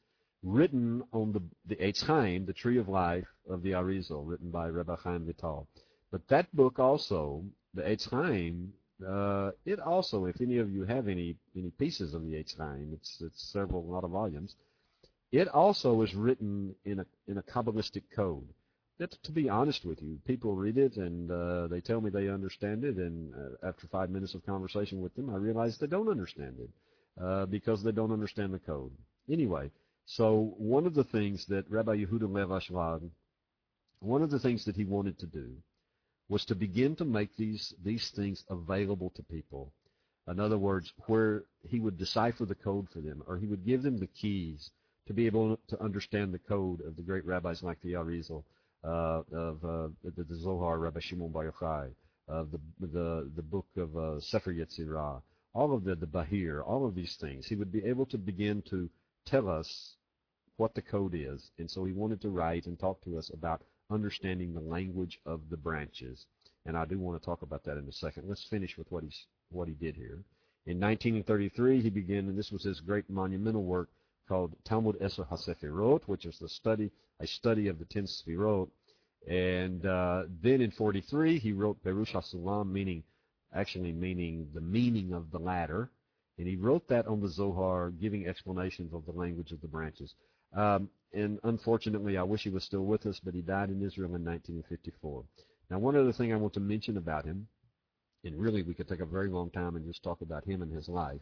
written 0.42 1.02
on 1.12 1.32
the 1.32 1.42
the 1.66 1.76
Eitz 1.76 2.02
Chaim, 2.04 2.44
the 2.44 2.52
Tree 2.52 2.78
of 2.78 2.88
Life 2.88 3.28
of 3.48 3.62
the 3.62 3.72
Arizal, 3.72 4.22
written 4.26 4.50
by 4.50 4.66
Rebbe 4.66 4.96
Chaim 4.96 5.24
Vital. 5.24 5.66
But 6.10 6.26
that 6.28 6.54
book 6.54 6.78
also, 6.78 7.44
the 7.72 7.82
Eitz 7.82 8.08
Chaim, 8.08 8.72
uh, 9.06 9.50
it 9.64 9.80
also, 9.80 10.26
if 10.26 10.40
any 10.40 10.58
of 10.58 10.70
you 10.70 10.84
have 10.84 11.08
any 11.08 11.36
any 11.56 11.70
pieces 11.70 12.14
of 12.14 12.22
the 12.22 12.34
Eitz 12.34 12.56
Chaim, 12.56 12.90
it's 12.92 13.20
it's 13.20 13.42
several, 13.52 13.82
a 13.82 13.90
lot 13.90 14.04
of 14.04 14.10
volumes. 14.10 14.54
It 15.32 15.48
also 15.48 16.02
is 16.02 16.14
written 16.14 16.74
in 16.84 17.00
a 17.00 17.06
in 17.26 17.38
a 17.38 17.42
kabbalistic 17.42 18.02
code. 18.14 18.48
That, 18.98 19.10
to 19.24 19.32
be 19.32 19.48
honest 19.48 19.84
with 19.84 20.00
you, 20.02 20.20
people 20.24 20.54
read 20.54 20.78
it 20.78 20.96
and 20.96 21.30
uh, 21.30 21.66
they 21.66 21.80
tell 21.80 22.00
me 22.00 22.10
they 22.10 22.28
understand 22.28 22.84
it, 22.84 22.96
and 22.96 23.34
uh, 23.34 23.66
after 23.66 23.88
five 23.88 24.08
minutes 24.08 24.34
of 24.34 24.46
conversation 24.46 25.00
with 25.00 25.14
them, 25.16 25.30
I 25.30 25.36
realize 25.36 25.76
they 25.76 25.88
don't 25.88 26.08
understand 26.08 26.56
it 26.60 26.70
uh, 27.20 27.46
because 27.46 27.82
they 27.82 27.90
don't 27.90 28.12
understand 28.12 28.54
the 28.54 28.60
code. 28.60 28.92
Anyway, 29.28 29.72
so 30.06 30.54
one 30.58 30.86
of 30.86 30.94
the 30.94 31.02
things 31.04 31.44
that 31.46 31.68
Rabbi 31.68 31.96
Yehuda 31.96 32.32
Lev 32.32 32.48
Ashlag, 32.48 33.10
one 33.98 34.22
of 34.22 34.30
the 34.30 34.38
things 34.38 34.64
that 34.66 34.76
he 34.76 34.84
wanted 34.84 35.18
to 35.18 35.26
do 35.26 35.56
was 36.28 36.44
to 36.44 36.54
begin 36.54 36.94
to 36.96 37.04
make 37.04 37.36
these, 37.36 37.74
these 37.82 38.10
things 38.10 38.44
available 38.48 39.10
to 39.16 39.22
people. 39.24 39.72
In 40.28 40.38
other 40.38 40.56
words, 40.56 40.92
where 41.06 41.44
he 41.68 41.80
would 41.80 41.98
decipher 41.98 42.46
the 42.46 42.54
code 42.54 42.88
for 42.92 43.00
them, 43.00 43.24
or 43.26 43.38
he 43.38 43.46
would 43.46 43.66
give 43.66 43.82
them 43.82 43.98
the 43.98 44.06
keys 44.06 44.70
to 45.06 45.12
be 45.12 45.26
able 45.26 45.58
to 45.68 45.82
understand 45.82 46.32
the 46.32 46.38
code 46.38 46.80
of 46.80 46.96
the 46.96 47.02
great 47.02 47.26
rabbis 47.26 47.62
like 47.62 47.80
the 47.82 47.92
Arizal, 47.92 48.44
of 48.84 49.64
uh, 49.64 49.88
the, 50.04 50.24
the 50.24 50.36
Zohar, 50.36 50.78
Rabbi 50.78 51.00
Shimon 51.00 51.30
Bar 51.30 51.50
Yochai, 51.50 51.90
of 52.28 52.50
the, 52.50 52.60
the, 52.80 53.30
the 53.36 53.42
book 53.42 53.66
of 53.76 53.96
uh, 53.96 54.20
Sefer 54.20 54.52
Yetzirah, 54.52 55.20
all 55.54 55.74
of 55.74 55.84
the, 55.84 55.94
the 55.94 56.06
Bahir, 56.06 56.62
all 56.66 56.86
of 56.86 56.94
these 56.94 57.16
things. 57.20 57.46
He 57.46 57.56
would 57.56 57.72
be 57.72 57.84
able 57.84 58.06
to 58.06 58.18
begin 58.18 58.62
to 58.70 58.88
tell 59.26 59.48
us 59.48 59.94
what 60.56 60.74
the 60.74 60.82
code 60.82 61.14
is. 61.14 61.50
And 61.58 61.70
so 61.70 61.84
he 61.84 61.92
wanted 61.92 62.20
to 62.22 62.28
write 62.28 62.66
and 62.66 62.78
talk 62.78 63.02
to 63.04 63.18
us 63.18 63.30
about 63.32 63.62
understanding 63.90 64.54
the 64.54 64.60
language 64.60 65.20
of 65.26 65.40
the 65.50 65.56
branches. 65.56 66.26
And 66.66 66.76
I 66.76 66.84
do 66.84 66.98
want 66.98 67.20
to 67.20 67.24
talk 67.24 67.42
about 67.42 67.64
that 67.64 67.76
in 67.76 67.86
a 67.88 67.92
second. 67.92 68.24
Let's 68.28 68.46
finish 68.48 68.76
with 68.78 68.90
what 68.90 69.04
he's 69.04 69.26
what 69.50 69.68
he 69.68 69.74
did 69.74 69.94
here. 69.94 70.24
In 70.66 70.80
1933, 70.80 71.82
he 71.82 71.90
began, 71.90 72.28
and 72.28 72.38
this 72.38 72.50
was 72.50 72.64
his 72.64 72.80
great 72.80 73.08
monumental 73.10 73.62
work 73.62 73.90
called 74.28 74.54
Talmud 74.64 74.96
Eser 75.00 75.26
HaSefirot, 75.28 76.02
which 76.06 76.24
is 76.24 76.38
the 76.38 76.48
study, 76.48 76.90
a 77.20 77.26
study 77.26 77.68
of 77.68 77.78
the 77.78 77.84
ten 77.84 78.04
Sefirot. 78.04 78.68
And 79.28 79.86
uh, 79.86 80.24
then 80.42 80.60
in 80.60 80.70
43, 80.70 81.38
he 81.38 81.52
wrote 81.52 81.82
Perush 81.82 82.12
HaSulam, 82.12 82.70
meaning, 82.70 83.02
actually 83.54 83.92
meaning 83.92 84.48
the 84.52 84.60
meaning 84.60 85.12
of 85.12 85.30
the 85.30 85.38
ladder. 85.38 85.90
And 86.38 86.46
he 86.46 86.56
wrote 86.56 86.88
that 86.88 87.06
on 87.06 87.20
the 87.20 87.28
Zohar, 87.28 87.90
giving 87.90 88.26
explanations 88.26 88.92
of 88.92 89.06
the 89.06 89.12
language 89.12 89.52
of 89.52 89.60
the 89.60 89.68
branches. 89.68 90.14
Um, 90.54 90.90
and 91.12 91.38
unfortunately, 91.44 92.18
I 92.18 92.22
wish 92.22 92.42
he 92.42 92.50
was 92.50 92.64
still 92.64 92.84
with 92.84 93.06
us, 93.06 93.20
but 93.24 93.34
he 93.34 93.40
died 93.40 93.70
in 93.70 93.82
Israel 93.82 94.14
in 94.14 94.24
1954. 94.24 95.24
Now, 95.70 95.78
one 95.78 95.96
other 95.96 96.12
thing 96.12 96.32
I 96.32 96.36
want 96.36 96.54
to 96.54 96.60
mention 96.60 96.96
about 96.96 97.24
him, 97.24 97.46
and 98.24 98.36
really 98.36 98.62
we 98.62 98.74
could 98.74 98.88
take 98.88 99.00
a 99.00 99.06
very 99.06 99.28
long 99.28 99.50
time 99.50 99.76
and 99.76 99.86
just 99.86 100.02
talk 100.02 100.20
about 100.20 100.44
him 100.44 100.62
and 100.62 100.72
his 100.72 100.88
life 100.88 101.20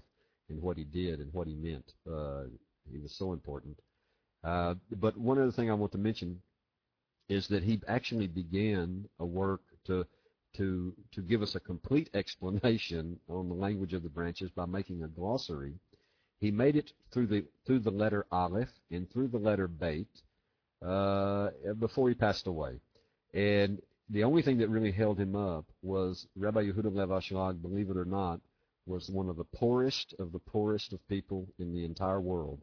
and 0.48 0.60
what 0.60 0.76
he 0.76 0.84
did 0.84 1.20
and 1.20 1.32
what 1.32 1.46
he 1.46 1.54
meant. 1.54 1.92
Uh, 2.10 2.44
he 2.90 2.98
was 2.98 3.14
so 3.16 3.32
important. 3.32 3.78
Uh, 4.44 4.74
but 4.90 5.16
one 5.16 5.38
other 5.38 5.52
thing 5.52 5.70
I 5.70 5.74
want 5.74 5.92
to 5.92 5.98
mention 5.98 6.40
is 7.28 7.48
that 7.48 7.62
he 7.62 7.80
actually 7.86 8.26
began 8.26 9.08
a 9.18 9.26
work 9.26 9.60
to 9.86 10.06
to 10.56 10.92
to 11.12 11.22
give 11.22 11.42
us 11.42 11.54
a 11.54 11.60
complete 11.60 12.10
explanation 12.14 13.18
on 13.28 13.48
the 13.48 13.54
language 13.54 13.94
of 13.94 14.02
the 14.02 14.08
branches 14.08 14.50
by 14.50 14.66
making 14.66 15.02
a 15.02 15.08
glossary 15.08 15.74
he 16.42 16.50
made 16.50 16.74
it 16.74 16.90
through 17.12 17.28
the 17.28 17.44
through 17.64 17.78
the 17.78 17.92
letter 17.92 18.26
Aleph 18.32 18.68
and 18.90 19.08
through 19.08 19.28
the 19.28 19.38
letter 19.38 19.68
Beit 19.68 20.08
uh, 20.84 21.50
before 21.78 22.08
he 22.08 22.16
passed 22.16 22.48
away. 22.48 22.80
And 23.32 23.80
the 24.10 24.24
only 24.24 24.42
thing 24.42 24.58
that 24.58 24.68
really 24.68 24.90
held 24.90 25.20
him 25.20 25.36
up 25.36 25.66
was 25.82 26.26
Rabbi 26.36 26.64
Yehuda 26.64 26.92
Lev 26.92 27.10
Ashlag, 27.10 27.62
believe 27.62 27.90
it 27.90 27.96
or 27.96 28.04
not, 28.04 28.40
was 28.86 29.08
one 29.08 29.28
of 29.28 29.36
the 29.36 29.44
poorest 29.44 30.16
of 30.18 30.32
the 30.32 30.40
poorest 30.40 30.92
of 30.92 31.08
people 31.08 31.46
in 31.60 31.72
the 31.72 31.84
entire 31.84 32.20
world. 32.20 32.60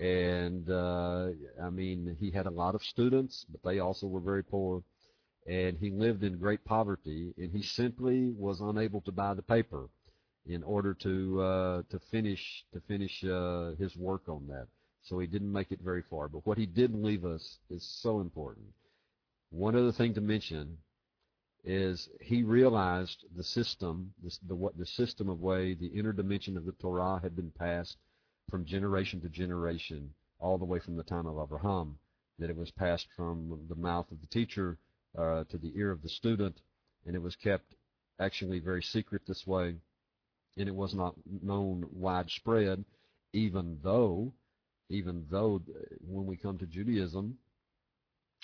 And 0.00 0.70
uh, 0.70 1.30
I 1.62 1.70
mean, 1.70 2.16
he 2.20 2.30
had 2.30 2.46
a 2.46 2.50
lot 2.50 2.74
of 2.74 2.82
students, 2.82 3.44
but 3.50 3.62
they 3.62 3.80
also 3.80 4.06
were 4.06 4.20
very 4.20 4.44
poor. 4.44 4.82
And 5.46 5.76
he 5.78 5.90
lived 5.90 6.22
in 6.22 6.38
great 6.38 6.64
poverty, 6.64 7.32
and 7.38 7.50
he 7.50 7.62
simply 7.62 8.30
was 8.36 8.60
unable 8.60 9.00
to 9.02 9.12
buy 9.12 9.34
the 9.34 9.42
paper 9.42 9.88
in 10.46 10.62
order 10.62 10.94
to 10.94 11.40
uh, 11.40 11.82
to 11.90 11.98
finish 12.10 12.64
to 12.72 12.80
finish 12.80 13.24
uh, 13.24 13.72
his 13.78 13.96
work 13.96 14.28
on 14.28 14.46
that. 14.48 14.68
So 15.02 15.18
he 15.18 15.26
didn't 15.26 15.52
make 15.52 15.72
it 15.72 15.80
very 15.82 16.02
far. 16.02 16.28
But 16.28 16.46
what 16.46 16.58
he 16.58 16.66
did 16.66 16.94
leave 16.94 17.24
us 17.24 17.58
is 17.70 17.82
so 18.02 18.20
important. 18.20 18.66
One 19.50 19.74
other 19.74 19.92
thing 19.92 20.14
to 20.14 20.20
mention 20.20 20.76
is 21.64 22.08
he 22.20 22.42
realized 22.42 23.24
the 23.34 23.44
system, 23.44 24.12
the, 24.22 24.36
the 24.48 24.54
what 24.54 24.76
the 24.76 24.86
system 24.86 25.28
of 25.28 25.40
way 25.40 25.74
the 25.74 25.86
inner 25.86 26.12
dimension 26.12 26.56
of 26.56 26.66
the 26.66 26.72
Torah 26.72 27.18
had 27.22 27.34
been 27.34 27.50
passed 27.58 27.96
from 28.50 28.64
generation 28.64 29.20
to 29.20 29.28
generation, 29.28 30.12
all 30.40 30.58
the 30.58 30.64
way 30.64 30.78
from 30.78 30.96
the 30.96 31.02
time 31.02 31.26
of 31.26 31.38
Abraham, 31.42 31.98
that 32.38 32.50
it 32.50 32.56
was 32.56 32.70
passed 32.70 33.06
from 33.16 33.66
the 33.68 33.74
mouth 33.74 34.10
of 34.10 34.20
the 34.20 34.26
teacher 34.28 34.78
uh, 35.16 35.44
to 35.44 35.58
the 35.58 35.72
ear 35.76 35.90
of 35.90 36.02
the 36.02 36.08
student, 36.08 36.60
and 37.06 37.14
it 37.14 37.22
was 37.22 37.36
kept 37.36 37.74
actually 38.20 38.58
very 38.58 38.82
secret 38.82 39.22
this 39.26 39.46
way 39.46 39.76
and 40.58 40.68
it 40.68 40.74
was 40.74 40.94
not 40.94 41.14
known 41.42 41.86
widespread, 41.92 42.84
even 43.32 43.78
though, 43.82 44.32
even 44.90 45.24
though 45.30 45.62
when 46.06 46.26
we 46.26 46.36
come 46.36 46.58
to 46.58 46.66
Judaism, 46.66 47.38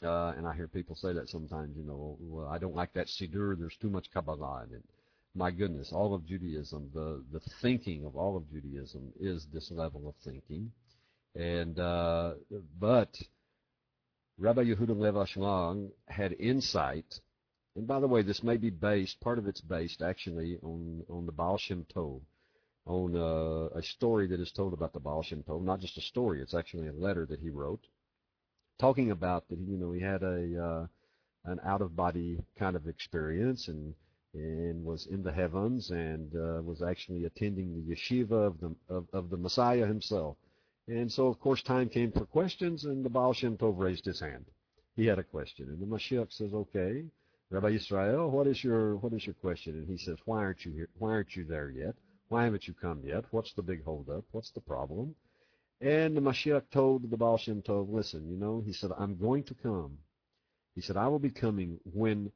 uh, 0.02 0.32
and 0.36 0.46
I 0.46 0.54
hear 0.54 0.68
people 0.68 0.94
say 0.94 1.12
that 1.12 1.28
sometimes, 1.28 1.76
you 1.76 1.84
know, 1.84 2.16
well, 2.20 2.48
I 2.48 2.58
don't 2.58 2.74
like 2.74 2.92
that 2.94 3.08
Siddur, 3.08 3.58
there's 3.58 3.76
too 3.80 3.90
much 3.90 4.12
Kabbalah 4.12 4.64
in 4.68 4.76
it. 4.76 4.84
My 5.34 5.50
goodness, 5.50 5.92
all 5.92 6.14
of 6.14 6.26
Judaism, 6.26 6.90
the, 6.94 7.24
the 7.32 7.40
thinking 7.60 8.04
of 8.04 8.16
all 8.16 8.36
of 8.36 8.48
Judaism 8.50 9.12
is 9.18 9.46
this 9.52 9.70
level 9.70 10.08
of 10.08 10.14
thinking. 10.24 10.70
And, 11.34 11.78
uh, 11.78 12.34
but 12.78 13.10
Rabbi 14.38 14.62
Yehuda 14.64 14.96
Lev 14.96 15.14
Ashlag 15.14 15.90
had 16.06 16.32
insight 16.32 17.20
and 17.76 17.88
by 17.88 17.98
the 17.98 18.06
way, 18.06 18.22
this 18.22 18.42
may 18.42 18.56
be 18.56 18.70
based, 18.70 19.20
part 19.20 19.38
of 19.38 19.48
it's 19.48 19.60
based 19.60 20.00
actually 20.00 20.58
on, 20.62 21.04
on 21.10 21.26
the 21.26 21.32
Baal 21.32 21.58
Shem 21.58 21.84
Tov, 21.92 22.20
on 22.86 23.16
uh, 23.16 23.76
a 23.76 23.82
story 23.82 24.28
that 24.28 24.38
is 24.38 24.52
told 24.52 24.72
about 24.72 24.92
the 24.92 25.00
Baal 25.00 25.22
Shem 25.22 25.42
Tov. 25.42 25.64
Not 25.64 25.80
just 25.80 25.98
a 25.98 26.00
story, 26.00 26.40
it's 26.40 26.54
actually 26.54 26.86
a 26.86 26.92
letter 26.92 27.26
that 27.26 27.40
he 27.40 27.50
wrote, 27.50 27.84
talking 28.78 29.10
about 29.10 29.48
that, 29.48 29.58
you 29.58 29.76
know, 29.76 29.90
he 29.90 30.00
had 30.00 30.22
a, 30.22 30.64
uh, 30.64 30.86
an 31.46 31.58
out-of-body 31.64 32.44
kind 32.58 32.76
of 32.76 32.86
experience 32.86 33.66
and, 33.66 33.94
and 34.34 34.84
was 34.84 35.06
in 35.06 35.22
the 35.22 35.32
heavens 35.32 35.90
and 35.90 36.34
uh, 36.34 36.60
was 36.62 36.82
actually 36.82 37.24
attending 37.24 37.72
the 37.74 37.94
yeshiva 37.94 38.46
of 38.48 38.60
the, 38.60 38.74
of, 38.88 39.06
of 39.12 39.30
the 39.30 39.36
Messiah 39.36 39.86
himself. 39.86 40.36
And 40.86 41.10
so, 41.10 41.28
of 41.28 41.40
course, 41.40 41.62
time 41.62 41.88
came 41.88 42.12
for 42.12 42.26
questions, 42.26 42.84
and 42.84 43.04
the 43.04 43.08
Baal 43.08 43.32
Shem 43.32 43.56
Tov 43.56 43.78
raised 43.78 44.04
his 44.04 44.20
hand. 44.20 44.44
He 44.96 45.06
had 45.06 45.18
a 45.18 45.24
question, 45.24 45.68
and 45.68 45.80
the 45.80 45.86
Mashiach 45.86 46.32
says, 46.32 46.52
okay, 46.52 47.04
Rabbi 47.50 47.70
Israel, 47.70 48.30
what 48.30 48.46
is 48.46 48.64
your 48.64 48.96
what 48.96 49.12
is 49.12 49.24
your 49.24 49.34
question? 49.34 49.74
And 49.74 49.86
he 49.86 49.96
says, 49.98 50.18
Why 50.24 50.38
aren't 50.38 50.64
you 50.64 50.72
here? 50.72 50.88
Why 50.98 51.10
aren't 51.10 51.36
you 51.36 51.44
there 51.44 51.70
yet? 51.70 51.94
Why 52.28 52.44
haven't 52.44 52.66
you 52.66 52.74
come 52.74 53.02
yet? 53.04 53.24
What's 53.30 53.52
the 53.52 53.62
big 53.62 53.84
holdup? 53.84 54.24
What's 54.32 54.50
the 54.50 54.60
problem? 54.60 55.14
And 55.80 56.16
the 56.16 56.20
Mashiach 56.20 56.70
told 56.72 57.08
the 57.08 57.16
Baal 57.16 57.36
Shem 57.36 57.62
Tov, 57.62 57.92
listen, 57.92 58.28
you 58.28 58.36
know, 58.36 58.62
he 58.64 58.72
said, 58.72 58.90
I'm 58.98 59.16
going 59.16 59.44
to 59.44 59.54
come. 59.54 59.98
He 60.74 60.80
said, 60.80 60.96
I 60.96 61.06
will 61.06 61.18
be 61.18 61.30
coming 61.30 61.78
when 61.84 62.32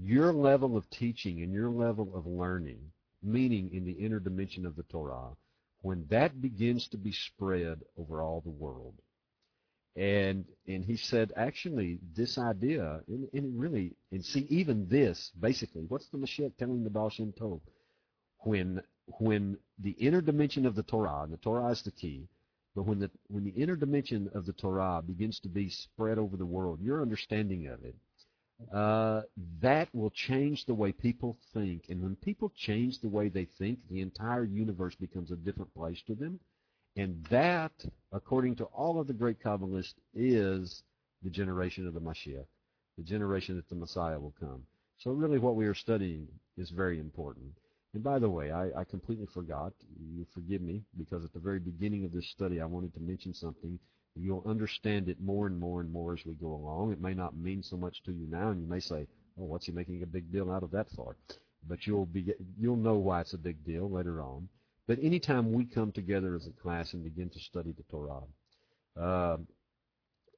your 0.00 0.32
level 0.32 0.76
of 0.76 0.88
teaching 0.90 1.42
and 1.42 1.52
your 1.52 1.70
level 1.70 2.14
of 2.14 2.26
learning, 2.26 2.80
meaning 3.22 3.70
in 3.72 3.84
the 3.84 3.92
inner 3.92 4.20
dimension 4.20 4.66
of 4.66 4.76
the 4.76 4.82
Torah, 4.84 5.30
when 5.82 6.06
that 6.10 6.40
begins 6.40 6.88
to 6.88 6.96
be 6.96 7.12
spread 7.12 7.80
over 7.96 8.22
all 8.22 8.40
the 8.40 8.50
world, 8.50 8.94
and 9.96 10.44
and 10.66 10.84
he 10.84 10.96
said, 10.96 11.32
actually, 11.36 11.98
this 12.14 12.36
idea, 12.36 13.00
and, 13.08 13.28
and 13.32 13.58
really, 13.58 13.94
and 14.12 14.24
see, 14.24 14.46
even 14.50 14.88
this, 14.88 15.30
basically, 15.40 15.84
what's 15.88 16.08
the 16.08 16.18
Mashiach 16.18 16.56
telling 16.58 16.84
the 16.84 16.90
Baal 16.90 17.08
Shem 17.08 17.32
Tov? 17.32 17.60
When 18.40 18.82
when 19.18 19.56
the 19.78 19.92
inner 19.92 20.20
dimension 20.20 20.66
of 20.66 20.74
the 20.74 20.82
Torah, 20.82 21.22
and 21.22 21.32
the 21.32 21.38
Torah 21.38 21.70
is 21.70 21.82
the 21.82 21.90
key, 21.90 22.28
but 22.74 22.82
when 22.82 22.98
the 22.98 23.10
when 23.28 23.44
the 23.44 23.50
inner 23.50 23.76
dimension 23.76 24.28
of 24.34 24.44
the 24.44 24.52
Torah 24.52 25.02
begins 25.06 25.40
to 25.40 25.48
be 25.48 25.70
spread 25.70 26.18
over 26.18 26.36
the 26.36 26.44
world, 26.44 26.82
your 26.82 27.00
understanding 27.00 27.68
of 27.68 27.82
it, 27.82 27.96
uh, 28.72 29.22
that 29.60 29.88
will 29.94 30.10
change 30.10 30.64
the 30.64 30.74
way 30.74 30.92
people 30.92 31.36
think. 31.52 31.84
And 31.88 32.02
when 32.02 32.16
people 32.16 32.52
change 32.56 33.00
the 33.00 33.08
way 33.08 33.28
they 33.28 33.46
think, 33.58 33.78
the 33.90 34.00
entire 34.00 34.44
universe 34.44 34.94
becomes 34.94 35.30
a 35.30 35.36
different 35.36 35.74
place 35.74 36.00
to 36.06 36.14
them 36.14 36.40
and 36.96 37.24
that, 37.30 37.72
according 38.12 38.56
to 38.56 38.64
all 38.64 38.98
of 38.98 39.06
the 39.06 39.12
great 39.12 39.42
Kabbalists, 39.42 39.94
is 40.14 40.82
the 41.22 41.30
generation 41.30 41.86
of 41.86 41.94
the 41.94 42.00
Mashiach, 42.00 42.46
the 42.96 43.04
generation 43.04 43.56
that 43.56 43.68
the 43.68 43.74
Messiah 43.74 44.18
will 44.18 44.34
come. 44.40 44.62
So 44.98 45.10
really 45.10 45.38
what 45.38 45.56
we 45.56 45.66
are 45.66 45.74
studying 45.74 46.26
is 46.56 46.70
very 46.70 46.98
important. 46.98 47.52
And 47.92 48.02
by 48.02 48.18
the 48.18 48.30
way, 48.30 48.50
I, 48.50 48.70
I 48.80 48.84
completely 48.84 49.26
forgot. 49.26 49.74
You 49.98 50.26
forgive 50.32 50.62
me, 50.62 50.82
because 50.96 51.24
at 51.24 51.32
the 51.34 51.38
very 51.38 51.58
beginning 51.58 52.04
of 52.04 52.12
this 52.12 52.30
study 52.30 52.60
I 52.60 52.66
wanted 52.66 52.94
to 52.94 53.00
mention 53.00 53.34
something. 53.34 53.78
You'll 54.18 54.42
understand 54.46 55.08
it 55.08 55.20
more 55.20 55.46
and 55.46 55.58
more 55.58 55.80
and 55.80 55.92
more 55.92 56.14
as 56.14 56.24
we 56.24 56.34
go 56.34 56.54
along. 56.54 56.92
It 56.92 57.00
may 57.00 57.14
not 57.14 57.36
mean 57.36 57.62
so 57.62 57.76
much 57.76 58.02
to 58.04 58.12
you 58.12 58.26
now, 58.28 58.50
and 58.50 58.60
you 58.60 58.66
may 58.66 58.80
say, 58.80 59.06
oh, 59.38 59.44
what's 59.44 59.66
he 59.66 59.72
making 59.72 60.02
a 60.02 60.06
big 60.06 60.32
deal 60.32 60.50
out 60.50 60.62
of 60.62 60.70
that 60.72 60.90
for? 60.96 61.16
But 61.68 61.86
you'll 61.86 62.06
be 62.06 62.32
you'll 62.58 62.76
know 62.76 62.94
why 62.94 63.20
it's 63.20 63.34
a 63.34 63.38
big 63.38 63.64
deal 63.64 63.90
later 63.90 64.22
on. 64.22 64.48
But 64.86 64.98
anytime 65.02 65.52
we 65.52 65.64
come 65.64 65.92
together 65.92 66.36
as 66.36 66.46
a 66.46 66.62
class 66.62 66.94
and 66.94 67.02
begin 67.02 67.28
to 67.30 67.40
study 67.40 67.72
the 67.72 67.82
Torah, 67.90 68.22
uh, 68.98 69.38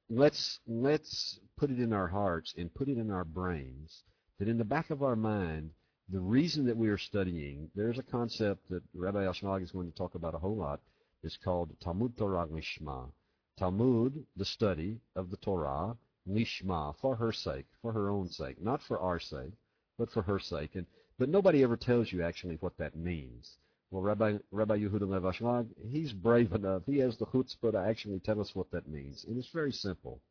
let's 0.09 0.59
let's 0.67 1.39
put 1.57 1.69
it 1.69 1.79
in 1.79 1.93
our 1.93 2.07
hearts 2.07 2.53
and 2.57 2.73
put 2.73 2.89
it 2.89 2.97
in 2.97 3.11
our 3.11 3.25
brains 3.25 4.03
that 4.39 4.47
in 4.47 4.57
the 4.57 4.65
back 4.65 4.89
of 4.89 5.03
our 5.03 5.15
mind, 5.15 5.69
the 6.11 6.19
reason 6.19 6.65
that 6.65 6.77
we 6.77 6.89
are 6.89 6.97
studying, 6.97 7.69
there's 7.75 7.99
a 7.99 8.03
concept 8.03 8.67
that 8.69 8.81
Rabbi 8.95 9.23
Ashlag 9.25 9.61
is 9.61 9.71
going 9.71 9.91
to 9.91 9.97
talk 9.97 10.15
about 10.15 10.33
a 10.33 10.39
whole 10.39 10.55
lot. 10.55 10.79
It's 11.23 11.37
called 11.37 11.69
Talmud 11.81 12.17
Torah 12.17 12.47
Lishma. 12.47 13.11
Talmud, 13.59 14.25
the 14.37 14.45
study 14.45 15.01
of 15.17 15.29
the 15.29 15.37
Torah, 15.37 15.97
lishma, 16.25 16.95
for 17.01 17.17
her 17.17 17.33
sake, 17.33 17.65
for 17.81 17.91
her 17.91 18.09
own 18.09 18.29
sake, 18.29 18.61
not 18.61 18.81
for 18.81 18.97
our 18.99 19.19
sake, 19.19 19.51
but 19.97 20.09
for 20.09 20.21
her 20.21 20.39
sake. 20.39 20.75
And 20.75 20.85
but 21.17 21.27
nobody 21.27 21.61
ever 21.61 21.75
tells 21.75 22.09
you 22.13 22.23
actually 22.23 22.55
what 22.61 22.77
that 22.77 22.95
means. 22.95 23.57
Well, 23.91 24.01
Rabbi 24.01 24.37
Rabbi 24.51 24.77
Yehuda 24.77 25.09
Lev 25.09 25.23
Ashlag, 25.23 25.67
he's 25.85 26.13
brave 26.13 26.53
enough. 26.53 26.83
He 26.85 26.99
has 26.99 27.17
the 27.17 27.25
chutzpah 27.25 27.73
to 27.73 27.79
actually 27.79 28.21
tell 28.21 28.39
us 28.39 28.55
what 28.55 28.71
that 28.71 28.87
means, 28.87 29.25
and 29.25 29.37
it's 29.37 29.49
very 29.49 29.73
simple. 29.73 30.21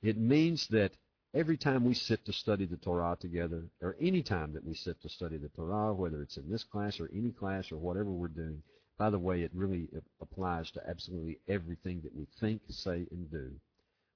It 0.00 0.16
means 0.16 0.68
that 0.68 0.92
every 1.34 1.56
time 1.56 1.84
we 1.84 1.94
sit 1.94 2.24
to 2.26 2.32
study 2.32 2.66
the 2.66 2.76
Torah 2.76 3.16
together, 3.18 3.64
or 3.82 3.96
any 4.00 4.22
time 4.22 4.52
that 4.52 4.64
we 4.64 4.74
sit 4.74 5.02
to 5.02 5.08
study 5.08 5.36
the 5.36 5.48
Torah, 5.48 5.92
whether 5.92 6.22
it's 6.22 6.36
in 6.36 6.48
this 6.48 6.62
class 6.62 7.00
or 7.00 7.10
any 7.12 7.32
class 7.32 7.72
or 7.72 7.78
whatever 7.78 8.10
we're 8.12 8.28
doing, 8.28 8.62
by 8.98 9.10
the 9.10 9.18
way, 9.18 9.42
it 9.42 9.52
really 9.54 9.88
applies 10.20 10.70
to 10.72 10.82
absolutely 10.88 11.38
everything 11.48 12.00
that 12.02 12.14
we 12.14 12.26
think, 12.40 12.62
say, 12.68 13.06
and 13.10 13.30
do. 13.30 13.52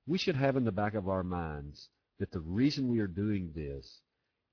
We 0.07 0.19
should 0.19 0.37
have 0.37 0.57
in 0.57 0.65
the 0.65 0.73
back 0.73 0.95
of 0.95 1.09
our 1.09 1.23
minds 1.23 1.89
that 2.19 2.33
the 2.33 2.41
reason 2.41 2.89
we 2.89 2.99
are 2.99 3.07
doing 3.07 3.53
this 3.55 4.01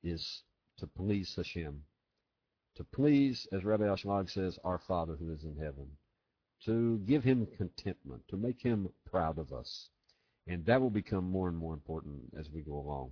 is 0.03 0.43
to 0.77 0.87
please 0.87 1.33
Hashem, 1.35 1.83
to 2.75 2.83
please, 2.83 3.47
as 3.51 3.65
Rabbi 3.65 3.83
Ashlag 3.83 4.29
says, 4.29 4.59
our 4.63 4.77
Father 4.77 5.15
who 5.15 5.33
is 5.33 5.43
in 5.43 5.57
heaven, 5.57 5.87
to 6.65 6.99
give 6.99 7.23
him 7.23 7.47
contentment, 7.57 8.21
to 8.29 8.37
make 8.37 8.61
him 8.61 8.89
proud 9.09 9.39
of 9.39 9.51
us. 9.51 9.89
And 10.47 10.65
that 10.65 10.79
will 10.79 10.89
become 10.89 11.29
more 11.29 11.47
and 11.47 11.57
more 11.57 11.73
important 11.73 12.21
as 12.39 12.49
we 12.49 12.61
go 12.61 12.77
along. 12.77 13.11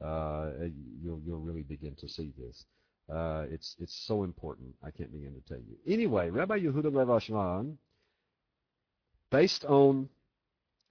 Uh, 0.00 0.66
you'll, 1.02 1.20
you'll 1.24 1.40
really 1.40 1.62
begin 1.62 1.94
to 1.96 2.08
see 2.08 2.32
this. 2.38 2.64
Uh, 3.10 3.44
it's, 3.50 3.76
it's 3.78 3.94
so 4.06 4.22
important. 4.22 4.74
I 4.82 4.90
can't 4.90 5.12
begin 5.12 5.34
to 5.34 5.40
tell 5.48 5.58
you. 5.58 5.76
Anyway, 5.92 6.30
Rabbi 6.30 6.60
Yehuda 6.60 6.92
Lev 6.92 7.76
based 9.30 9.64
on 9.64 10.08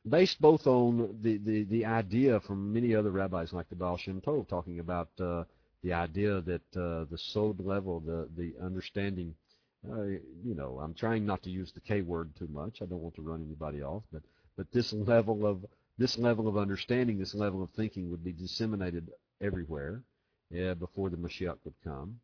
based 0.07 0.41
both 0.41 0.65
on 0.65 1.19
the, 1.21 1.37
the, 1.37 1.63
the 1.65 1.85
idea 1.85 2.39
from 2.39 2.73
many 2.73 2.95
other 2.95 3.11
rabbis 3.11 3.53
like 3.53 3.69
the 3.69 3.75
Baal 3.75 3.97
Shem 3.97 4.19
Tov 4.19 4.47
talking 4.47 4.79
about 4.79 5.09
uh, 5.19 5.43
the 5.83 5.93
idea 5.93 6.41
that 6.41 6.61
uh, 6.75 7.05
the 7.09 7.17
sod 7.17 7.59
level, 7.59 7.99
the 7.99 8.27
the 8.35 8.53
understanding, 8.63 9.35
uh, 9.89 10.03
you 10.03 10.55
know, 10.55 10.79
I'm 10.81 10.93
trying 10.93 11.25
not 11.25 11.43
to 11.43 11.49
use 11.49 11.71
the 11.71 11.81
K 11.81 12.01
word 12.01 12.31
too 12.37 12.47
much. 12.51 12.81
I 12.81 12.85
don't 12.85 13.01
want 13.01 13.15
to 13.15 13.21
run 13.21 13.43
anybody 13.45 13.81
off, 13.81 14.03
but 14.11 14.23
but 14.57 14.71
this 14.71 14.91
level 14.93 15.45
of 15.45 15.65
this 15.97 16.17
level 16.17 16.47
of 16.47 16.57
understanding, 16.57 17.19
this 17.19 17.35
level 17.35 17.63
of 17.63 17.69
thinking 17.71 18.09
would 18.09 18.23
be 18.23 18.31
disseminated 18.33 19.09
everywhere 19.39 20.01
before 20.79 21.09
the 21.09 21.17
Mashiach 21.17 21.57
would 21.63 21.73
come. 21.83 22.19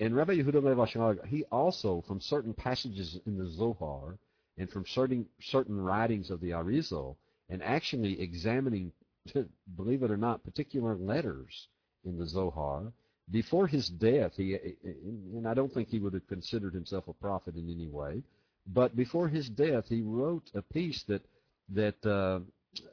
And 0.00 0.16
Rabbi 0.16 0.34
Yehuda 0.34 0.62
Lev 0.62 1.26
he 1.28 1.44
also, 1.52 2.02
from 2.06 2.20
certain 2.20 2.52
passages 2.52 3.18
in 3.26 3.38
the 3.38 3.46
Zohar 3.46 4.18
and 4.58 4.68
from 4.70 4.84
certain 4.86 5.26
certain 5.40 5.80
writings 5.80 6.30
of 6.30 6.40
the 6.40 6.50
Arizal, 6.50 7.16
and 7.48 7.62
actually 7.62 8.20
examining, 8.20 8.92
believe 9.76 10.02
it 10.02 10.10
or 10.10 10.16
not, 10.16 10.44
particular 10.44 10.96
letters 10.96 11.68
in 12.04 12.18
the 12.18 12.26
Zohar. 12.26 12.92
Before 13.30 13.66
his 13.66 13.88
death, 13.88 14.32
he 14.36 14.54
and 14.84 15.48
I 15.48 15.54
don't 15.54 15.72
think 15.72 15.88
he 15.88 15.98
would 15.98 16.12
have 16.14 16.26
considered 16.26 16.74
himself 16.74 17.08
a 17.08 17.12
prophet 17.14 17.54
in 17.56 17.70
any 17.70 17.86
way, 17.86 18.22
but 18.66 18.96
before 18.96 19.28
his 19.28 19.48
death, 19.48 19.86
he 19.88 20.02
wrote 20.02 20.50
a 20.54 20.62
piece 20.62 21.02
that 21.04 21.22
that 21.70 22.04
uh, 22.04 22.40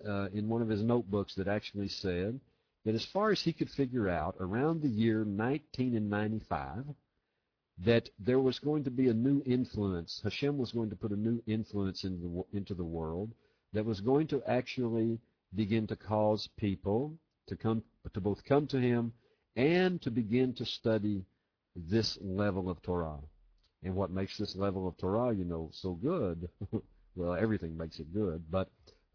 uh, 0.08 0.30
in 0.34 0.48
one 0.48 0.62
of 0.62 0.70
his 0.70 0.84
notebooks 0.84 1.36
that 1.36 1.48
actually 1.48 1.90
said 1.90 2.40
that 2.86 2.96
as 2.96 3.06
far 3.06 3.32
as 3.32 3.42
he 3.42 3.54
could 3.54 3.70
figure 3.70 4.10
out, 4.10 4.36
around 4.40 4.82
the 4.82 4.90
year 4.90 5.20
1995, 5.20 6.86
that 7.86 8.10
there 8.20 8.40
was 8.40 8.60
going 8.60 8.84
to 8.84 8.92
be 8.92 9.08
a 9.10 9.14
new 9.14 9.42
influence. 9.46 10.22
Hashem 10.24 10.58
was 10.58 10.72
going 10.72 10.90
to 10.90 10.96
put 10.96 11.12
a 11.12 11.16
new 11.16 11.42
influence 11.48 12.04
into 12.04 12.22
the, 12.52 12.58
into 12.58 12.74
the 12.74 12.84
world 12.84 13.34
that 13.74 13.86
was 13.86 14.02
going 14.02 14.28
to 14.28 14.44
actually 14.48 15.20
begin 15.56 15.88
to 15.88 15.96
cause 15.96 16.48
people 16.58 17.18
to 17.48 17.56
come 17.56 17.84
to 18.14 18.22
both 18.22 18.44
come 18.44 18.68
to 18.68 18.80
him 18.80 19.14
and 19.56 20.02
to 20.02 20.12
begin 20.12 20.54
to 20.54 20.66
study 20.66 21.26
this 21.76 22.18
level 22.22 22.70
of 22.70 22.82
Torah. 22.82 23.20
And 23.84 23.96
what 23.96 24.12
makes 24.12 24.38
this 24.38 24.56
level 24.56 24.88
of 24.88 24.98
Torah, 24.98 25.34
you 25.34 25.44
know, 25.44 25.70
so 25.74 25.94
good, 25.94 26.50
well, 27.16 27.34
everything 27.34 27.78
makes 27.78 28.00
it 28.00 28.14
good, 28.14 28.44
but 28.50 28.70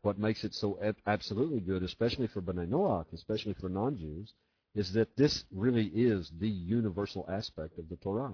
what 0.06 0.18
makes 0.18 0.44
it 0.44 0.54
so 0.54 0.78
absolutely 1.06 1.60
good, 1.60 1.82
especially 1.82 2.28
for 2.28 2.40
B'nai 2.40 2.68
Noach, 2.68 3.12
especially 3.12 3.54
for 3.54 3.68
non-Jews, 3.68 4.32
is 4.74 4.92
that 4.92 5.16
this 5.16 5.44
really 5.50 5.86
is 5.86 6.30
the 6.38 6.48
universal 6.48 7.26
aspect 7.28 7.78
of 7.78 7.88
the 7.88 7.96
Torah. 7.96 8.32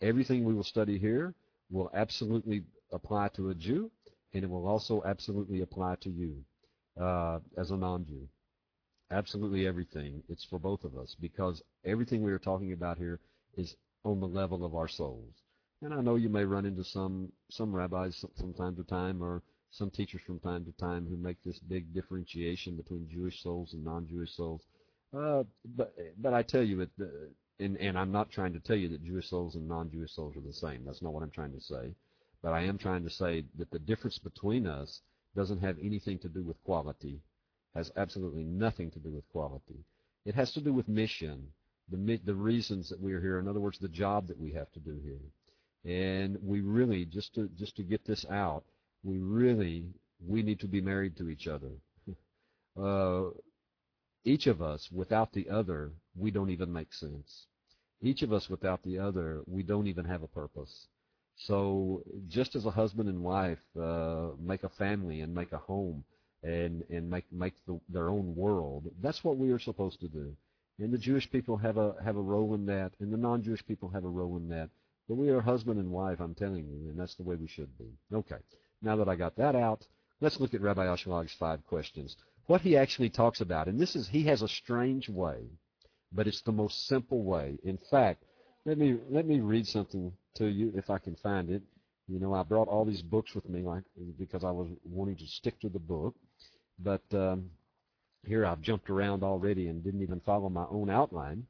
Everything 0.00 0.44
we 0.44 0.54
will 0.54 0.62
study 0.62 0.98
here 0.98 1.34
will 1.70 1.90
absolutely 1.92 2.62
apply 2.92 3.28
to 3.28 3.50
a 3.50 3.54
Jew, 3.54 3.90
and 4.32 4.44
it 4.44 4.50
will 4.50 4.68
also 4.68 5.02
absolutely 5.04 5.62
apply 5.62 5.96
to 6.02 6.10
you 6.10 6.44
uh, 7.00 7.40
as 7.58 7.70
a 7.72 7.76
non-Jew 7.76 8.28
absolutely 9.10 9.66
everything. 9.66 10.22
It's 10.28 10.44
for 10.44 10.58
both 10.58 10.84
of 10.84 10.96
us 10.96 11.16
because 11.20 11.62
everything 11.84 12.22
we 12.22 12.32
are 12.32 12.38
talking 12.38 12.72
about 12.72 12.98
here 12.98 13.20
is 13.56 13.76
on 14.04 14.20
the 14.20 14.26
level 14.26 14.64
of 14.64 14.74
our 14.74 14.88
souls. 14.88 15.34
And 15.82 15.94
I 15.94 16.00
know 16.00 16.16
you 16.16 16.28
may 16.28 16.44
run 16.44 16.64
into 16.64 16.84
some 16.84 17.30
some 17.50 17.74
rabbis 17.74 18.24
from 18.38 18.54
time 18.54 18.76
to 18.76 18.84
time 18.84 19.22
or 19.22 19.42
some 19.76 19.90
teachers 19.90 20.22
from 20.26 20.38
time 20.40 20.64
to 20.64 20.72
time 20.72 21.06
who 21.08 21.16
make 21.16 21.36
this 21.44 21.58
big 21.58 21.92
differentiation 21.94 22.76
between 22.76 23.08
Jewish 23.08 23.42
souls 23.42 23.72
and 23.72 23.84
non-Jewish 23.84 24.32
souls. 24.34 24.62
Uh, 25.16 25.44
but 25.76 25.94
but 26.18 26.34
I 26.34 26.42
tell 26.42 26.62
you, 26.62 26.80
it, 26.82 26.90
uh, 27.00 27.04
and 27.60 27.76
and 27.76 27.98
I'm 27.98 28.12
not 28.12 28.30
trying 28.30 28.52
to 28.54 28.60
tell 28.60 28.76
you 28.76 28.88
that 28.88 29.04
Jewish 29.04 29.28
souls 29.28 29.54
and 29.54 29.68
non-Jewish 29.68 30.12
souls 30.12 30.36
are 30.36 30.40
the 30.40 30.52
same. 30.52 30.84
That's 30.84 31.02
not 31.02 31.12
what 31.12 31.22
I'm 31.22 31.30
trying 31.30 31.52
to 31.52 31.60
say. 31.60 31.94
But 32.42 32.52
I 32.52 32.62
am 32.62 32.78
trying 32.78 33.04
to 33.04 33.10
say 33.10 33.44
that 33.58 33.70
the 33.70 33.78
difference 33.78 34.18
between 34.18 34.66
us 34.66 35.00
doesn't 35.34 35.60
have 35.60 35.76
anything 35.82 36.18
to 36.20 36.28
do 36.28 36.42
with 36.42 36.62
quality 36.64 37.20
has 37.74 37.92
absolutely 37.96 38.44
nothing 38.44 38.90
to 38.90 38.98
do 38.98 39.10
with 39.10 39.28
quality. 39.28 39.84
It 40.24 40.34
has 40.34 40.50
to 40.52 40.60
do 40.60 40.72
with 40.72 40.88
mission, 40.88 41.46
the 41.90 42.18
the 42.24 42.34
reasons 42.34 42.88
that 42.88 43.00
we 43.00 43.12
are 43.12 43.20
here. 43.20 43.38
In 43.38 43.46
other 43.46 43.60
words, 43.60 43.78
the 43.78 43.88
job 43.88 44.26
that 44.28 44.40
we 44.40 44.52
have 44.52 44.72
to 44.72 44.80
do 44.80 44.98
here. 45.04 45.20
And 45.84 46.38
we 46.42 46.60
really 46.62 47.04
just 47.04 47.34
to 47.34 47.48
just 47.56 47.76
to 47.76 47.82
get 47.82 48.04
this 48.04 48.24
out, 48.30 48.64
we 49.06 49.18
really 49.18 49.84
we 50.26 50.42
need 50.42 50.60
to 50.60 50.68
be 50.68 50.80
married 50.80 51.16
to 51.18 51.28
each 51.28 51.46
other. 51.46 51.72
Uh, 52.78 53.30
each 54.24 54.46
of 54.46 54.60
us 54.60 54.86
without 54.92 55.32
the 55.32 55.48
other, 55.48 55.92
we 56.14 56.30
don't 56.30 56.50
even 56.50 56.70
make 56.70 56.92
sense. 56.92 57.46
Each 58.02 58.20
of 58.20 58.34
us 58.34 58.50
without 58.50 58.82
the 58.82 58.98
other, 58.98 59.40
we 59.46 59.62
don't 59.62 59.86
even 59.86 60.04
have 60.04 60.22
a 60.22 60.28
purpose. 60.42 60.88
So 61.36 62.02
just 62.28 62.54
as 62.54 62.66
a 62.66 62.70
husband 62.70 63.08
and 63.08 63.22
wife 63.22 63.64
uh, 63.80 64.28
make 64.38 64.62
a 64.62 64.68
family 64.68 65.22
and 65.22 65.34
make 65.34 65.52
a 65.52 65.58
home, 65.72 66.04
and 66.42 66.84
and 66.90 67.08
make 67.08 67.24
make 67.32 67.54
the, 67.66 67.80
their 67.88 68.08
own 68.08 68.34
world. 68.36 68.84
That's 69.00 69.24
what 69.24 69.38
we 69.38 69.50
are 69.52 69.58
supposed 69.58 70.00
to 70.00 70.08
do. 70.08 70.36
And 70.78 70.92
the 70.92 70.98
Jewish 70.98 71.30
people 71.30 71.56
have 71.56 71.78
a 71.78 71.94
have 72.04 72.16
a 72.16 72.28
role 72.34 72.54
in 72.54 72.66
that, 72.66 72.92
and 73.00 73.12
the 73.12 73.16
non-Jewish 73.16 73.66
people 73.66 73.88
have 73.90 74.04
a 74.04 74.08
role 74.20 74.36
in 74.36 74.48
that. 74.50 74.68
But 75.08 75.16
we 75.16 75.30
are 75.30 75.40
husband 75.40 75.78
and 75.78 75.90
wife, 75.90 76.20
I'm 76.20 76.34
telling 76.34 76.66
you, 76.66 76.90
and 76.90 76.98
that's 76.98 77.14
the 77.14 77.22
way 77.22 77.36
we 77.36 77.46
should 77.46 77.76
be. 77.78 77.90
Okay. 78.12 78.42
Now 78.82 78.96
that 78.96 79.08
I 79.08 79.16
got 79.16 79.36
that 79.36 79.56
out, 79.56 79.86
let's 80.20 80.40
look 80.40 80.54
at 80.54 80.60
Rabbi 80.60 80.86
Ashlag's 80.86 81.34
five 81.38 81.64
questions. 81.66 82.16
What 82.46 82.60
he 82.60 82.76
actually 82.76 83.10
talks 83.10 83.40
about, 83.40 83.68
and 83.68 83.80
this 83.80 83.96
is 83.96 84.08
he 84.08 84.24
has 84.24 84.42
a 84.42 84.48
strange 84.48 85.08
way, 85.08 85.48
but 86.12 86.26
it's 86.26 86.42
the 86.42 86.52
most 86.52 86.86
simple 86.86 87.24
way. 87.24 87.58
In 87.64 87.78
fact, 87.90 88.22
let 88.64 88.78
me 88.78 88.98
let 89.10 89.26
me 89.26 89.40
read 89.40 89.66
something 89.66 90.12
to 90.34 90.46
you 90.46 90.72
if 90.76 90.90
I 90.90 90.98
can 90.98 91.16
find 91.16 91.50
it. 91.50 91.62
You 92.08 92.20
know, 92.20 92.34
I 92.34 92.42
brought 92.44 92.68
all 92.68 92.84
these 92.84 93.02
books 93.02 93.34
with 93.34 93.48
me 93.48 93.62
like 93.62 93.82
because 94.18 94.44
I 94.44 94.50
was 94.50 94.68
wanting 94.84 95.16
to 95.16 95.26
stick 95.26 95.58
to 95.60 95.68
the 95.68 95.80
book. 95.80 96.14
But 96.78 97.02
um, 97.12 97.50
here 98.26 98.44
I've 98.44 98.60
jumped 98.60 98.90
around 98.90 99.22
already 99.22 99.68
and 99.68 99.82
didn't 99.82 100.02
even 100.02 100.20
follow 100.20 100.48
my 100.48 100.66
own 100.70 100.90
outline, 100.90 101.46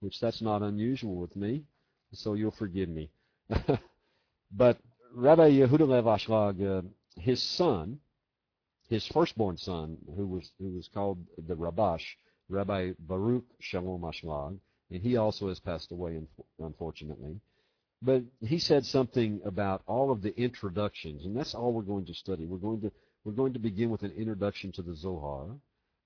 which 0.00 0.20
that's 0.20 0.42
not 0.42 0.62
unusual 0.62 1.16
with 1.16 1.36
me, 1.36 1.64
so 2.12 2.34
you'll 2.34 2.50
forgive 2.50 2.88
me. 2.88 3.10
but 4.52 4.78
Rabbi 5.16 5.50
Yehuda 5.50 5.86
Lev 5.86 6.04
Ashlag, 6.06 6.78
uh, 6.78 6.82
his 7.20 7.40
son, 7.40 8.00
his 8.88 9.06
firstborn 9.06 9.56
son, 9.56 9.96
who 10.16 10.26
was 10.26 10.50
who 10.58 10.70
was 10.70 10.88
called 10.92 11.18
the 11.46 11.54
Rabash, 11.54 12.02
Rabbi 12.48 12.94
Baruch 12.98 13.44
Shalom 13.60 14.02
Ashlag, 14.02 14.58
and 14.90 15.00
he 15.00 15.16
also 15.16 15.48
has 15.48 15.60
passed 15.60 15.92
away, 15.92 16.20
unfortunately. 16.58 17.38
But 18.02 18.24
he 18.40 18.58
said 18.58 18.84
something 18.84 19.40
about 19.44 19.82
all 19.86 20.10
of 20.10 20.20
the 20.20 20.36
introductions, 20.36 21.24
and 21.24 21.36
that's 21.36 21.54
all 21.54 21.72
we're 21.72 21.82
going 21.82 22.06
to 22.06 22.14
study. 22.14 22.46
We're 22.46 22.58
going 22.58 22.80
to 22.80 22.90
we're 23.24 23.32
going 23.32 23.52
to 23.52 23.60
begin 23.60 23.90
with 23.90 24.02
an 24.02 24.12
introduction 24.18 24.72
to 24.72 24.82
the 24.82 24.96
Zohar, 24.96 25.46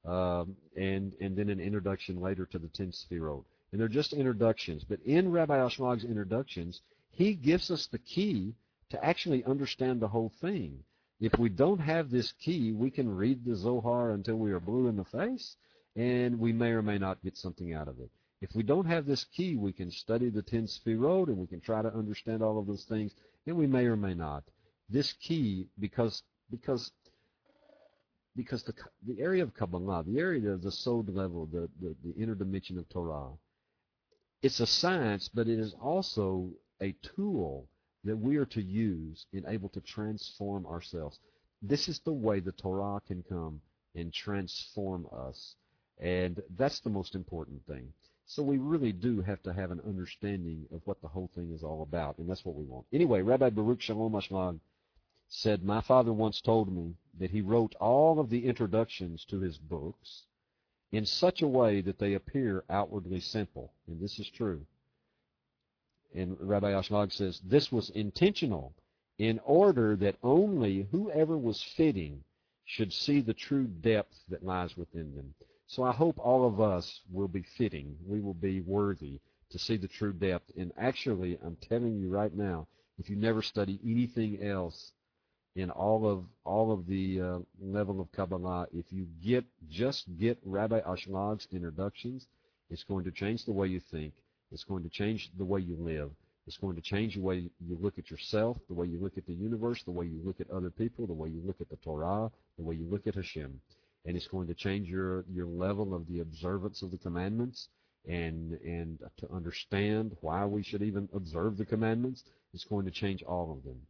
um, 0.05 0.55
and 0.77 1.14
and 1.18 1.35
then 1.35 1.49
an 1.49 1.61
introduction 1.61 2.21
later 2.21 2.44
to 2.44 2.59
the 2.59 2.68
Ten 2.68 2.92
Sefirot. 2.92 3.44
And 3.73 3.81
they're 3.81 3.88
just 3.88 4.12
introductions. 4.12 4.85
But 4.85 5.01
in 5.07 5.33
Rabbi 5.33 5.57
Ashlag's 5.57 6.05
introductions, 6.05 6.83
he 7.11 7.33
gives 7.33 7.71
us 7.71 7.87
the 7.87 7.99
key 7.99 8.55
to 8.90 9.05
actually 9.05 9.44
understand 9.44 10.01
the 10.01 10.09
whole 10.09 10.33
thing. 10.40 10.83
If 11.20 11.38
we 11.38 11.48
don't 11.48 11.81
have 11.81 12.11
this 12.11 12.33
key, 12.33 12.72
we 12.72 12.90
can 12.90 13.09
read 13.09 13.44
the 13.44 13.57
Zohar 13.57 14.12
until 14.12 14.37
we 14.37 14.53
are 14.53 14.61
blue 14.61 14.87
in 14.87 14.96
the 14.96 15.05
face, 15.05 15.57
and 15.96 16.38
we 16.38 16.53
may 16.53 16.70
or 16.70 16.83
may 16.83 16.98
not 16.98 17.22
get 17.22 17.37
something 17.37 17.74
out 17.74 17.88
of 17.88 17.98
it. 17.98 18.11
If 18.40 18.55
we 18.55 18.62
don't 18.62 18.87
have 18.87 19.05
this 19.05 19.24
key, 19.24 19.57
we 19.57 19.72
can 19.72 19.90
study 19.90 20.31
the 20.31 20.42
Ten 20.42 20.66
Sefirot, 20.66 21.27
and 21.27 21.38
we 21.38 21.48
can 21.48 21.61
try 21.61 21.83
to 21.83 21.92
understand 21.92 22.40
all 22.40 22.59
of 22.59 22.66
those 22.66 22.85
things, 22.85 23.12
and 23.46 23.57
we 23.57 23.66
may 23.66 23.87
or 23.87 23.96
may 23.96 24.14
not. 24.14 24.44
This 24.88 25.12
key, 25.14 25.66
because 25.81 26.22
because 26.51 26.92
because 28.37 28.62
the 28.62 28.74
the 29.05 29.20
area 29.20 29.42
of 29.42 29.55
Kabbalah, 29.55 30.05
the 30.05 30.20
area 30.20 30.51
of 30.53 30.62
the 30.62 30.70
Sod 30.70 31.09
level, 31.09 31.46
the, 31.46 31.68
the, 31.81 31.96
the 32.05 32.22
inner 32.22 32.37
dimension 32.37 32.79
of 32.79 32.88
Torah, 32.88 33.33
it's 34.40 34.61
a 34.61 34.66
science, 34.66 35.29
but 35.29 35.48
it 35.48 35.59
is 35.59 35.74
also 35.83 36.53
a 36.81 36.92
tool 37.16 37.68
that 38.09 38.16
we 38.16 38.37
are 38.37 38.47
to 38.47 38.62
use 38.62 39.27
and 39.33 39.44
able 39.47 39.68
to 39.71 39.81
transform 39.81 40.66
ourselves. 40.66 41.18
This 41.61 41.88
is 41.88 42.01
the 42.01 42.12
way 42.12 42.40
the 42.40 42.53
Torah 42.53 43.01
can 43.07 43.23
come 43.29 43.61
and 43.94 44.12
transform 44.12 45.07
us. 45.12 45.57
And 46.01 46.40
that's 46.57 46.81
the 46.81 46.90
most 46.90 47.14
important 47.14 47.66
thing. 47.66 47.92
So 48.27 48.42
we 48.42 48.59
really 48.59 48.92
do 48.92 49.21
have 49.21 49.42
to 49.42 49.53
have 49.53 49.71
an 49.71 49.81
understanding 49.87 50.66
of 50.73 50.83
what 50.87 51.01
the 51.03 51.09
whole 51.09 51.31
thing 51.35 51.53
is 51.53 51.62
all 51.62 51.83
about, 51.83 52.18
and 52.18 52.29
that's 52.29 52.44
what 52.44 52.55
we 52.55 52.64
want. 52.64 52.87
Anyway, 52.92 53.23
Rabbi 53.23 53.51
Baruch 53.51 53.81
Shalom 53.81 54.12
Ashlag 54.12 54.59
said, 55.29 55.62
My 55.62 55.81
father 55.81 56.12
once 56.12 56.40
told 56.40 56.73
me 56.73 56.94
that 57.18 57.31
he 57.31 57.40
wrote 57.40 57.75
all 57.81 58.21
of 58.21 58.31
the 58.31 58.47
introductions 58.47 59.25
to 59.27 59.40
his 59.40 59.59
books 59.59 60.25
in 60.92 61.05
such 61.05 61.42
a 61.42 61.49
way 61.49 61.81
that 61.83 61.99
they 61.99 62.14
appear 62.14 62.64
outwardly 62.71 63.21
simple. 63.21 63.73
And 63.87 64.01
this 64.01 64.18
is 64.18 64.29
true. 64.31 64.64
And 66.14 66.37
Rabbi 66.40 66.73
Ashlag 66.73 67.12
says, 67.12 67.40
This 67.44 67.71
was 67.71 67.90
intentional 67.90 68.75
in 69.18 69.40
order 69.44 69.97
that 69.97 70.16
only 70.23 70.87
whoever 70.90 71.37
was 71.37 71.62
fitting 71.77 72.23
should 72.64 72.92
see 72.92 73.21
the 73.21 73.35
true 73.35 73.66
depth 73.66 74.16
that 74.29 74.44
lies 74.44 74.77
within 74.77 75.14
them. 75.14 75.35
So 75.66 75.83
I 75.83 75.92
hope 75.92 76.18
all 76.18 76.47
of 76.47 76.61
us 76.61 77.01
will 77.11 77.29
be 77.29 77.42
fitting. 77.57 77.97
We 78.07 78.21
will 78.21 78.35
be 78.35 78.61
worthy 78.61 79.21
to 79.51 79.59
see 79.59 79.77
the 79.77 79.88
true 79.88 80.12
depth. 80.12 80.51
And 80.57 80.73
actually, 80.79 81.38
I'm 81.44 81.57
telling 81.57 81.99
you 81.99 82.09
right 82.11 82.35
now, 82.35 82.68
if 82.99 83.09
you 83.09 83.16
never 83.16 83.42
study 83.42 83.79
anything 83.85 84.42
else 84.42 84.92
in 85.57 85.71
all 85.71 86.09
of 86.09 86.25
all 86.44 86.73
of 86.73 86.87
the 86.87 87.21
uh, 87.21 87.38
level 87.61 88.01
of 88.01 88.11
Kabbalah, 88.12 88.66
if 88.73 88.92
you 88.92 89.07
get 89.23 89.44
just 89.68 90.05
get 90.18 90.38
Rabbi 90.44 90.81
Ashlag's 90.81 91.49
introductions, 91.53 92.27
it's 92.71 92.85
going 92.85 93.05
to 93.05 93.11
change 93.11 93.44
the 93.44 93.53
way 93.53 93.66
you 93.68 93.81
think. 93.81 94.14
It's 94.52 94.64
going 94.64 94.82
to 94.82 94.88
change 94.88 95.30
the 95.37 95.44
way 95.44 95.61
you 95.61 95.76
live. 95.76 96.11
It's 96.46 96.56
going 96.56 96.76
to 96.76 96.82
change 96.82 97.14
the 97.14 97.20
way 97.20 97.50
you 97.61 97.78
look 97.80 97.98
at 97.98 98.11
yourself, 98.11 98.56
the 98.68 98.74
way 98.74 98.87
you 98.87 98.98
look 98.98 99.18
at 99.18 99.26
the 99.26 99.34
universe, 99.34 99.82
the 99.82 99.90
way 99.90 100.06
you 100.06 100.20
look 100.24 100.40
at 100.40 100.50
other 100.50 100.70
people, 100.70 101.06
the 101.06 101.12
way 101.12 101.28
you 101.28 101.42
look 101.44 101.61
at 101.61 101.68
the 101.68 101.76
Torah, 101.76 102.30
the 102.56 102.64
way 102.64 102.74
you 102.74 102.87
look 102.90 103.06
at 103.06 103.14
Hashem. 103.14 103.61
And 104.06 104.16
it's 104.16 104.28
going 104.28 104.46
to 104.46 104.54
change 104.54 104.88
your, 104.88 105.24
your 105.30 105.46
level 105.46 105.94
of 105.94 106.06
the 106.08 106.20
observance 106.20 106.80
of 106.82 106.90
the 106.90 106.98
commandments 106.98 107.68
and 108.06 108.58
and 108.64 108.98
to 109.18 109.30
understand 109.30 110.16
why 110.20 110.46
we 110.46 110.62
should 110.62 110.82
even 110.82 111.08
observe 111.14 111.58
the 111.58 111.66
commandments. 111.66 112.24
It's 112.54 112.64
going 112.64 112.87
to 112.87 112.90
change 112.90 113.22
all 113.22 113.52
of 113.52 113.64
them. 113.64 113.80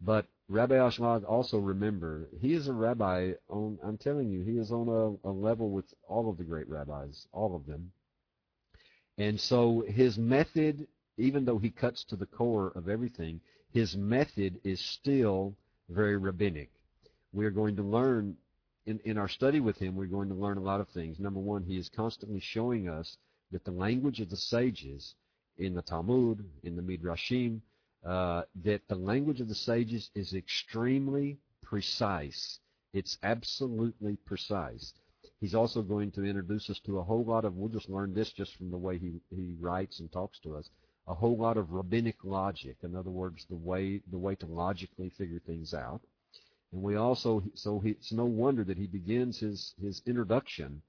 But 0.00 0.26
Rabbi 0.48 0.74
Ashlag 0.74 1.28
also 1.28 1.58
remember, 1.58 2.28
he 2.40 2.54
is 2.54 2.68
a 2.68 2.72
rabbi 2.72 3.32
on, 3.48 3.78
I'm 3.82 3.98
telling 3.98 4.30
you, 4.30 4.42
he 4.42 4.56
is 4.58 4.70
on 4.72 4.88
a, 4.88 5.28
a 5.28 5.32
level 5.32 5.70
with 5.70 5.92
all 6.08 6.30
of 6.30 6.38
the 6.38 6.44
great 6.44 6.68
rabbis, 6.68 7.26
all 7.32 7.54
of 7.54 7.66
them. 7.66 7.90
And 9.18 9.38
so 9.38 9.84
his 9.86 10.16
method 10.16 10.86
even 11.18 11.44
though 11.44 11.58
he 11.58 11.70
cuts 11.70 12.04
to 12.04 12.16
the 12.16 12.26
core 12.26 12.72
of 12.74 12.88
everything, 12.88 13.40
his 13.70 13.96
method 13.96 14.60
is 14.64 14.80
still 14.80 15.54
very 15.88 16.16
rabbinic. 16.16 16.70
We're 17.32 17.50
going 17.50 17.76
to 17.76 17.82
learn 17.82 18.36
in, 18.86 19.00
in 19.00 19.18
our 19.18 19.28
study 19.28 19.60
with 19.60 19.76
him, 19.76 19.96
we're 19.96 20.06
going 20.06 20.30
to 20.30 20.34
learn 20.34 20.56
a 20.56 20.62
lot 20.62 20.80
of 20.80 20.88
things. 20.88 21.18
Number 21.18 21.40
one, 21.40 21.62
he 21.62 21.76
is 21.76 21.90
constantly 21.90 22.40
showing 22.40 22.88
us 22.88 23.18
that 23.52 23.64
the 23.64 23.70
language 23.70 24.20
of 24.20 24.30
the 24.30 24.36
sages 24.36 25.14
in 25.58 25.74
the 25.74 25.82
Talmud, 25.82 26.42
in 26.62 26.74
the 26.74 26.82
Midrashim, 26.82 27.60
uh, 28.06 28.44
that 28.64 28.80
the 28.88 28.94
language 28.94 29.42
of 29.42 29.48
the 29.48 29.54
sages 29.54 30.10
is 30.14 30.32
extremely 30.32 31.36
precise. 31.62 32.60
It's 32.94 33.18
absolutely 33.22 34.16
precise. 34.24 34.94
He's 35.40 35.54
also 35.54 35.82
going 35.82 36.10
to 36.12 36.24
introduce 36.24 36.68
us 36.68 36.80
to 36.80 36.98
a 36.98 37.04
whole 37.04 37.24
lot 37.24 37.44
of, 37.44 37.56
we'll 37.56 37.68
just 37.68 37.88
learn 37.88 38.12
this 38.12 38.32
just 38.32 38.56
from 38.56 38.70
the 38.70 38.78
way 38.78 38.98
he, 38.98 39.20
he 39.30 39.54
writes 39.60 40.00
and 40.00 40.10
talks 40.10 40.40
to 40.40 40.56
us, 40.56 40.68
a 41.06 41.14
whole 41.14 41.36
lot 41.36 41.56
of 41.56 41.72
rabbinic 41.72 42.16
logic. 42.24 42.76
In 42.82 42.94
other 42.94 43.10
words, 43.10 43.46
the 43.48 43.56
way 43.56 44.02
the 44.10 44.18
way 44.18 44.34
to 44.34 44.46
logically 44.46 45.10
figure 45.10 45.38
things 45.38 45.72
out. 45.72 46.02
And 46.72 46.82
we 46.82 46.96
also 46.96 47.42
so 47.54 47.80
he, 47.80 47.90
it's 47.90 48.12
no 48.12 48.26
wonder 48.26 48.62
that 48.64 48.76
he 48.76 48.86
begins 48.86 49.38
his 49.38 49.74
his 49.80 50.02
introduction 50.06 50.82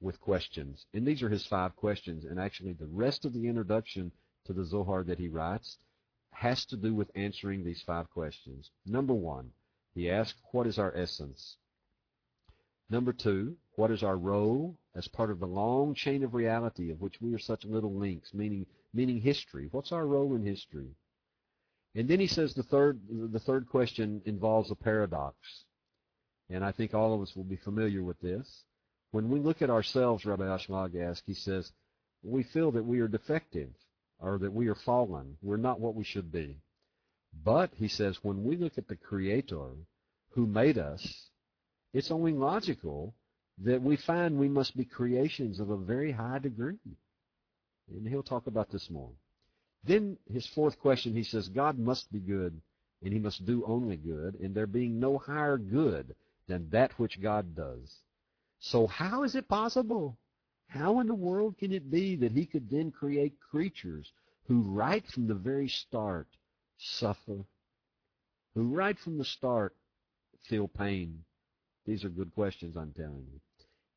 with 0.00 0.20
questions. 0.20 0.86
And 0.94 1.06
these 1.06 1.22
are 1.22 1.28
his 1.28 1.44
five 1.44 1.76
questions. 1.76 2.24
And 2.24 2.40
actually, 2.40 2.72
the 2.72 2.86
rest 2.86 3.24
of 3.24 3.34
the 3.34 3.46
introduction 3.46 4.12
to 4.46 4.52
the 4.52 4.64
Zohar 4.64 5.02
that 5.04 5.18
he 5.18 5.28
writes 5.28 5.76
has 6.30 6.64
to 6.66 6.76
do 6.76 6.94
with 6.94 7.10
answering 7.14 7.64
these 7.64 7.82
five 7.82 8.08
questions. 8.10 8.70
Number 8.86 9.14
one, 9.14 9.50
he 9.94 10.08
asks, 10.08 10.40
"What 10.52 10.66
is 10.66 10.78
our 10.78 10.96
essence?" 10.96 11.56
Number 12.90 13.12
two, 13.12 13.56
what 13.76 13.90
is 13.90 14.02
our 14.02 14.16
role 14.16 14.78
as 14.94 15.06
part 15.08 15.30
of 15.30 15.38
the 15.38 15.46
long 15.46 15.94
chain 15.94 16.24
of 16.24 16.34
reality 16.34 16.90
of 16.90 17.00
which 17.00 17.20
we 17.20 17.34
are 17.34 17.38
such 17.38 17.64
little 17.64 17.94
links, 17.94 18.34
meaning 18.34 18.66
meaning 18.92 19.20
history. 19.20 19.68
What's 19.70 19.92
our 19.92 20.06
role 20.06 20.34
in 20.34 20.44
history? 20.44 20.96
And 21.94 22.08
then 22.08 22.20
he 22.20 22.26
says 22.26 22.54
the 22.54 22.62
third 22.62 23.00
the 23.08 23.40
third 23.40 23.68
question 23.68 24.22
involves 24.24 24.70
a 24.70 24.74
paradox. 24.74 25.36
And 26.50 26.64
I 26.64 26.72
think 26.72 26.94
all 26.94 27.14
of 27.14 27.20
us 27.20 27.36
will 27.36 27.44
be 27.44 27.56
familiar 27.56 28.02
with 28.02 28.20
this. 28.20 28.64
When 29.10 29.28
we 29.28 29.38
look 29.38 29.62
at 29.62 29.70
ourselves, 29.70 30.24
Rabbi 30.24 30.44
Ashlag 30.44 31.00
asks, 31.00 31.26
he 31.26 31.34
says, 31.34 31.72
we 32.22 32.42
feel 32.42 32.72
that 32.72 32.84
we 32.84 33.00
are 33.00 33.08
defective 33.08 33.70
or 34.18 34.38
that 34.38 34.52
we 34.52 34.68
are 34.68 34.74
fallen. 34.74 35.36
We're 35.42 35.56
not 35.56 35.80
what 35.80 35.94
we 35.94 36.04
should 36.04 36.32
be. 36.32 36.56
But, 37.44 37.70
he 37.74 37.88
says, 37.88 38.18
when 38.22 38.44
we 38.44 38.56
look 38.56 38.78
at 38.78 38.88
the 38.88 38.96
Creator 38.96 39.72
who 40.30 40.46
made 40.46 40.78
us, 40.78 41.27
it's 41.92 42.10
only 42.10 42.32
logical 42.32 43.14
that 43.58 43.82
we 43.82 43.96
find 43.96 44.38
we 44.38 44.48
must 44.48 44.76
be 44.76 44.84
creations 44.84 45.58
of 45.58 45.70
a 45.70 45.76
very 45.76 46.12
high 46.12 46.38
degree. 46.38 46.78
And 47.90 48.06
he'll 48.06 48.22
talk 48.22 48.46
about 48.46 48.70
this 48.70 48.88
more. 48.90 49.10
Then 49.84 50.18
his 50.30 50.46
fourth 50.46 50.78
question, 50.78 51.14
he 51.14 51.24
says, 51.24 51.48
God 51.48 51.78
must 51.78 52.12
be 52.12 52.20
good, 52.20 52.60
and 53.02 53.12
he 53.12 53.18
must 53.18 53.46
do 53.46 53.64
only 53.66 53.96
good, 53.96 54.34
and 54.40 54.54
there 54.54 54.66
being 54.66 55.00
no 55.00 55.18
higher 55.18 55.56
good 55.56 56.14
than 56.46 56.68
that 56.70 56.98
which 56.98 57.20
God 57.20 57.54
does. 57.54 58.02
So 58.60 58.86
how 58.86 59.22
is 59.22 59.34
it 59.34 59.48
possible? 59.48 60.18
How 60.66 61.00
in 61.00 61.06
the 61.06 61.14
world 61.14 61.56
can 61.58 61.72
it 61.72 61.90
be 61.90 62.16
that 62.16 62.32
he 62.32 62.44
could 62.44 62.68
then 62.68 62.90
create 62.90 63.40
creatures 63.40 64.12
who 64.46 64.62
right 64.62 65.06
from 65.06 65.26
the 65.26 65.34
very 65.34 65.68
start 65.68 66.28
suffer, 66.76 67.44
who 68.54 68.62
right 68.62 68.98
from 68.98 69.16
the 69.16 69.24
start 69.24 69.74
feel 70.48 70.68
pain? 70.68 71.24
These 71.88 72.04
are 72.04 72.10
good 72.10 72.34
questions, 72.34 72.76
I'm 72.76 72.92
telling 72.92 73.26
you. 73.32 73.40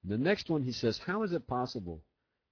The 0.05 0.17
next 0.17 0.49
one, 0.49 0.63
he 0.63 0.71
says, 0.71 0.97
how 0.97 1.23
is 1.23 1.33
it 1.33 1.45
possible 1.45 2.01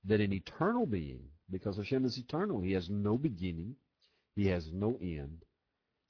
that 0.04 0.20
an 0.20 0.34
eternal 0.34 0.86
being, 0.86 1.22
because 1.50 1.78
Hashem 1.78 2.04
is 2.04 2.18
eternal, 2.18 2.60
He 2.60 2.74
has 2.74 2.90
no 2.90 3.18
beginning, 3.18 3.78
He 4.36 4.48
has 4.48 4.70
no 4.74 4.98
end. 5.02 5.46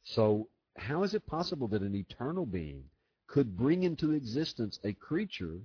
So, 0.03 0.49
how 0.77 1.03
is 1.03 1.13
it 1.13 1.27
possible 1.27 1.67
that 1.67 1.83
an 1.83 1.93
eternal 1.93 2.47
being 2.47 2.85
could 3.27 3.55
bring 3.55 3.83
into 3.83 4.13
existence 4.13 4.79
a 4.83 4.93
creature 4.93 5.59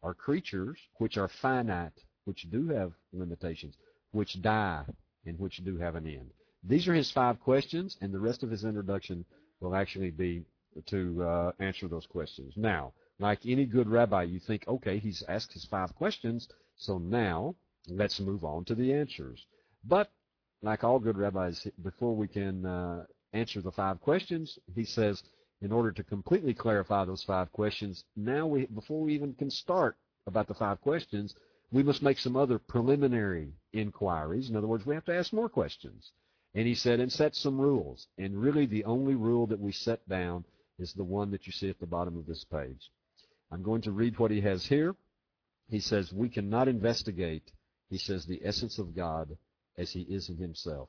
or 0.00 0.14
creatures 0.14 0.78
which 0.96 1.18
are 1.18 1.28
finite, 1.28 2.00
which 2.24 2.46
do 2.50 2.68
have 2.68 2.94
limitations, 3.12 3.76
which 4.12 4.40
die, 4.40 4.86
and 5.26 5.38
which 5.38 5.58
do 5.58 5.76
have 5.76 5.96
an 5.96 6.06
end? 6.06 6.30
These 6.62 6.88
are 6.88 6.94
his 6.94 7.10
five 7.10 7.40
questions, 7.40 7.98
and 8.00 8.10
the 8.10 8.20
rest 8.20 8.42
of 8.42 8.50
his 8.50 8.64
introduction 8.64 9.26
will 9.60 9.74
actually 9.74 10.10
be 10.10 10.46
to 10.86 11.22
uh, 11.22 11.52
answer 11.58 11.88
those 11.88 12.06
questions. 12.06 12.54
Now, 12.56 12.92
like 13.18 13.40
any 13.46 13.64
good 13.64 13.88
rabbi, 13.88 14.24
you 14.24 14.40
think, 14.40 14.64
okay, 14.66 14.98
he's 14.98 15.22
asked 15.28 15.52
his 15.52 15.64
five 15.66 15.94
questions. 15.94 16.48
So 16.76 16.98
now, 16.98 17.54
let's 17.88 18.20
move 18.20 18.44
on 18.44 18.64
to 18.66 18.74
the 18.74 18.92
answers. 18.92 19.44
But, 19.84 20.10
like 20.62 20.82
all 20.82 20.98
good 20.98 21.18
rabbis, 21.18 21.66
before 21.82 22.16
we 22.16 22.26
can 22.26 22.66
uh, 22.66 23.04
answer 23.32 23.60
the 23.60 23.70
five 23.72 24.00
questions, 24.00 24.58
he 24.74 24.84
says, 24.84 25.22
in 25.60 25.72
order 25.72 25.92
to 25.92 26.02
completely 26.02 26.54
clarify 26.54 27.04
those 27.04 27.22
five 27.22 27.52
questions, 27.52 28.04
now 28.16 28.46
we, 28.46 28.66
before 28.66 29.02
we 29.02 29.14
even 29.14 29.34
can 29.34 29.50
start 29.50 29.96
about 30.26 30.48
the 30.48 30.54
five 30.54 30.80
questions, 30.80 31.34
we 31.70 31.82
must 31.82 32.02
make 32.02 32.18
some 32.18 32.36
other 32.36 32.58
preliminary 32.58 33.52
inquiries. 33.72 34.50
In 34.50 34.56
other 34.56 34.66
words, 34.66 34.86
we 34.86 34.94
have 34.94 35.04
to 35.06 35.14
ask 35.14 35.32
more 35.32 35.48
questions. 35.48 36.12
And 36.54 36.66
he 36.66 36.74
said, 36.74 37.00
and 37.00 37.10
set 37.10 37.34
some 37.34 37.60
rules. 37.60 38.06
And 38.16 38.40
really, 38.40 38.66
the 38.66 38.84
only 38.84 39.14
rule 39.14 39.46
that 39.48 39.58
we 39.58 39.72
set 39.72 40.08
down 40.08 40.44
is 40.78 40.92
the 40.92 41.04
one 41.04 41.30
that 41.30 41.46
you 41.46 41.52
see 41.52 41.68
at 41.68 41.78
the 41.78 41.86
bottom 41.86 42.16
of 42.16 42.26
this 42.26 42.44
page. 42.44 42.90
I'm 43.50 43.62
going 43.62 43.82
to 43.82 43.92
read 43.92 44.18
what 44.18 44.30
he 44.30 44.40
has 44.40 44.66
here. 44.66 44.94
He 45.68 45.80
says, 45.80 46.12
We 46.12 46.28
cannot 46.28 46.68
investigate, 46.68 47.52
he 47.88 47.98
says, 47.98 48.26
the 48.26 48.40
essence 48.44 48.78
of 48.78 48.94
God 48.94 49.36
as 49.78 49.92
he 49.92 50.02
is 50.02 50.28
in 50.28 50.36
himself. 50.36 50.88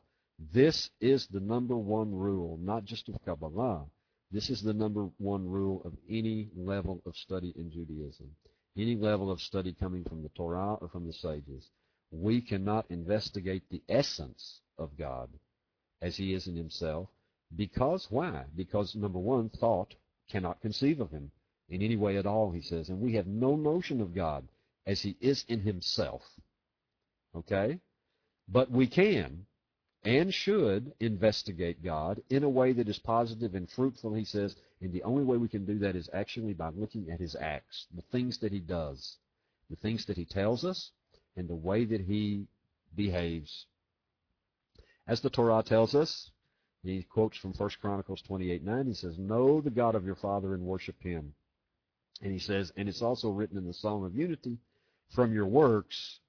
This 0.54 0.90
is 1.00 1.28
the 1.28 1.40
number 1.40 1.78
one 1.78 2.14
rule, 2.14 2.58
not 2.62 2.86
just 2.86 3.08
of 3.08 3.16
Kabbalah. 3.24 3.86
This 4.32 4.50
is 4.50 4.62
the 4.62 4.74
number 4.74 5.10
one 5.18 5.48
rule 5.48 5.82
of 5.86 5.94
any 6.10 6.50
level 6.56 7.02
of 7.06 7.16
study 7.16 7.54
in 7.56 7.72
Judaism, 7.72 8.36
any 8.76 8.96
level 8.96 9.32
of 9.32 9.40
study 9.40 9.74
coming 9.74 10.04
from 10.04 10.24
the 10.24 10.30
Torah 10.30 10.74
or 10.76 10.90
from 10.90 11.08
the 11.08 11.14
sages. 11.14 11.70
We 12.12 12.42
cannot 12.42 12.90
investigate 12.90 13.64
the 13.70 13.82
essence 13.88 14.62
of 14.78 14.98
God 14.98 15.30
as 16.02 16.18
he 16.18 16.34
is 16.34 16.48
in 16.48 16.56
himself 16.56 17.10
because 17.56 18.08
why? 18.10 18.46
Because 18.56 18.96
number 18.96 19.20
one, 19.20 19.50
thought 19.50 19.94
cannot 20.30 20.62
conceive 20.62 21.00
of 21.00 21.12
him. 21.12 21.32
in 21.68 21.82
any 21.82 21.96
way 21.96 22.18
at 22.18 22.28
all, 22.28 22.52
he 22.52 22.62
says, 22.62 22.90
and 22.90 23.02
we 23.02 23.14
have 23.14 23.26
no 23.26 23.56
notion 23.56 24.00
of 24.00 24.14
God 24.14 24.48
as 24.86 25.02
he 25.02 25.18
is 25.20 25.44
in 25.48 25.62
himself. 25.62 26.22
Okay? 27.36 27.80
But 28.48 28.70
we 28.70 28.88
can 28.88 29.48
and 30.04 30.32
should 30.32 30.94
investigate 31.00 31.84
God 31.84 32.22
in 32.30 32.44
a 32.44 32.50
way 32.50 32.74
that 32.74 32.88
is 32.88 33.00
positive 33.00 33.56
and 33.56 33.70
fruitful, 33.72 34.14
he 34.14 34.26
says, 34.26 34.56
and 34.80 34.94
the 34.94 35.02
only 35.02 35.24
way 35.24 35.38
we 35.38 35.48
can 35.48 35.66
do 35.66 35.80
that 35.80 35.96
is 35.96 36.10
actually 36.14 36.54
by 36.54 36.70
looking 36.70 37.10
at 37.10 37.20
his 37.20 37.36
acts, 37.36 37.88
the 37.96 38.04
things 38.12 38.38
that 38.40 38.52
he 38.52 38.60
does, 38.60 39.18
the 39.72 39.76
things 39.78 40.06
that 40.06 40.18
he 40.18 40.26
tells 40.26 40.64
us, 40.64 40.92
and 41.36 41.48
the 41.48 41.56
way 41.56 41.86
that 41.86 42.02
he 42.02 42.46
behaves. 42.96 43.66
As 45.08 45.22
the 45.22 45.30
Torah 45.32 45.64
tells 45.64 45.96
us, 45.96 46.30
he 46.86 47.04
quotes 47.04 47.38
from 47.38 47.54
1 47.54 47.70
Chronicles 47.82 48.22
28 48.22 48.64
9. 48.64 48.86
He 48.86 48.94
says, 48.94 49.18
Know 49.18 49.60
the 49.60 49.72
God 49.72 49.96
of 49.96 50.06
your 50.06 50.16
father 50.16 50.54
and 50.54 50.64
worship 50.64 51.02
him. 51.02 51.34
And 52.22 52.32
he 52.32 52.40
says, 52.40 52.72
and 52.78 52.88
it's 52.88 53.02
also 53.02 53.30
written 53.30 53.58
in 53.58 53.66
the 53.66 53.74
Song 53.74 54.06
of 54.06 54.16
Unity, 54.16 54.58
from 55.10 55.34
your 55.34 55.48
works, 55.48 56.20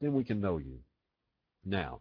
then 0.00 0.14
we 0.14 0.24
can 0.24 0.40
know 0.40 0.58
you. 0.58 0.78
Now, 1.64 2.00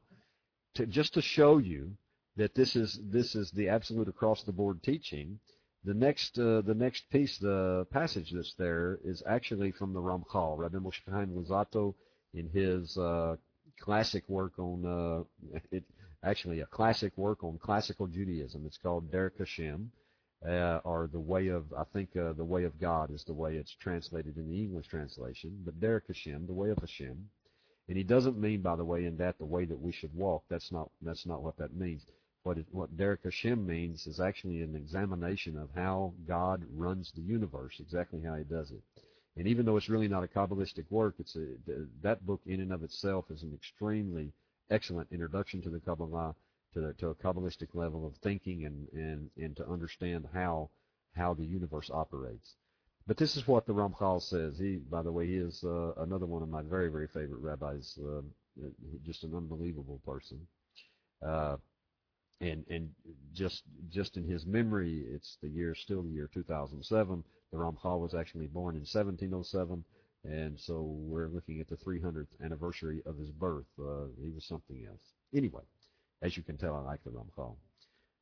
to, 0.76 0.86
just 0.86 1.16
to 1.16 1.22
show 1.22 1.58
you 1.58 1.98
that 2.38 2.56
this 2.56 2.76
is 2.76 3.00
this 3.02 3.36
is 3.36 3.52
the 3.52 3.70
absolute 3.70 4.08
across 4.08 4.44
the 4.44 4.52
board 4.52 4.84
teaching, 4.84 5.40
the 5.84 5.94
next 5.94 6.38
uh, 6.38 6.62
the 6.62 6.74
next 6.74 7.10
piece, 7.10 7.38
the 7.38 7.88
passage 7.92 8.32
that's 8.32 8.54
there, 8.56 9.00
is 9.04 9.24
actually 9.26 9.72
from 9.72 9.94
the 9.94 10.02
Ramchal, 10.02 10.58
Rabbi 10.58 10.78
Moshe 10.78 11.02
Chaim 11.10 11.30
Luzzatto, 11.30 11.96
in 12.34 12.50
his 12.50 12.98
uh, 12.98 13.38
classic 13.80 14.24
work 14.28 14.54
on 14.60 14.86
uh, 14.86 15.58
it, 15.72 15.84
actually 16.26 16.62
a 16.62 16.66
classic 16.66 17.14
work 17.18 17.44
on 17.44 17.58
classical 17.58 18.08
Judaism. 18.08 18.64
It's 18.66 18.78
called 18.78 19.12
Derech 19.12 19.38
Hashem, 19.38 19.92
uh, 20.48 20.80
or 20.84 21.08
the 21.12 21.20
way 21.20 21.48
of 21.48 21.72
I 21.78 21.84
think 21.94 22.10
uh, 22.18 22.34
the 22.34 22.44
way 22.44 22.64
of 22.64 22.80
God 22.80 23.12
is 23.12 23.24
the 23.24 23.34
way 23.34 23.56
it's 23.56 23.76
translated 23.76 24.38
in 24.38 24.50
the 24.50 24.60
English 24.60 24.88
translation. 24.88 25.62
But 25.64 25.80
Derech 25.80 26.08
Hashem, 26.08 26.48
the 26.48 26.54
way 26.54 26.72
of 26.72 26.80
Hashem, 26.80 27.30
and 27.88 27.98
he 27.98 28.04
doesn't 28.04 28.40
mean 28.40 28.62
by 28.62 28.76
the 28.76 28.86
way 28.86 29.06
in 29.06 29.18
that 29.18 29.38
the 29.38 29.46
way 29.46 29.66
that 29.66 29.80
we 29.80 29.92
should 29.92 30.14
walk. 30.14 30.44
That's 30.50 30.72
not 30.72 30.90
that's 31.02 31.26
not 31.26 31.44
what 31.44 31.58
that 31.58 31.76
means. 31.76 32.06
What 32.44 32.58
it, 32.58 32.66
what 32.72 32.96
Derech 32.98 33.24
Hashem 33.24 33.66
means 33.66 34.06
is 34.06 34.20
actually 34.20 34.62
an 34.62 34.76
examination 34.76 35.58
of 35.58 35.70
how 35.76 36.14
God 36.28 36.64
runs 36.74 37.12
the 37.16 37.22
universe, 37.22 37.78
exactly 37.80 38.22
how 38.22 38.36
He 38.36 38.44
does 38.44 38.72
it. 38.72 38.82
And 39.38 39.48
even 39.48 39.66
though 39.66 39.78
it's 39.78 39.90
really 39.90 40.08
not 40.08 40.24
a 40.24 40.28
Kabbalistic 40.28 40.86
work, 40.90 41.16
it's 41.20 41.36
a, 41.36 41.48
that 42.02 42.26
book 42.26 42.42
in 42.46 42.62
and 42.62 42.72
of 42.72 42.84
itself 42.84 43.26
is 43.32 43.44
an 43.44 43.54
extremely 43.54 44.32
excellent 44.70 45.10
introduction 45.12 45.62
to 45.62 45.70
the 45.70 45.80
Kabbalah, 45.80 46.36
to, 46.74 46.82
the, 46.82 46.94
to 46.94 47.08
a 47.10 47.16
Kabbalistic 47.16 47.74
level 47.74 48.06
of 48.06 48.16
thinking 48.18 48.66
and, 48.66 48.88
and, 48.94 49.30
and 49.38 49.56
to 49.58 49.68
understand 49.68 50.26
how 50.34 50.70
how 51.16 51.34
the 51.34 51.46
universe 51.46 51.90
operates. 51.94 52.56
But 53.08 53.18
this 53.18 53.38
is 53.38 53.48
what 53.48 53.66
the 53.66 53.74
Ramchal 53.74 54.22
says. 54.22 54.58
He, 54.58 54.78
by 54.78 55.02
the 55.02 55.12
way, 55.12 55.28
he 55.28 55.36
is 55.36 55.64
uh, 55.64 55.94
another 55.98 56.26
one 56.26 56.42
of 56.42 56.50
my 56.50 56.62
very, 56.62 56.90
very 56.90 57.08
favorite 57.08 57.40
rabbis. 57.40 57.98
Uh, 58.04 58.22
just 59.06 59.24
an 59.24 59.36
unbelievable 59.36 60.02
person. 60.06 60.40
Uh, 61.26 61.58
and 62.42 62.66
and 62.70 62.90
just 63.34 63.64
just 63.90 64.18
in 64.18 64.28
his 64.28 64.46
memory, 64.46 65.06
it's 65.08 65.38
the 65.42 65.48
year 65.48 65.74
still 65.76 66.04
the 66.04 66.10
year 66.10 66.30
2007. 66.34 67.24
The 67.52 67.58
Ramchal 67.58 68.00
was 68.00 68.14
actually 68.14 68.48
born 68.48 68.76
in 68.76 68.82
1707, 68.82 69.86
and 70.28 70.60
so 70.60 70.82
we're 70.82 71.28
looking 71.28 71.60
at 71.60 71.70
the 71.70 71.76
300th 71.76 72.28
anniversary 72.44 73.02
of 73.06 73.18
his 73.18 73.30
birth. 73.32 73.66
Uh, 73.80 74.06
he 74.22 74.30
was 74.30 74.46
something 74.46 74.86
else. 74.88 75.02
Anyway, 75.34 75.62
as 76.22 76.36
you 76.36 76.44
can 76.44 76.58
tell, 76.58 76.76
I 76.76 76.80
like 76.80 77.04
the 77.04 77.12
Ramchal. 77.12 77.56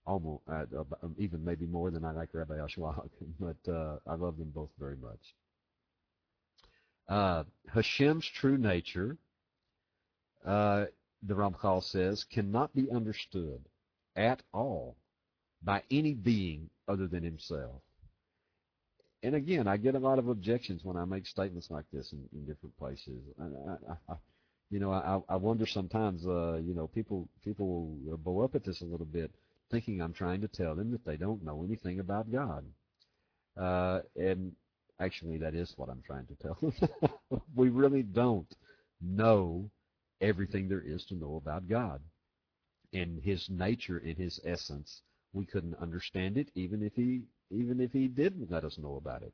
Almost, 0.05 0.43
uh, 0.51 0.65
um, 1.01 1.15
even 1.17 1.43
maybe 1.45 1.65
more 1.65 1.89
than 1.89 2.03
I 2.03 2.11
like 2.11 2.29
Rabbi 2.33 2.55
Ashlag, 2.55 3.09
but 3.39 3.71
uh, 3.71 3.97
I 4.05 4.15
love 4.15 4.37
them 4.37 4.51
both 4.53 4.69
very 4.77 4.97
much. 4.97 5.35
Uh, 7.07 7.43
Hashem's 7.73 8.25
true 8.25 8.57
nature, 8.57 9.17
uh, 10.45 10.85
the 11.21 11.33
Ramchal 11.33 11.83
says, 11.83 12.25
cannot 12.25 12.73
be 12.75 12.89
understood 12.91 13.61
at 14.15 14.41
all 14.53 14.97
by 15.63 15.83
any 15.89 16.13
being 16.13 16.69
other 16.87 17.07
than 17.07 17.23
himself. 17.23 17.81
And 19.23 19.35
again, 19.35 19.67
I 19.67 19.77
get 19.77 19.95
a 19.95 19.99
lot 19.99 20.19
of 20.19 20.27
objections 20.27 20.83
when 20.83 20.97
I 20.97 21.05
make 21.05 21.25
statements 21.25 21.71
like 21.71 21.85
this 21.93 22.11
in, 22.11 22.27
in 22.33 22.45
different 22.45 22.77
places. 22.77 23.21
I, 23.39 24.11
I, 24.11 24.15
you 24.69 24.79
know, 24.79 24.91
I, 24.91 25.19
I 25.29 25.37
wonder 25.37 25.65
sometimes, 25.65 26.25
uh, 26.27 26.57
you 26.57 26.73
know, 26.73 26.87
people 26.87 27.29
people 27.43 27.97
will 28.03 28.17
blow 28.17 28.41
up 28.41 28.55
at 28.55 28.65
this 28.65 28.81
a 28.81 28.85
little 28.85 29.05
bit, 29.05 29.31
thinking 29.71 30.01
I'm 30.01 30.13
trying 30.13 30.41
to 30.41 30.47
tell 30.47 30.75
them 30.75 30.91
that 30.91 31.05
they 31.05 31.15
don't 31.15 31.43
know 31.43 31.63
anything 31.63 31.99
about 31.99 32.31
God. 32.31 32.65
Uh, 33.55 34.01
and 34.17 34.51
actually, 34.99 35.37
that 35.37 35.55
is 35.55 35.73
what 35.77 35.89
I'm 35.89 36.03
trying 36.05 36.27
to 36.27 36.35
tell 36.35 36.57
them. 36.61 37.41
we 37.55 37.69
really 37.69 38.03
don't 38.03 38.53
know 39.01 39.69
everything 40.19 40.67
there 40.67 40.83
is 40.85 41.05
to 41.05 41.15
know 41.15 41.35
about 41.35 41.69
God 41.69 42.01
and 42.93 43.21
his 43.23 43.49
nature, 43.49 43.97
and 43.97 44.17
his 44.17 44.39
essence. 44.45 45.01
We 45.33 45.45
couldn't 45.45 45.75
understand 45.81 46.37
it 46.37 46.49
even 46.53 46.83
if 46.83 46.93
he 46.93 47.23
even 47.53 47.79
if 47.79 47.91
he 47.91 48.07
didn't 48.07 48.51
let 48.51 48.63
us 48.63 48.77
know 48.77 48.95
about 48.95 49.23
it. 49.23 49.33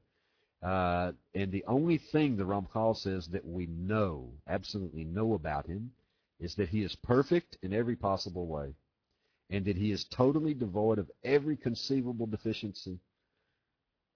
Uh, 0.62 1.14
and 1.34 1.52
the 1.52 1.64
only 1.68 1.98
thing 1.98 2.36
the 2.36 2.44
Ramchal 2.44 2.98
says 2.98 3.28
that 3.30 3.46
we 3.46 3.66
know, 3.68 4.30
absolutely 4.48 5.06
know 5.06 5.34
about 5.34 5.68
him, 5.68 5.92
is 6.40 6.56
that 6.56 6.70
he 6.70 6.84
is 6.84 6.96
perfect 6.96 7.58
in 7.62 7.74
every 7.74 7.96
possible 7.96 8.48
way, 8.48 8.74
and 9.50 9.66
that 9.66 9.78
he 9.78 9.92
is 9.92 10.06
totally 10.06 10.54
devoid 10.54 11.00
of 11.00 11.10
every 11.24 11.56
conceivable 11.56 12.28
deficiency. 12.28 13.00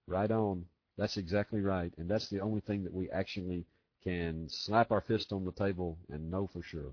Right 0.06 0.30
on. 0.30 0.66
That's 0.96 1.16
exactly 1.16 1.60
right. 1.60 1.92
And 1.96 2.08
that's 2.08 2.28
the 2.28 2.40
only 2.40 2.60
thing 2.60 2.84
that 2.84 2.92
we 2.92 3.10
actually 3.10 3.64
can 4.04 4.48
slap 4.48 4.92
our 4.92 5.00
fist 5.00 5.32
on 5.32 5.44
the 5.44 5.52
table 5.52 5.98
and 6.10 6.30
know 6.30 6.48
for 6.52 6.62
sure. 6.62 6.92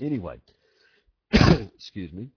Anyway, 0.00 0.40
excuse 1.32 2.12
me. 2.12 2.28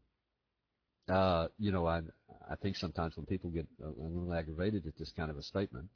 Uh, 1.07 1.47
you 1.59 1.71
know, 1.71 1.85
I 1.85 2.01
I 2.49 2.55
think 2.55 2.75
sometimes 2.75 3.15
when 3.15 3.25
people 3.25 3.49
get 3.49 3.67
a, 3.83 3.87
little 3.87 4.33
aggravated 4.33 4.85
at 4.85 4.97
this 4.97 5.11
kind 5.15 5.31
of 5.31 5.37
a 5.37 5.43
statement, 5.43 5.87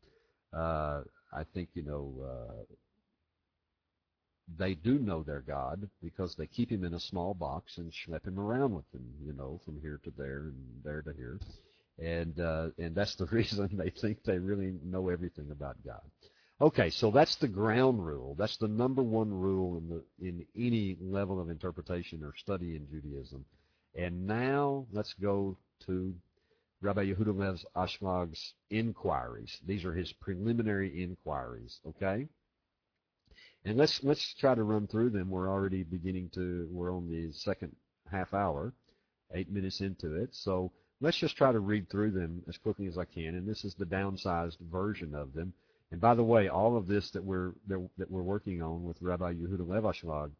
uh, 0.54 1.02
I 1.32 1.44
think 1.54 1.70
you 1.74 1.84
know 1.84 2.14
uh, 2.24 2.74
they 4.58 4.74
do 4.74 5.00
know 5.00 5.24
their 5.24 5.42
God 5.42 5.88
because 6.02 6.36
they 6.36 6.48
keep 6.48 6.72
him 6.72 6.84
in 6.84 6.94
a 6.94 7.00
small 7.00 7.34
box 7.34 7.78
and 7.78 7.92
schlep 7.92 8.26
him 8.26 8.40
around 8.40 8.74
with 8.74 8.90
them, 8.92 9.04
you 9.24 9.34
know, 9.34 9.60
from 9.64 9.80
here 9.80 10.00
to 10.04 10.12
there 10.18 10.40
and 10.40 10.56
there 10.84 11.02
to 11.02 11.14
here, 11.14 11.40
and 12.00 12.40
uh, 12.40 12.70
and 12.78 12.96
that's 12.96 13.16
the 13.16 13.26
reason 13.32 13.70
they 13.74 13.92
think 14.02 14.24
they 14.24 14.40
really 14.40 14.74
know 14.84 15.10
everything 15.10 15.52
about 15.52 15.78
God. 15.86 16.02
Okay, 16.62 16.90
so 16.90 17.10
that's 17.10 17.38
the 17.38 17.48
ground 17.48 18.06
rule. 18.06 18.36
That's 18.38 18.58
the 18.58 18.68
number 18.68 19.02
one 19.02 19.34
rule 19.34 19.78
in 19.78 19.88
the 19.88 20.04
in 20.28 20.46
any 20.58 20.98
level 21.00 21.40
of 21.40 21.50
interpretation 21.50 22.24
or 22.24 22.34
study 22.36 22.76
in 22.76 22.88
Judaism. 22.90 23.46
And 23.96 24.28
now 24.28 24.86
let's 24.92 25.14
go 25.14 25.58
to 25.86 26.14
Rabbi 26.82 27.06
Yehuda 27.06 27.38
Lev 27.38 27.66
Ashlag's 27.76 28.54
inquiries. 28.70 29.60
These 29.66 29.84
are 29.86 29.94
his 29.94 30.14
preliminary 30.14 31.04
inquiries. 31.04 31.80
Okay, 31.86 32.28
and 33.66 33.78
let's 33.78 34.04
let's 34.04 34.34
try 34.36 34.56
to 34.56 34.64
run 34.64 34.88
through 34.88 35.10
them. 35.10 35.30
We're 35.30 35.50
already 35.50 35.84
beginning 35.84 36.30
to. 36.36 36.68
We're 36.72 36.96
on 36.96 37.10
the 37.10 37.32
second 37.34 37.76
half 38.10 38.34
hour, 38.34 38.74
eight 39.34 39.52
minutes 39.52 39.82
into 39.82 40.16
it. 40.16 40.30
So 40.34 40.72
let's 41.02 41.18
just 41.18 41.38
try 41.38 41.52
to 41.52 41.60
read 41.60 41.90
through 41.90 42.12
them 42.12 42.44
as 42.48 42.58
quickly 42.58 42.88
as 42.88 42.98
I 42.98 43.06
can. 43.06 43.36
And 43.36 43.48
this 43.48 43.64
is 43.66 43.76
the 43.76 43.86
downsized 43.86 44.60
version 44.72 45.14
of 45.14 45.34
them. 45.34 45.54
And 45.92 46.00
by 46.00 46.14
the 46.14 46.24
way, 46.24 46.48
all 46.48 46.78
of 46.78 46.88
this 46.88 47.12
that 47.12 47.24
we're 47.24 47.54
that, 47.68 48.10
we're 48.10 48.22
working 48.22 48.62
on 48.62 48.84
with 48.84 49.02
Rabbi 49.02 49.34
Yehuda 49.34 49.68
Lev 49.68 49.84
Ashlag, 49.84 50.32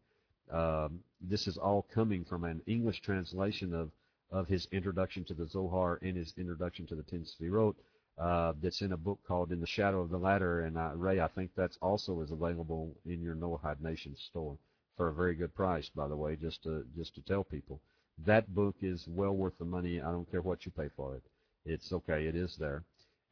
um, 0.50 1.00
this 1.20 1.46
is 1.46 1.56
all 1.56 1.86
coming 1.92 2.24
from 2.24 2.44
an 2.44 2.62
English 2.66 3.02
translation 3.02 3.74
of 3.74 3.90
of 4.30 4.48
his 4.48 4.66
introduction 4.72 5.24
to 5.24 5.34
the 5.34 5.46
Zohar 5.46 5.98
and 6.02 6.16
his 6.16 6.32
introduction 6.36 6.86
to 6.86 6.94
the 6.94 7.02
Ten 7.02 7.24
Sefirot. 7.24 7.74
Uh, 8.18 8.52
that's 8.62 8.82
in 8.82 8.92
a 8.92 8.96
book 8.96 9.18
called 9.26 9.50
In 9.50 9.60
the 9.60 9.66
Shadow 9.66 10.02
of 10.02 10.10
the 10.10 10.18
Ladder, 10.18 10.60
and 10.62 10.76
uh, 10.76 10.90
Ray, 10.94 11.20
I 11.20 11.28
think 11.28 11.52
that's 11.56 11.78
also 11.80 12.20
is 12.20 12.30
available 12.30 12.94
in 13.06 13.22
your 13.22 13.34
Noahide 13.34 13.80
Nation 13.80 14.14
store 14.14 14.58
for 14.96 15.08
a 15.08 15.14
very 15.14 15.34
good 15.34 15.54
price, 15.54 15.88
by 15.88 16.06
the 16.06 16.16
way, 16.16 16.36
just 16.36 16.62
to 16.64 16.84
just 16.96 17.14
to 17.14 17.22
tell 17.22 17.44
people. 17.44 17.80
That 18.26 18.54
book 18.54 18.76
is 18.82 19.06
well 19.08 19.34
worth 19.34 19.56
the 19.58 19.64
money. 19.64 20.02
I 20.02 20.10
don't 20.10 20.30
care 20.30 20.42
what 20.42 20.66
you 20.66 20.72
pay 20.72 20.90
for 20.96 21.16
it. 21.16 21.22
It's 21.64 21.92
okay. 21.92 22.26
It 22.26 22.36
is 22.36 22.56
there 22.56 22.82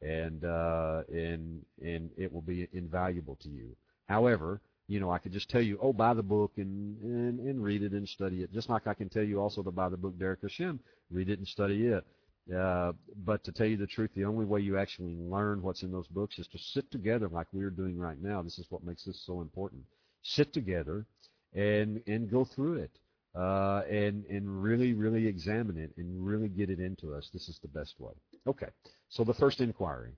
and 0.01 0.43
uh, 0.45 1.03
and 1.11 1.65
and 1.83 2.09
it 2.17 2.31
will 2.31 2.41
be 2.41 2.67
invaluable 2.73 3.37
to 3.43 3.49
you. 3.49 3.75
However, 4.07 4.61
you 4.89 4.99
know, 4.99 5.11
I 5.11 5.19
could 5.19 5.31
just 5.31 5.49
tell 5.49 5.61
you, 5.61 5.77
oh, 5.81 5.93
buy 5.93 6.15
the 6.15 6.23
book 6.23 6.53
and, 6.57 6.99
and, 7.03 7.39
and 7.39 7.63
read 7.63 7.83
it 7.83 7.91
and 7.91 8.09
study 8.09 8.41
it, 8.41 8.51
just 8.51 8.69
like 8.69 8.87
I 8.87 8.95
can 8.95 9.07
tell 9.07 9.23
you 9.23 9.39
also 9.39 9.61
to 9.61 9.69
buy 9.69 9.87
the 9.87 9.95
book 9.95 10.17
Derech 10.17 10.41
Hashem, 10.41 10.79
read 11.11 11.29
it 11.29 11.37
and 11.37 11.47
study 11.47 11.87
it. 11.87 12.03
Uh, 12.53 12.93
but 13.23 13.43
to 13.43 13.51
tell 13.51 13.67
you 13.67 13.77
the 13.77 13.85
truth, 13.85 14.09
the 14.15 14.25
only 14.25 14.45
way 14.45 14.59
you 14.59 14.79
actually 14.79 15.15
learn 15.15 15.61
what's 15.61 15.83
in 15.83 15.91
those 15.91 16.07
books 16.07 16.39
is 16.39 16.47
to 16.47 16.57
sit 16.57 16.89
together 16.89 17.29
like 17.29 17.45
we're 17.53 17.69
doing 17.69 17.99
right 17.99 18.19
now. 18.19 18.41
This 18.41 18.57
is 18.57 18.65
what 18.69 18.83
makes 18.83 19.05
this 19.05 19.21
so 19.27 19.41
important. 19.41 19.83
Sit 20.23 20.51
together 20.51 21.05
and 21.53 22.01
and 22.07 22.29
go 22.29 22.43
through 22.43 22.75
it 22.75 22.91
uh, 23.35 23.81
and 23.89 24.25
and 24.25 24.63
really 24.63 24.93
really 24.93 25.27
examine 25.27 25.77
it 25.77 25.91
and 25.97 26.25
really 26.25 26.47
get 26.47 26.71
it 26.71 26.79
into 26.79 27.13
us. 27.13 27.29
This 27.31 27.47
is 27.47 27.59
the 27.61 27.67
best 27.67 27.93
way. 27.99 28.13
Okay. 28.47 28.69
So 29.09 29.23
the 29.23 29.35
first 29.35 29.61
inquiry. 29.61 30.13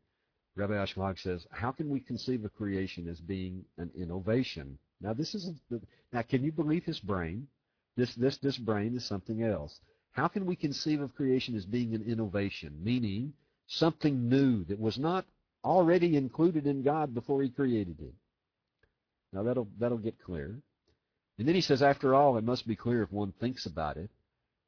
Rabbi 0.62 0.74
Ashlag 0.74 1.18
says, 1.20 1.48
how 1.50 1.72
can 1.72 1.90
we 1.90 2.00
conceive 2.00 2.46
of 2.46 2.54
creation 2.54 3.08
as 3.08 3.20
being 3.20 3.66
an 3.80 3.90
innovation? 3.96 4.78
Now, 5.02 5.12
this 5.12 5.34
is 5.34 5.50
now. 6.14 6.22
Can 6.22 6.44
you 6.44 6.52
believe 6.52 6.84
his 6.84 7.00
brain? 7.00 7.48
This 7.98 8.14
this 8.14 8.38
this 8.38 8.58
brain 8.58 8.96
is 8.96 9.04
something 9.04 9.42
else. 9.42 9.80
How 10.12 10.28
can 10.28 10.46
we 10.46 10.56
conceive 10.56 11.02
of 11.02 11.16
creation 11.16 11.56
as 11.56 11.66
being 11.66 11.96
an 11.96 12.04
innovation, 12.04 12.78
meaning 12.84 13.34
something 13.66 14.30
new 14.30 14.64
that 14.66 14.80
was 14.80 15.00
not 15.00 15.26
already 15.64 16.16
included 16.16 16.68
in 16.68 16.84
God 16.84 17.16
before 17.16 17.42
He 17.42 17.50
created 17.50 18.00
it? 18.00 18.14
Now 19.34 19.42
that'll 19.42 19.68
that'll 19.80 19.98
get 19.98 20.24
clear. 20.24 20.62
And 21.40 21.48
then 21.48 21.56
he 21.56 21.62
says, 21.62 21.82
after 21.82 22.14
all, 22.14 22.38
it 22.38 22.44
must 22.44 22.68
be 22.68 22.76
clear 22.76 23.02
if 23.02 23.12
one 23.12 23.34
thinks 23.40 23.66
about 23.66 23.98
it, 23.98 24.12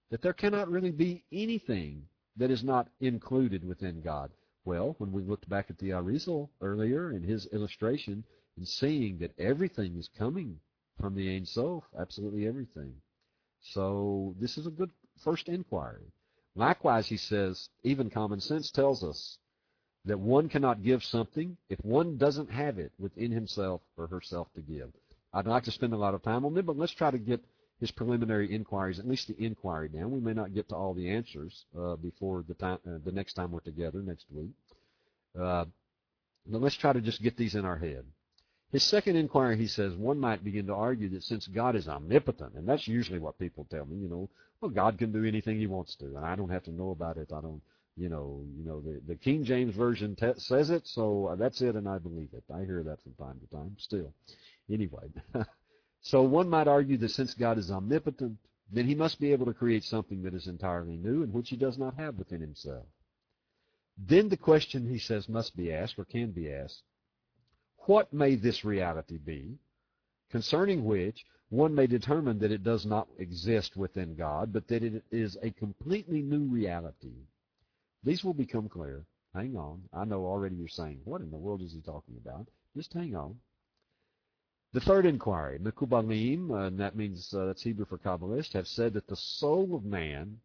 that 0.09 0.23
there 0.23 0.33
cannot 0.33 0.71
really 0.71 0.89
be 0.89 1.23
anything 1.31 2.07
that 2.37 2.49
is 2.49 2.63
not 2.63 2.87
included 2.99 3.63
within 3.63 4.01
God. 4.01 4.31
Well, 4.65 4.95
when 4.97 5.11
we 5.11 5.23
looked 5.23 5.49
back 5.49 5.69
at 5.69 5.77
the 5.77 5.89
Arizal 5.89 6.49
earlier 6.61 7.11
in 7.11 7.23
his 7.23 7.47
illustration 7.47 8.23
and 8.55 8.67
seeing 8.67 9.17
that 9.19 9.37
everything 9.37 9.97
is 9.97 10.09
coming 10.17 10.59
from 10.99 11.15
the 11.15 11.35
Ein 11.35 11.45
Sof, 11.45 11.83
absolutely 11.99 12.47
everything. 12.47 12.93
So 13.61 14.35
this 14.39 14.57
is 14.57 14.65
a 14.65 14.71
good 14.71 14.91
first 15.23 15.49
inquiry. 15.49 16.11
Likewise, 16.55 17.07
he 17.07 17.17
says, 17.17 17.69
even 17.83 18.09
common 18.09 18.39
sense 18.39 18.71
tells 18.71 19.03
us 19.03 19.37
that 20.05 20.19
one 20.19 20.49
cannot 20.49 20.83
give 20.83 21.03
something 21.03 21.57
if 21.69 21.79
one 21.83 22.17
doesn't 22.17 22.51
have 22.51 22.77
it 22.77 22.91
within 22.99 23.31
himself 23.31 23.81
or 23.97 24.07
herself 24.07 24.47
to 24.53 24.61
give. 24.61 24.91
I'd 25.33 25.47
like 25.47 25.63
to 25.63 25.71
spend 25.71 25.93
a 25.93 25.97
lot 25.97 26.13
of 26.13 26.21
time 26.21 26.45
on 26.45 26.53
them, 26.53 26.65
but 26.65 26.77
let's 26.77 26.93
try 26.93 27.09
to 27.09 27.17
get 27.17 27.43
his 27.83 27.91
preliminary 27.91 28.55
inquiries, 28.55 28.97
at 28.97 29.05
least 29.05 29.27
the 29.27 29.35
inquiry 29.43 29.89
now. 29.91 30.07
We 30.07 30.21
may 30.21 30.31
not 30.31 30.53
get 30.53 30.69
to 30.69 30.75
all 30.75 30.93
the 30.93 31.09
answers 31.09 31.65
uh, 31.77 31.97
before 31.97 32.45
the 32.47 32.53
time, 32.53 32.77
uh, 32.87 32.99
the 33.03 33.11
next 33.11 33.33
time 33.33 33.51
we're 33.51 33.59
together 33.59 34.01
next 34.01 34.25
week. 34.31 34.51
Uh, 35.37 35.65
but 36.47 36.61
let's 36.61 36.77
try 36.77 36.93
to 36.93 37.01
just 37.01 37.21
get 37.21 37.35
these 37.35 37.55
in 37.55 37.65
our 37.65 37.75
head. 37.75 38.05
His 38.71 38.83
second 38.83 39.17
inquiry, 39.17 39.57
he 39.57 39.67
says, 39.67 39.95
one 39.95 40.17
might 40.17 40.45
begin 40.45 40.65
to 40.67 40.73
argue 40.73 41.09
that 41.09 41.23
since 41.23 41.45
God 41.45 41.75
is 41.75 41.89
omnipotent, 41.89 42.53
and 42.53 42.65
that's 42.65 42.87
usually 42.87 43.19
what 43.19 43.37
people 43.37 43.67
tell 43.69 43.85
me, 43.85 43.97
you 43.97 44.07
know, 44.07 44.29
well, 44.61 44.71
God 44.71 44.97
can 44.97 45.11
do 45.11 45.25
anything 45.25 45.59
He 45.59 45.67
wants 45.67 45.95
to, 45.95 46.05
and 46.05 46.25
I 46.25 46.37
don't 46.37 46.51
have 46.51 46.63
to 46.63 46.71
know 46.71 46.91
about 46.91 47.17
it. 47.17 47.33
I 47.35 47.41
don't, 47.41 47.61
you 47.97 48.07
know, 48.07 48.45
you 48.57 48.63
know, 48.63 48.79
the, 48.79 49.01
the 49.09 49.15
King 49.15 49.43
James 49.43 49.75
version 49.75 50.15
te- 50.15 50.39
says 50.39 50.69
it, 50.69 50.87
so 50.87 51.35
that's 51.37 51.61
it, 51.61 51.75
and 51.75 51.89
I 51.89 51.97
believe 51.97 52.29
it. 52.31 52.45
I 52.49 52.59
hear 52.63 52.81
that 52.83 53.03
from 53.03 53.11
time 53.15 53.41
to 53.41 53.53
time. 53.53 53.75
Still, 53.77 54.13
anyway, 54.71 55.09
so 56.03 56.21
one 56.21 56.49
might 56.49 56.67
argue 56.67 56.97
that 56.97 57.09
since 57.09 57.33
God 57.33 57.57
is 57.57 57.71
omnipotent, 57.71 58.37
then 58.71 58.85
He 58.85 58.93
must 58.93 59.19
be 59.19 59.31
able 59.31 59.47
to 59.47 59.53
create 59.53 59.83
something 59.83 60.21
that 60.23 60.33
is 60.33 60.47
entirely 60.47 60.97
new 60.97 61.23
and 61.23 61.33
which 61.33 61.49
He 61.49 61.55
does 61.55 61.77
not 61.77 61.95
have 61.95 62.15
within 62.17 62.41
Himself. 62.41 62.85
Then 63.97 64.29
the 64.29 64.37
question, 64.37 64.87
he 64.87 64.99
says, 64.99 65.29
must 65.29 65.55
be 65.55 65.71
asked 65.71 65.97
or 65.97 66.05
can 66.05 66.31
be 66.31 66.51
asked 66.51 66.81
what 67.85 68.11
may 68.11 68.35
this 68.35 68.65
reality 68.65 69.17
be, 69.17 69.57
concerning 70.29 70.83
which 70.83 71.25
one 71.49 71.75
may 71.75 71.85
determine 71.85 72.39
that 72.39 72.51
it 72.51 72.63
does 72.63 72.85
not 72.85 73.07
exist 73.19 73.77
within 73.77 74.15
God, 74.15 74.51
but 74.51 74.67
that 74.67 74.83
it 74.83 75.03
is 75.11 75.37
a 75.41 75.51
completely 75.51 76.21
new 76.21 76.45
reality. 76.45 77.13
These 78.03 78.23
will 78.23 78.33
become 78.33 78.67
clear. 78.67 79.05
Hang 79.33 79.55
on. 79.55 79.83
I 79.93 80.05
know 80.05 80.25
already 80.25 80.55
you're 80.55 80.67
saying, 80.67 81.01
what 81.05 81.21
in 81.21 81.31
the 81.31 81.37
world 81.37 81.61
is 81.61 81.73
he 81.73 81.81
talking 81.81 82.17
about? 82.17 82.47
Just 82.75 82.93
hang 82.93 83.15
on. 83.15 83.39
The 84.73 84.81
third 84.81 85.05
inquiry, 85.05 85.59
Mekubalim, 85.59 86.49
uh, 86.49 86.65
and 86.65 86.79
that 86.79 86.95
means 86.95 87.31
uh, 87.31 87.45
that's 87.45 87.61
Hebrew 87.61 87.85
for 87.85 87.99
Kabbalist, 87.99 88.53
have 88.53 88.67
said 88.67 88.93
that 88.93 89.07
the 89.07 89.15
soul 89.15 89.75
of 89.75 89.85
man 89.85 90.39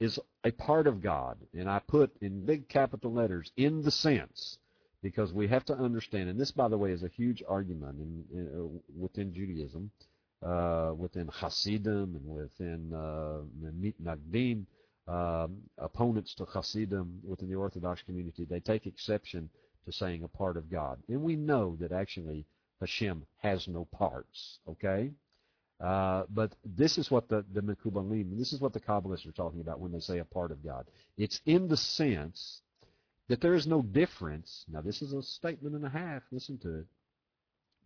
is 0.00 0.18
a 0.42 0.50
part 0.50 0.88
of 0.88 1.00
God. 1.00 1.38
And 1.52 1.70
I 1.70 1.78
put 1.78 2.10
in 2.20 2.44
big 2.44 2.68
capital 2.68 3.12
letters, 3.12 3.52
in 3.56 3.82
the 3.82 3.92
sense 3.92 4.58
because 5.02 5.32
we 5.32 5.46
have 5.46 5.64
to 5.66 5.74
understand, 5.74 6.30
and 6.30 6.40
this, 6.40 6.50
by 6.50 6.66
the 6.66 6.78
way, 6.78 6.90
is 6.90 7.04
a 7.04 7.08
huge 7.08 7.44
argument 7.46 7.98
in, 8.00 8.24
in, 8.32 8.48
uh, 8.48 8.80
within 8.98 9.32
Judaism, 9.32 9.90
uh, 10.42 10.92
within 10.96 11.28
Hasidim 11.28 12.16
and 12.16 12.26
within 12.26 12.92
uh, 12.92 13.42
Mitnagdim, 13.62 14.64
um, 15.06 15.58
opponents 15.78 16.34
to 16.36 16.46
Hasidim 16.46 17.20
within 17.22 17.50
the 17.50 17.54
Orthodox 17.54 18.02
community. 18.02 18.46
They 18.46 18.60
take 18.60 18.86
exception 18.86 19.50
to 19.84 19.92
saying 19.92 20.24
a 20.24 20.28
part 20.28 20.56
of 20.56 20.70
God, 20.70 20.98
and 21.08 21.22
we 21.22 21.36
know 21.36 21.76
that 21.80 21.92
actually 21.92 22.46
Hashem 22.84 23.24
has 23.38 23.66
no 23.66 23.86
parts. 23.86 24.58
Okay. 24.68 25.10
Uh, 25.80 26.24
but 26.30 26.52
this 26.64 26.98
is 26.98 27.10
what 27.10 27.28
the, 27.28 27.44
the 27.52 27.60
Mekubalim, 27.60 28.38
this 28.38 28.52
is 28.52 28.60
what 28.60 28.72
the 28.72 28.80
Kabbalists 28.80 29.26
are 29.26 29.32
talking 29.32 29.60
about 29.60 29.80
when 29.80 29.92
they 29.92 30.00
say 30.00 30.18
a 30.18 30.24
part 30.24 30.50
of 30.50 30.64
God. 30.64 30.86
It's 31.16 31.40
in 31.46 31.68
the 31.68 31.76
sense 31.76 32.60
that 33.28 33.40
there 33.40 33.54
is 33.54 33.66
no 33.66 33.82
difference, 33.82 34.64
now 34.68 34.80
this 34.82 35.02
is 35.02 35.12
a 35.12 35.22
statement 35.22 35.74
and 35.74 35.84
a 35.84 35.88
half, 35.88 36.22
listen 36.30 36.58
to 36.58 36.80
it, 36.80 36.86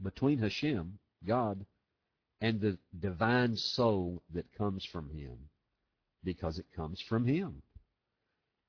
between 0.03 0.39
Hashem, 0.39 0.99
God, 1.27 1.65
and 2.41 2.61
the 2.61 2.79
divine 2.99 3.57
soul 3.57 4.23
that 4.35 4.53
comes 4.57 4.85
from 4.85 5.11
Him, 5.11 5.37
because 6.25 6.59
it 6.59 6.67
comes 6.77 7.01
from 7.01 7.25
Him. 7.27 7.63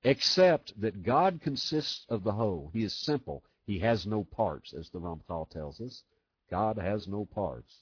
Except 0.03 0.79
that 0.79 1.03
God 1.03 1.41
consists 1.41 2.05
of 2.09 2.23
the 2.23 2.31
whole. 2.31 2.71
He 2.73 2.83
is 2.83 2.93
simple. 2.93 3.43
He 3.65 3.79
has 3.79 4.07
no 4.07 4.23
parts, 4.23 4.73
as 4.73 4.89
the 4.89 4.99
Ramchal 4.99 5.49
tells 5.49 5.81
us. 5.81 6.03
God 6.49 6.77
has 6.77 7.07
no 7.07 7.25
parts. 7.25 7.73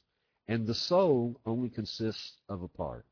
And 0.48 0.66
the 0.66 0.74
soul 0.74 1.40
only 1.46 1.70
consists 1.70 2.38
of 2.48 2.62
a 2.62 2.68
part. 2.68 3.06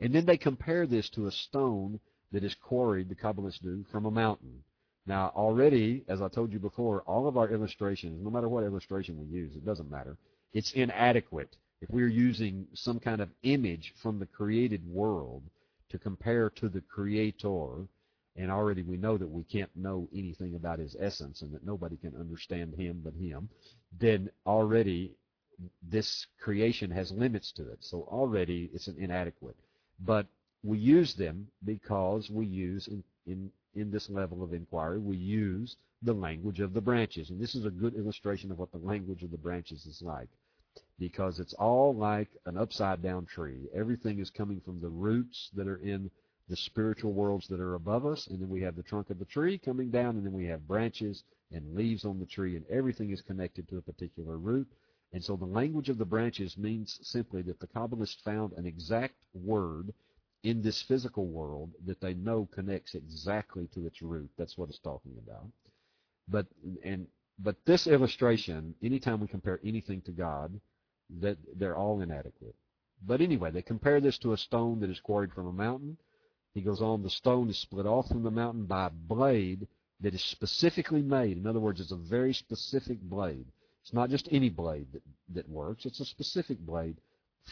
And 0.00 0.14
then 0.14 0.26
they 0.26 0.36
compare 0.36 0.86
this 0.86 1.08
to 1.10 1.26
a 1.26 1.32
stone 1.32 2.00
that 2.32 2.44
is 2.44 2.54
quarried, 2.54 3.08
the 3.08 3.14
Kabbalists 3.14 3.62
do, 3.62 3.84
from 3.90 4.06
a 4.06 4.10
mountain. 4.10 4.64
Now, 5.06 5.32
already, 5.34 6.04
as 6.08 6.22
I 6.22 6.28
told 6.28 6.52
you 6.52 6.58
before, 6.58 7.02
all 7.02 7.26
of 7.26 7.36
our 7.36 7.50
illustrations, 7.50 8.22
no 8.22 8.30
matter 8.30 8.48
what 8.48 8.64
illustration 8.64 9.18
we 9.18 9.26
use, 9.26 9.54
it 9.56 9.64
doesn't 9.64 9.90
matter, 9.90 10.16
it's 10.52 10.72
inadequate. 10.72 11.56
If 11.80 11.90
we're 11.90 12.08
using 12.08 12.68
some 12.74 13.00
kind 13.00 13.20
of 13.20 13.30
image 13.42 13.94
from 14.02 14.18
the 14.18 14.26
created 14.26 14.86
world 14.86 15.42
to 15.88 15.98
compare 15.98 16.50
to 16.50 16.68
the 16.68 16.80
Creator, 16.82 17.88
and 18.36 18.50
already 18.50 18.82
we 18.82 18.96
know 18.96 19.18
that 19.18 19.30
we 19.30 19.44
can't 19.44 19.74
know 19.76 20.08
anything 20.14 20.54
about 20.54 20.78
His 20.78 20.96
essence 20.98 21.42
and 21.42 21.52
that 21.54 21.66
nobody 21.66 21.96
can 21.96 22.14
understand 22.16 22.74
Him 22.74 23.00
but 23.04 23.14
Him, 23.14 23.48
then 23.98 24.30
already 24.46 25.12
this 25.82 26.26
creation 26.40 26.90
has 26.90 27.12
limits 27.12 27.52
to 27.52 27.62
it. 27.70 27.78
So 27.80 28.08
already 28.10 28.70
it's 28.72 28.88
an 28.88 28.96
inadequate. 28.98 29.56
But 30.00 30.26
we 30.62 30.78
use 30.78 31.14
them 31.14 31.48
because 31.64 32.30
we 32.30 32.46
use 32.46 32.88
in, 32.88 33.04
in 33.26 33.50
in 33.74 33.90
this 33.90 34.10
level 34.10 34.42
of 34.42 34.52
inquiry, 34.52 34.98
we 34.98 35.16
use 35.16 35.76
the 36.02 36.12
language 36.12 36.60
of 36.60 36.74
the 36.74 36.80
branches. 36.80 37.30
And 37.30 37.40
this 37.40 37.54
is 37.54 37.64
a 37.64 37.70
good 37.70 37.94
illustration 37.94 38.50
of 38.50 38.58
what 38.58 38.72
the 38.72 38.78
language 38.78 39.22
of 39.22 39.30
the 39.30 39.38
branches 39.38 39.86
is 39.86 40.02
like. 40.02 40.28
Because 40.98 41.38
it's 41.40 41.54
all 41.54 41.94
like 41.94 42.28
an 42.46 42.56
upside 42.56 43.02
down 43.02 43.26
tree. 43.26 43.68
Everything 43.74 44.18
is 44.18 44.30
coming 44.30 44.60
from 44.60 44.80
the 44.80 44.88
roots 44.88 45.50
that 45.54 45.68
are 45.68 45.76
in 45.76 46.10
the 46.48 46.56
spiritual 46.56 47.12
worlds 47.12 47.48
that 47.48 47.60
are 47.60 47.74
above 47.74 48.04
us, 48.04 48.26
and 48.26 48.40
then 48.40 48.48
we 48.48 48.60
have 48.62 48.76
the 48.76 48.82
trunk 48.82 49.10
of 49.10 49.18
the 49.18 49.24
tree 49.24 49.58
coming 49.58 49.90
down, 49.90 50.16
and 50.16 50.26
then 50.26 50.32
we 50.32 50.46
have 50.46 50.66
branches 50.66 51.24
and 51.52 51.74
leaves 51.74 52.04
on 52.04 52.18
the 52.18 52.26
tree, 52.26 52.56
and 52.56 52.66
everything 52.68 53.10
is 53.10 53.22
connected 53.22 53.68
to 53.68 53.78
a 53.78 53.82
particular 53.82 54.38
root. 54.38 54.68
And 55.12 55.22
so 55.22 55.36
the 55.36 55.44
language 55.44 55.88
of 55.88 55.98
the 55.98 56.04
branches 56.04 56.56
means 56.56 56.98
simply 57.02 57.42
that 57.42 57.60
the 57.60 57.66
Kabbalists 57.66 58.22
found 58.22 58.52
an 58.54 58.66
exact 58.66 59.14
word 59.34 59.92
in 60.42 60.62
this 60.62 60.82
physical 60.82 61.26
world 61.26 61.70
that 61.86 62.00
they 62.00 62.14
know 62.14 62.48
connects 62.52 62.94
exactly 62.94 63.68
to 63.74 63.86
its 63.86 64.02
root. 64.02 64.30
That's 64.36 64.58
what 64.58 64.68
it's 64.68 64.78
talking 64.78 65.12
about. 65.24 65.46
But 66.28 66.46
and 66.82 67.06
but 67.38 67.56
this 67.64 67.86
illustration, 67.86 68.74
anytime 68.82 69.20
we 69.20 69.26
compare 69.26 69.60
anything 69.64 70.00
to 70.02 70.12
God, 70.12 70.60
that 71.20 71.36
they're 71.56 71.76
all 71.76 72.00
inadequate. 72.00 72.54
But 73.04 73.20
anyway, 73.20 73.50
they 73.50 73.62
compare 73.62 74.00
this 74.00 74.18
to 74.18 74.32
a 74.32 74.36
stone 74.36 74.80
that 74.80 74.90
is 74.90 75.00
quarried 75.00 75.32
from 75.32 75.46
a 75.46 75.52
mountain. 75.52 75.96
He 76.54 76.60
goes 76.60 76.82
on, 76.82 77.02
the 77.02 77.10
stone 77.10 77.48
is 77.48 77.58
split 77.58 77.86
off 77.86 78.08
from 78.08 78.22
the 78.22 78.30
mountain 78.30 78.66
by 78.66 78.86
a 78.86 78.90
blade 78.90 79.66
that 80.00 80.14
is 80.14 80.22
specifically 80.22 81.02
made. 81.02 81.36
In 81.38 81.46
other 81.46 81.60
words, 81.60 81.80
it's 81.80 81.92
a 81.92 81.96
very 81.96 82.34
specific 82.34 83.00
blade. 83.00 83.46
It's 83.82 83.92
not 83.92 84.10
just 84.10 84.28
any 84.30 84.50
blade 84.50 84.88
that, 84.92 85.02
that 85.34 85.48
works. 85.48 85.86
It's 85.86 86.00
a 86.00 86.04
specific 86.04 86.58
blade 86.58 86.96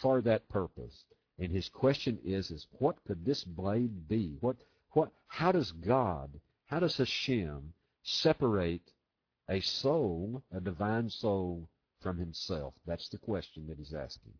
for 0.00 0.20
that 0.22 0.48
purpose. 0.48 1.04
And 1.38 1.50
his 1.50 1.68
question 1.68 2.18
is, 2.24 2.50
is 2.50 2.66
what 2.72 3.02
could 3.04 3.24
this 3.24 3.42
blade 3.44 4.06
be? 4.08 4.36
What, 4.40 4.56
what, 4.90 5.10
how 5.28 5.52
does 5.52 5.72
God, 5.72 6.38
how 6.66 6.80
does 6.80 6.98
Hashem 6.98 7.72
separate 8.02 8.92
a 9.48 9.60
soul, 9.60 10.42
a 10.52 10.60
divine 10.60 11.08
soul, 11.08 11.68
from 12.00 12.18
himself? 12.18 12.74
That's 12.86 13.08
the 13.08 13.18
question 13.18 13.66
that 13.68 13.78
he's 13.78 13.94
asking. 13.94 14.32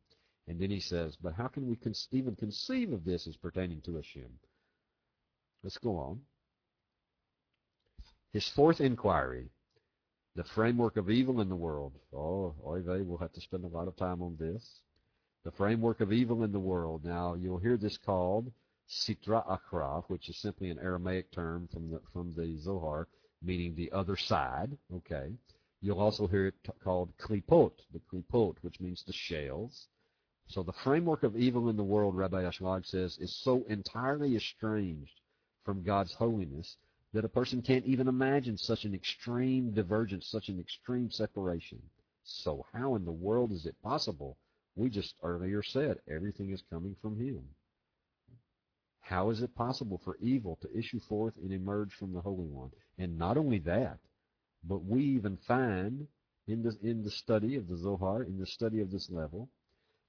And 0.47 0.61
then 0.61 0.71
he 0.71 0.81
says, 0.81 1.17
but 1.17 1.35
how 1.35 1.49
can 1.49 1.69
we 1.69 1.77
con- 1.77 1.95
even 2.13 2.37
conceive 2.37 2.93
of 2.93 3.05
this 3.05 3.27
as 3.27 3.37
pertaining 3.37 3.81
to 3.83 3.97
Hashem? 3.97 4.31
Let's 5.63 5.79
go 5.79 5.97
on. 5.97 6.21
His 8.33 8.49
fourth 8.49 8.81
inquiry, 8.81 9.51
the 10.37 10.45
framework 10.45 10.97
of 10.97 11.11
evil 11.11 11.41
in 11.41 11.49
the 11.49 11.57
world. 11.57 11.93
Oh, 12.15 12.55
oy 12.65 12.83
we'll 12.83 13.19
have 13.19 13.33
to 13.33 13.41
spend 13.41 13.65
a 13.65 13.69
lot 13.69 13.89
of 13.89 13.97
time 13.97 14.23
on 14.23 14.37
this 14.39 14.81
the 15.45 15.51
framework 15.53 16.01
of 16.01 16.13
evil 16.13 16.45
in 16.45 16.53
the 16.53 16.61
world. 16.61 17.05
Now, 17.05 17.35
you'll 17.35 17.59
hear 17.59 17.77
this 17.77 17.97
called 17.97 18.53
Sitra 18.89 19.47
Achra, 19.47 20.05
which 20.09 20.29
is 20.29 20.37
simply 20.37 20.71
an 20.71 20.79
Aramaic 20.79 21.33
term 21.33 21.69
from 21.73 21.91
the, 21.91 22.01
from 22.13 22.35
the 22.37 22.59
Zohar 22.59 23.09
meaning 23.43 23.75
the 23.75 23.91
other 23.93 24.17
side. 24.17 24.77
Okay. 24.95 25.33
You'll 25.81 26.01
also 26.01 26.27
hear 26.27 26.49
it 26.49 26.55
t- 26.63 26.73
called 26.85 27.11
klipot, 27.17 27.73
the 27.93 28.01
klipot, 28.13 28.57
which 28.61 28.81
means 28.81 29.03
the 29.07 29.15
shells. 29.15 29.87
So 30.47 30.63
the 30.63 30.75
framework 30.85 31.23
of 31.23 31.37
evil 31.37 31.71
in 31.71 31.77
the 31.77 31.83
world, 31.83 32.15
Rabbi 32.15 32.43
Ashlag 32.43 32.85
says, 32.85 33.17
is 33.19 33.35
so 33.43 33.65
entirely 33.69 34.37
estranged 34.37 35.20
from 35.65 35.83
God's 35.83 36.15
holiness 36.15 36.77
that 37.13 37.25
a 37.25 37.29
person 37.29 37.63
can't 37.63 37.85
even 37.85 38.09
imagine 38.09 38.57
such 38.57 38.85
an 38.85 38.95
extreme 38.95 39.73
divergence, 39.73 40.29
such 40.29 40.49
an 40.49 40.61
extreme 40.61 41.11
separation. 41.11 41.81
So 42.23 42.67
how 42.73 42.95
in 42.95 43.05
the 43.05 43.13
world 43.13 43.53
is 43.53 43.67
it 43.67 43.81
possible? 43.83 44.37
We 44.77 44.89
just 44.89 45.15
earlier 45.23 45.63
said 45.63 45.99
everything 46.09 46.51
is 46.51 46.63
coming 46.71 46.97
from 47.03 47.19
Him. 47.19 47.43
How 49.01 49.31
is 49.31 49.43
it 49.43 49.55
possible 49.57 50.01
for 50.05 50.17
evil 50.21 50.57
to 50.63 50.79
issue 50.79 51.01
forth 51.01 51.37
and 51.37 51.53
emerge 51.53 51.93
from 51.95 52.13
the 52.13 52.21
Holy 52.21 52.47
One? 52.47 52.71
And 52.99 53.19
not 53.19 53.37
only 53.37 53.59
that, 53.61 53.99
but 54.63 54.85
we 54.85 55.03
even 55.03 55.37
find 55.49 56.07
in 56.47 56.63
the, 56.63 56.77
in 56.83 57.03
the 57.03 57.11
study 57.11 57.57
of 57.57 57.67
the 57.67 57.77
Zohar, 57.77 58.23
in 58.23 58.39
the 58.39 58.47
study 58.47 58.81
of 58.81 58.91
this 58.91 59.11
level, 59.11 59.49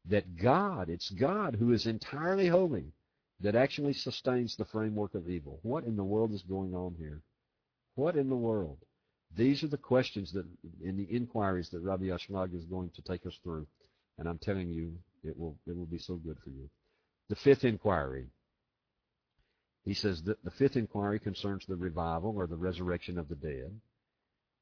that 0.06 0.36
God, 0.38 0.90
it's 0.90 1.10
God 1.10 1.56
who 1.56 1.72
is 1.72 1.86
entirely 1.86 2.48
holy, 2.48 2.94
that 3.42 3.56
actually 3.56 3.94
sustains 3.94 4.56
the 4.56 4.66
framework 4.66 5.16
of 5.16 5.30
evil. 5.30 5.60
What 5.64 5.84
in 5.84 5.96
the 5.96 6.04
world 6.04 6.34
is 6.34 6.44
going 6.44 6.74
on 6.76 6.96
here? 6.98 7.22
What 7.96 8.16
in 8.16 8.30
the 8.30 8.36
world? 8.36 8.78
These 9.36 9.64
are 9.64 9.68
the 9.68 9.78
questions 9.78 10.32
that, 10.34 10.46
in 10.84 10.98
the 10.98 11.04
inquiries 11.04 11.70
that 11.70 11.82
Rabbi 11.82 12.06
Ashlag 12.06 12.54
is 12.54 12.66
going 12.66 12.90
to 12.92 13.02
take 13.02 13.26
us 13.26 13.38
through, 13.44 13.66
and 14.18 14.28
I'm 14.28 14.38
telling 14.38 14.70
you, 14.70 14.94
it 15.24 15.38
will 15.38 15.58
it 15.66 15.76
will 15.76 15.86
be 15.86 15.98
so 15.98 16.16
good 16.16 16.38
for 16.44 16.50
you. 16.50 16.70
The 17.30 17.36
fifth 17.36 17.64
inquiry. 17.64 18.28
He 19.84 19.94
says 19.94 20.22
that 20.24 20.44
the 20.44 20.52
fifth 20.52 20.76
inquiry 20.76 21.20
concerns 21.20 21.66
the 21.66 21.76
revival 21.76 22.36
or 22.36 22.46
the 22.46 22.56
resurrection 22.56 23.18
of 23.18 23.30
the 23.30 23.36
dead. 23.36 23.80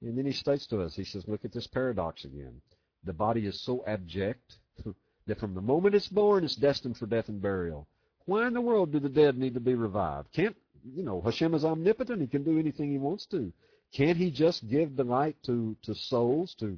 And 0.02 0.18
then 0.18 0.26
he 0.26 0.32
states 0.32 0.66
to 0.68 0.82
us, 0.82 0.96
he 0.96 1.04
says, 1.04 1.28
look 1.28 1.44
at 1.44 1.52
this 1.52 1.68
paradox 1.68 2.24
again. 2.24 2.62
The 3.04 3.12
body 3.12 3.46
is 3.46 3.60
so 3.62 3.84
abject 3.86 4.60
that 5.28 5.40
from 5.40 5.56
the 5.56 5.62
moment 5.62 5.96
it's 5.96 6.08
born, 6.08 6.46
it's 6.46 6.56
destined 6.56 6.96
for 6.96 7.06
death 7.06 7.28
and 7.28 7.42
burial. 7.42 7.88
Why 8.30 8.46
in 8.46 8.54
the 8.54 8.62
world 8.62 8.92
do 8.92 9.00
the 9.00 9.10
dead 9.10 9.40
need 9.40 9.56
to 9.56 9.60
be 9.60 9.74
revived? 9.74 10.32
Can't, 10.34 10.56
you 10.84 11.02
know, 11.02 11.20
Hashem 11.20 11.56
is 11.56 11.66
omnipotent. 11.66 12.22
He 12.22 12.28
can 12.28 12.44
do 12.44 12.60
anything 12.60 12.92
he 12.92 13.00
wants 13.00 13.26
to. 13.32 13.52
Can't 13.92 14.20
he 14.20 14.30
just 14.30 14.70
give 14.70 14.96
delight 14.96 15.36
to, 15.48 15.76
to 15.82 15.96
souls, 15.96 16.54
to 16.60 16.78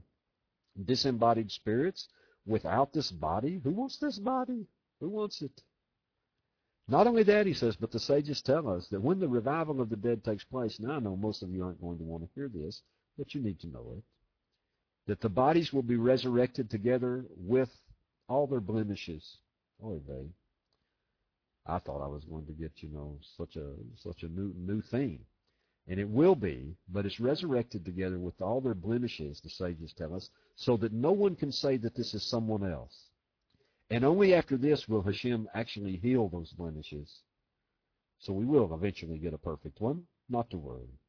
disembodied 0.86 1.52
spirits 1.52 2.08
without 2.46 2.94
this 2.94 3.12
body? 3.12 3.60
Who 3.66 3.72
wants 3.72 3.98
this 3.98 4.18
body? 4.18 4.66
Who 5.02 5.10
wants 5.10 5.42
it? 5.42 5.52
Not 6.88 7.06
only 7.06 7.24
that, 7.24 7.46
he 7.46 7.54
says, 7.54 7.76
but 7.76 7.92
the 7.92 8.00
sages 8.00 8.42
tell 8.42 8.70
us 8.70 8.88
that 8.88 9.02
when 9.02 9.20
the 9.20 9.28
revival 9.28 9.82
of 9.82 9.90
the 9.90 9.98
dead 9.98 10.24
takes 10.24 10.46
place, 10.46 10.80
now 10.80 10.94
I 10.94 11.00
know 11.00 11.18
most 11.18 11.44
of 11.44 11.50
you 11.50 11.66
aren't 11.66 11.82
going 11.82 11.98
to 11.98 12.06
want 12.06 12.24
to 12.24 12.30
hear 12.34 12.48
this, 12.48 12.82
but 13.18 13.36
you 13.36 13.42
need 13.42 13.60
to 13.60 13.68
know 13.68 13.96
it, 13.98 14.04
that 15.08 15.20
the 15.20 15.28
bodies 15.28 15.74
will 15.74 15.84
be 15.84 15.98
resurrected 15.98 16.70
together 16.70 17.26
with 17.36 17.70
all 18.30 18.48
their 18.48 18.62
blemishes. 18.62 19.36
Oy 19.84 20.00
vey. 20.08 20.30
I 21.66 21.80
thought 21.80 22.04
I 22.04 22.08
was 22.08 22.24
going 22.26 22.46
to 22.48 22.54
get, 22.54 22.72
you 22.78 22.90
know, 22.90 23.18
such 23.38 23.56
a 23.56 23.74
such 23.96 24.24
a 24.24 24.28
new 24.28 24.54
new 24.58 24.82
thing. 24.82 25.26
And 25.88 26.00
it 26.00 26.08
will 26.10 26.36
be, 26.36 26.76
but 26.90 27.06
it's 27.06 27.20
resurrected 27.20 27.84
together 27.86 28.20
with 28.20 28.40
all 28.42 28.62
their 28.62 28.76
blemishes, 28.76 29.42
the 29.42 29.50
sages 29.50 29.94
tell 29.94 30.14
us, 30.14 30.30
so 30.56 30.78
that 30.78 30.94
no 30.94 31.12
one 31.12 31.36
can 31.36 31.52
say 31.52 31.78
that 31.78 31.96
this 31.96 32.14
is 32.14 32.24
someone 32.24 32.64
else. 32.64 33.08
And 33.90 34.06
only 34.06 34.34
after 34.34 34.58
this 34.58 34.88
will 34.88 35.02
Hashem 35.02 35.50
actually 35.54 35.98
heal 35.98 36.30
those 36.30 36.54
blemishes. 36.54 37.22
So 38.20 38.32
we 38.32 38.46
will 38.46 38.74
eventually 38.74 39.18
get 39.18 39.34
a 39.34 39.38
perfect 39.38 39.82
one, 39.82 40.04
not 40.30 40.50
to 40.52 40.58
worry. 40.58 41.00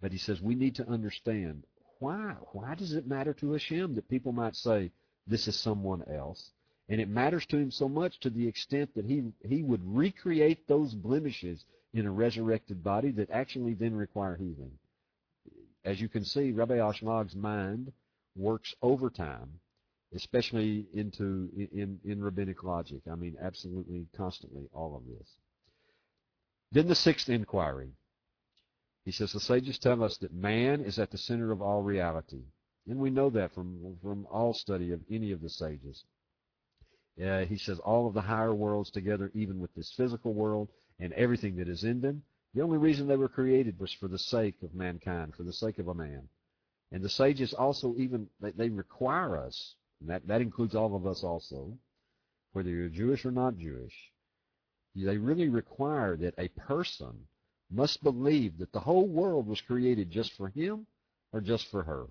But 0.00 0.12
he 0.12 0.18
says 0.18 0.42
we 0.42 0.54
need 0.54 0.74
to 0.76 0.88
understand 0.88 1.64
why. 2.00 2.34
Why 2.52 2.74
does 2.74 2.92
it 2.92 3.06
matter 3.06 3.32
to 3.34 3.52
Hashem 3.52 3.94
that 3.94 4.08
people 4.08 4.32
might 4.32 4.56
say 4.56 4.90
this 5.26 5.48
is 5.48 5.56
someone 5.56 6.02
else? 6.12 6.50
And 6.88 7.00
it 7.00 7.08
matters 7.08 7.46
to 7.46 7.56
him 7.56 7.70
so 7.70 7.88
much 7.88 8.20
to 8.20 8.30
the 8.30 8.46
extent 8.46 8.94
that 8.94 9.06
he, 9.06 9.32
he 9.42 9.62
would 9.62 9.80
recreate 9.84 10.68
those 10.68 10.94
blemishes 10.94 11.64
in 11.94 12.06
a 12.06 12.10
resurrected 12.10 12.84
body 12.84 13.10
that 13.12 13.30
actually 13.30 13.74
then 13.74 13.94
require 13.94 14.36
healing. 14.36 14.72
As 15.84 16.00
you 16.00 16.08
can 16.08 16.24
see, 16.24 16.52
Rabbi 16.52 16.76
Ashlag's 16.76 17.36
mind 17.36 17.92
works 18.36 18.74
overtime, 18.82 19.60
especially 20.14 20.86
into 20.92 21.48
in, 21.56 22.00
in 22.04 22.22
rabbinic 22.22 22.62
logic. 22.64 23.02
I 23.10 23.14
mean, 23.14 23.36
absolutely 23.40 24.06
constantly, 24.16 24.68
all 24.72 24.96
of 24.96 25.02
this. 25.06 25.28
Then 26.72 26.88
the 26.88 26.94
sixth 26.94 27.28
inquiry. 27.28 27.92
He 29.04 29.12
says 29.12 29.32
the 29.32 29.40
sages 29.40 29.78
tell 29.78 30.02
us 30.02 30.16
that 30.18 30.32
man 30.32 30.80
is 30.80 30.98
at 30.98 31.10
the 31.10 31.18
center 31.18 31.52
of 31.52 31.60
all 31.60 31.82
reality. 31.82 32.42
And 32.88 32.98
we 32.98 33.10
know 33.10 33.30
that 33.30 33.54
from, 33.54 33.96
from 34.02 34.26
all 34.30 34.54
study 34.54 34.92
of 34.92 35.00
any 35.10 35.32
of 35.32 35.40
the 35.40 35.50
sages. 35.50 36.04
Uh, 37.22 37.44
he 37.44 37.56
says 37.56 37.78
all 37.78 38.08
of 38.08 38.14
the 38.14 38.20
higher 38.20 38.54
worlds 38.54 38.90
together, 38.90 39.30
even 39.34 39.60
with 39.60 39.74
this 39.74 39.92
physical 39.96 40.34
world, 40.34 40.68
and 40.98 41.12
everything 41.12 41.56
that 41.56 41.68
is 41.68 41.84
in 41.84 42.00
them. 42.00 42.22
The 42.54 42.62
only 42.62 42.78
reason 42.78 43.06
they 43.06 43.16
were 43.16 43.28
created 43.28 43.78
was 43.78 43.92
for 43.92 44.08
the 44.08 44.18
sake 44.18 44.62
of 44.62 44.74
mankind, 44.74 45.34
for 45.34 45.42
the 45.42 45.52
sake 45.52 45.78
of 45.78 45.88
a 45.88 45.94
man. 45.94 46.28
And 46.92 47.02
the 47.02 47.08
sages 47.08 47.52
also 47.52 47.94
even, 47.96 48.28
they, 48.40 48.50
they 48.52 48.68
require 48.68 49.36
us, 49.36 49.74
and 50.00 50.10
that, 50.10 50.26
that 50.28 50.40
includes 50.40 50.74
all 50.74 50.94
of 50.94 51.06
us 51.06 51.24
also, 51.24 51.76
whether 52.52 52.70
you're 52.70 52.88
Jewish 52.88 53.24
or 53.24 53.32
not 53.32 53.58
Jewish, 53.58 53.94
they 54.94 55.16
really 55.16 55.48
require 55.48 56.16
that 56.16 56.34
a 56.38 56.48
person 56.48 57.26
must 57.70 58.02
believe 58.02 58.58
that 58.58 58.72
the 58.72 58.80
whole 58.80 59.08
world 59.08 59.48
was 59.48 59.60
created 59.60 60.10
just 60.10 60.32
for 60.34 60.48
him 60.48 60.86
or 61.32 61.40
just 61.40 61.68
for 61.70 61.82
her. 61.82 62.06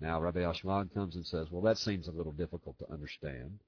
Now, 0.00 0.20
Rabbi 0.20 0.40
Ashlag 0.40 0.92
comes 0.94 1.14
and 1.14 1.26
says, 1.26 1.50
well, 1.50 1.62
that 1.62 1.78
seems 1.78 2.08
a 2.08 2.12
little 2.12 2.32
difficult 2.32 2.78
to 2.78 2.90
understand. 2.90 3.58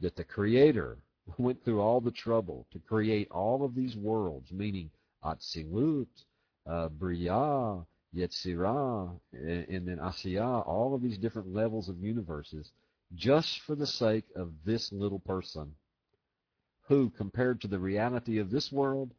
That 0.00 0.16
the 0.16 0.24
Creator 0.24 0.98
went 1.38 1.64
through 1.64 1.80
all 1.80 2.00
the 2.00 2.10
trouble 2.10 2.66
to 2.72 2.78
create 2.78 3.30
all 3.30 3.64
of 3.64 3.74
these 3.74 3.96
worlds, 3.96 4.52
meaning 4.52 4.90
Atzilut, 5.24 6.06
uh, 6.66 6.88
Yetzirah, 8.14 9.20
and, 9.32 9.68
and 9.68 9.88
then 9.88 9.98
Asiyah, 9.98 10.66
all 10.66 10.94
of 10.94 11.02
these 11.02 11.18
different 11.18 11.52
levels 11.52 11.88
of 11.88 11.98
universes, 11.98 12.72
just 13.14 13.60
for 13.60 13.74
the 13.74 13.86
sake 13.86 14.24
of 14.34 14.52
this 14.64 14.92
little 14.92 15.18
person, 15.18 15.74
who, 16.88 17.10
compared 17.10 17.60
to 17.60 17.68
the 17.68 17.78
reality 17.78 18.38
of 18.38 18.50
this 18.50 18.72
world, 18.72 19.12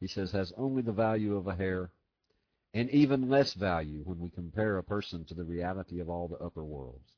he 0.00 0.06
says, 0.06 0.32
has 0.32 0.52
only 0.56 0.82
the 0.82 0.92
value 0.92 1.36
of 1.36 1.46
a 1.46 1.54
hair, 1.54 1.90
and 2.72 2.88
even 2.90 3.28
less 3.28 3.52
value 3.54 4.00
when 4.04 4.18
we 4.18 4.30
compare 4.30 4.78
a 4.78 4.82
person 4.82 5.24
to 5.26 5.34
the 5.34 5.44
reality 5.44 6.00
of 6.00 6.08
all 6.08 6.28
the 6.28 6.38
upper 6.38 6.64
worlds. 6.64 7.12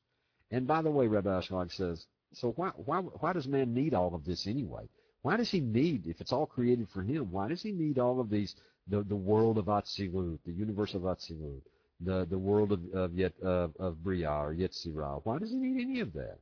And 0.51 0.67
by 0.67 0.81
the 0.81 0.91
way, 0.91 1.07
Rabbi 1.07 1.29
Ashlag 1.29 1.71
says, 1.71 2.05
so 2.33 2.51
why, 2.51 2.69
why, 2.75 2.99
why 2.99 3.33
does 3.33 3.47
man 3.47 3.73
need 3.73 3.93
all 3.93 4.15
of 4.15 4.25
this 4.25 4.47
anyway? 4.47 4.87
Why 5.21 5.37
does 5.37 5.49
he 5.49 5.61
need, 5.61 6.05
if 6.07 6.19
it's 6.19 6.33
all 6.33 6.45
created 6.45 6.89
for 6.89 7.01
him, 7.01 7.31
why 7.31 7.47
does 7.47 7.61
he 7.61 7.71
need 7.71 7.97
all 7.97 8.19
of 8.19 8.29
these, 8.29 8.55
the, 8.87 9.03
the 9.03 9.15
world 9.15 9.57
of 9.57 9.65
Atzilut, 9.65 10.39
the 10.45 10.51
universe 10.51 10.93
of 10.93 11.03
Atzilut, 11.03 11.61
the, 12.01 12.25
the 12.29 12.37
world 12.37 12.71
of, 12.73 12.81
of, 12.93 13.13
Yet, 13.13 13.33
of, 13.41 13.73
of 13.79 14.03
Briah 14.03 14.45
or 14.45 14.53
Yetzirah? 14.53 15.21
Why 15.23 15.37
does 15.37 15.51
he 15.51 15.57
need 15.57 15.81
any 15.81 15.99
of 16.01 16.11
that? 16.13 16.39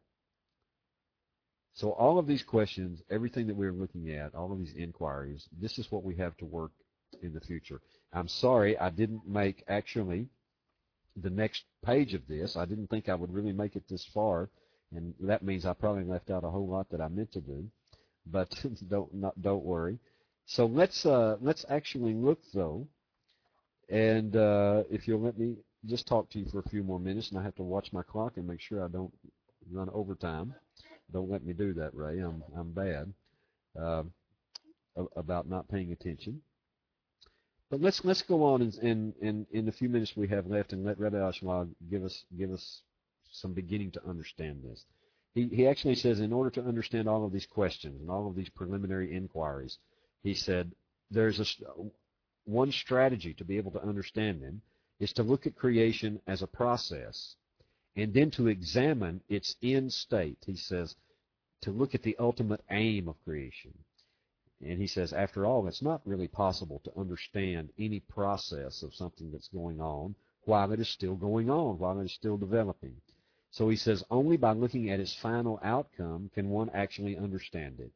So 1.74 1.92
all 1.92 2.18
of 2.20 2.28
these 2.28 2.44
questions, 2.44 3.02
everything 3.10 3.48
that 3.48 3.56
we're 3.56 3.72
looking 3.72 4.10
at, 4.12 4.36
all 4.36 4.52
of 4.52 4.60
these 4.60 4.74
inquiries, 4.74 5.48
this 5.60 5.78
is 5.78 5.92
what 5.92 6.04
we 6.04 6.16
have 6.16 6.36
to 6.38 6.46
work 6.46 6.72
in 7.22 7.34
the 7.34 7.40
future. 7.42 7.82
I'm 8.14 8.28
sorry 8.28 8.78
I 8.78 8.90
didn't 8.90 9.28
make 9.28 9.64
actually 9.68 10.28
the 11.16 11.30
next 11.30 11.64
page 11.86 12.14
of 12.14 12.28
this. 12.28 12.56
I 12.56 12.66
didn't 12.66 12.88
think 12.88 13.10
I 13.10 13.16
would 13.16 13.34
really 13.34 13.54
make 13.54 13.76
it 13.76 13.84
this 13.88 14.06
far 14.14 14.50
and 14.94 15.14
that 15.22 15.44
means 15.44 15.66
I 15.66 15.74
probably 15.74 16.04
left 16.04 16.30
out 16.30 16.44
a 16.44 16.50
whole 16.50 16.68
lot 16.68 16.90
that 16.90 17.02
I 17.02 17.08
meant 17.08 17.32
to 17.34 17.42
do, 17.42 17.66
but 18.26 18.54
don't 18.90 19.14
not, 19.14 19.42
don't 19.42 19.64
worry. 19.64 20.00
So 20.46 20.66
let's 20.66 21.06
uh, 21.06 21.38
let's 21.42 21.66
actually 21.70 22.14
look 22.14 22.40
though, 22.54 22.88
and 23.90 24.36
uh, 24.36 24.84
if 24.90 25.08
you'll 25.08 25.22
let 25.22 25.38
me 25.38 25.56
just 25.86 26.08
talk 26.08 26.30
to 26.32 26.40
you 26.40 26.46
for 26.46 26.60
a 26.60 26.70
few 26.70 26.84
more 26.84 27.00
minutes, 27.00 27.30
and 27.30 27.40
I 27.40 27.44
have 27.44 27.56
to 27.56 27.64
watch 27.64 27.94
my 27.94 28.04
clock 28.04 28.38
and 28.38 28.48
make 28.48 28.62
sure 28.62 28.84
I 28.84 28.88
don't 28.88 29.14
run 29.72 29.90
overtime. 29.94 30.54
Don't 31.12 31.30
let 31.30 31.46
me 31.46 31.54
do 31.54 31.74
that, 31.74 31.96
Ray. 31.96 32.20
I'm 32.20 32.44
I'm 32.58 32.72
bad 32.72 33.14
uh, 33.80 34.04
about 35.16 35.48
not 35.48 35.70
paying 35.70 35.92
attention. 35.92 36.42
But 37.70 37.82
let's 37.82 38.04
let's 38.04 38.22
go 38.22 38.44
on 38.44 38.62
in, 38.62 38.74
in 38.82 39.14
in 39.22 39.48
in 39.52 39.66
the 39.66 39.72
few 39.72 39.88
minutes 39.88 40.18
we 40.18 40.28
have 40.28 40.48
left, 40.48 40.74
and 40.74 40.84
let 40.84 41.00
Rabbi 41.00 41.18
Ashlag 41.18 41.70
give 41.90 42.04
us 42.04 42.26
give 42.38 42.52
us 42.52 42.82
some 43.32 43.54
beginning 43.54 43.92
to 43.92 44.08
understand 44.08 44.64
this. 44.64 44.86
He, 45.34 45.48
he 45.48 45.68
actually 45.68 45.96
says, 45.96 46.20
in 46.20 46.34
order 46.34 46.50
to 46.52 46.64
understand 46.64 47.08
all 47.08 47.26
of 47.26 47.32
these 47.32 47.46
questions 47.46 48.02
and 48.02 48.10
all 48.10 48.28
of 48.28 48.36
these 48.36 48.50
preliminary 48.50 49.16
inquiries, 49.16 49.78
he 50.24 50.34
said, 50.34 50.72
there's 51.10 51.40
a, 51.40 51.46
one 52.46 52.72
strategy 52.72 53.34
to 53.36 53.46
be 53.46 53.58
able 53.58 53.72
to 53.72 53.84
understand 53.84 54.42
them 54.42 54.62
is 55.00 55.14
to 55.14 55.24
look 55.24 55.48
at 55.48 55.56
creation 55.56 56.22
as 56.28 56.42
a 56.42 56.48
process 56.48 57.36
and 57.96 58.14
then 58.14 58.32
to 58.32 58.48
examine 58.48 59.22
its 59.30 59.56
end 59.64 59.92
state. 59.92 60.38
He 60.46 60.56
says, 60.56 60.96
to 61.62 61.72
look 61.72 61.96
at 61.96 62.04
the 62.04 62.16
ultimate 62.20 62.64
aim 62.70 63.08
of 63.08 63.22
creation. 63.24 63.74
And 64.62 64.80
he 64.80 64.88
says, 64.88 65.12
after 65.12 65.46
all, 65.46 65.68
it's 65.68 65.82
not 65.82 66.02
really 66.06 66.28
possible 66.28 66.82
to 66.84 67.00
understand 67.00 67.70
any 67.80 68.00
process 68.00 68.84
of 68.84 68.94
something 68.94 69.32
that's 69.32 69.48
going 69.48 69.82
on 69.82 70.16
while 70.46 70.72
it 70.72 70.80
is 70.80 70.90
still 70.90 71.16
going 71.16 71.50
on, 71.50 71.80
while 71.80 72.00
it 72.00 72.06
is 72.06 72.14
still 72.14 72.38
developing. 72.38 72.96
So 73.52 73.68
he 73.68 73.76
says, 73.76 74.04
only 74.10 74.38
by 74.38 74.54
looking 74.54 74.90
at 74.90 75.02
its 75.02 75.14
final 75.14 75.60
outcome 75.62 76.32
can 76.34 76.50
one 76.50 76.70
actually 76.74 77.18
understand 77.18 77.80
it. 77.80 77.92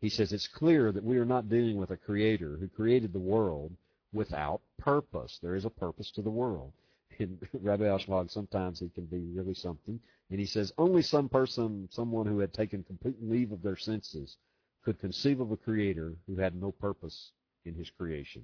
He 0.00 0.08
says, 0.08 0.32
it's 0.32 0.48
clear 0.48 0.92
that 0.92 1.04
we 1.04 1.16
are 1.18 1.24
not 1.24 1.48
dealing 1.48 1.76
with 1.76 1.90
a 1.92 1.96
creator 1.96 2.56
who 2.56 2.68
created 2.68 3.12
the 3.12 3.20
world 3.20 3.76
without 4.12 4.60
purpose. 4.78 5.38
There 5.40 5.54
is 5.54 5.64
a 5.64 5.70
purpose 5.70 6.10
to 6.12 6.22
the 6.22 6.30
world. 6.30 6.72
And 7.18 7.38
Rabbi 7.54 7.84
Ashlag, 7.84 8.30
sometimes 8.30 8.80
he 8.80 8.90
can 8.90 9.06
be 9.06 9.24
really 9.32 9.54
something. 9.54 9.98
And 10.28 10.38
he 10.38 10.44
says, 10.44 10.72
only 10.76 11.00
some 11.00 11.30
person, 11.30 11.88
someone 11.90 12.26
who 12.26 12.40
had 12.40 12.52
taken 12.52 12.82
complete 12.82 13.16
leave 13.22 13.52
of 13.52 13.62
their 13.62 13.76
senses, 13.76 14.36
could 14.84 14.98
conceive 14.98 15.40
of 15.40 15.50
a 15.50 15.56
creator 15.56 16.14
who 16.26 16.36
had 16.36 16.54
no 16.54 16.72
purpose 16.72 17.32
in 17.64 17.74
his 17.74 17.88
creation. 17.90 18.42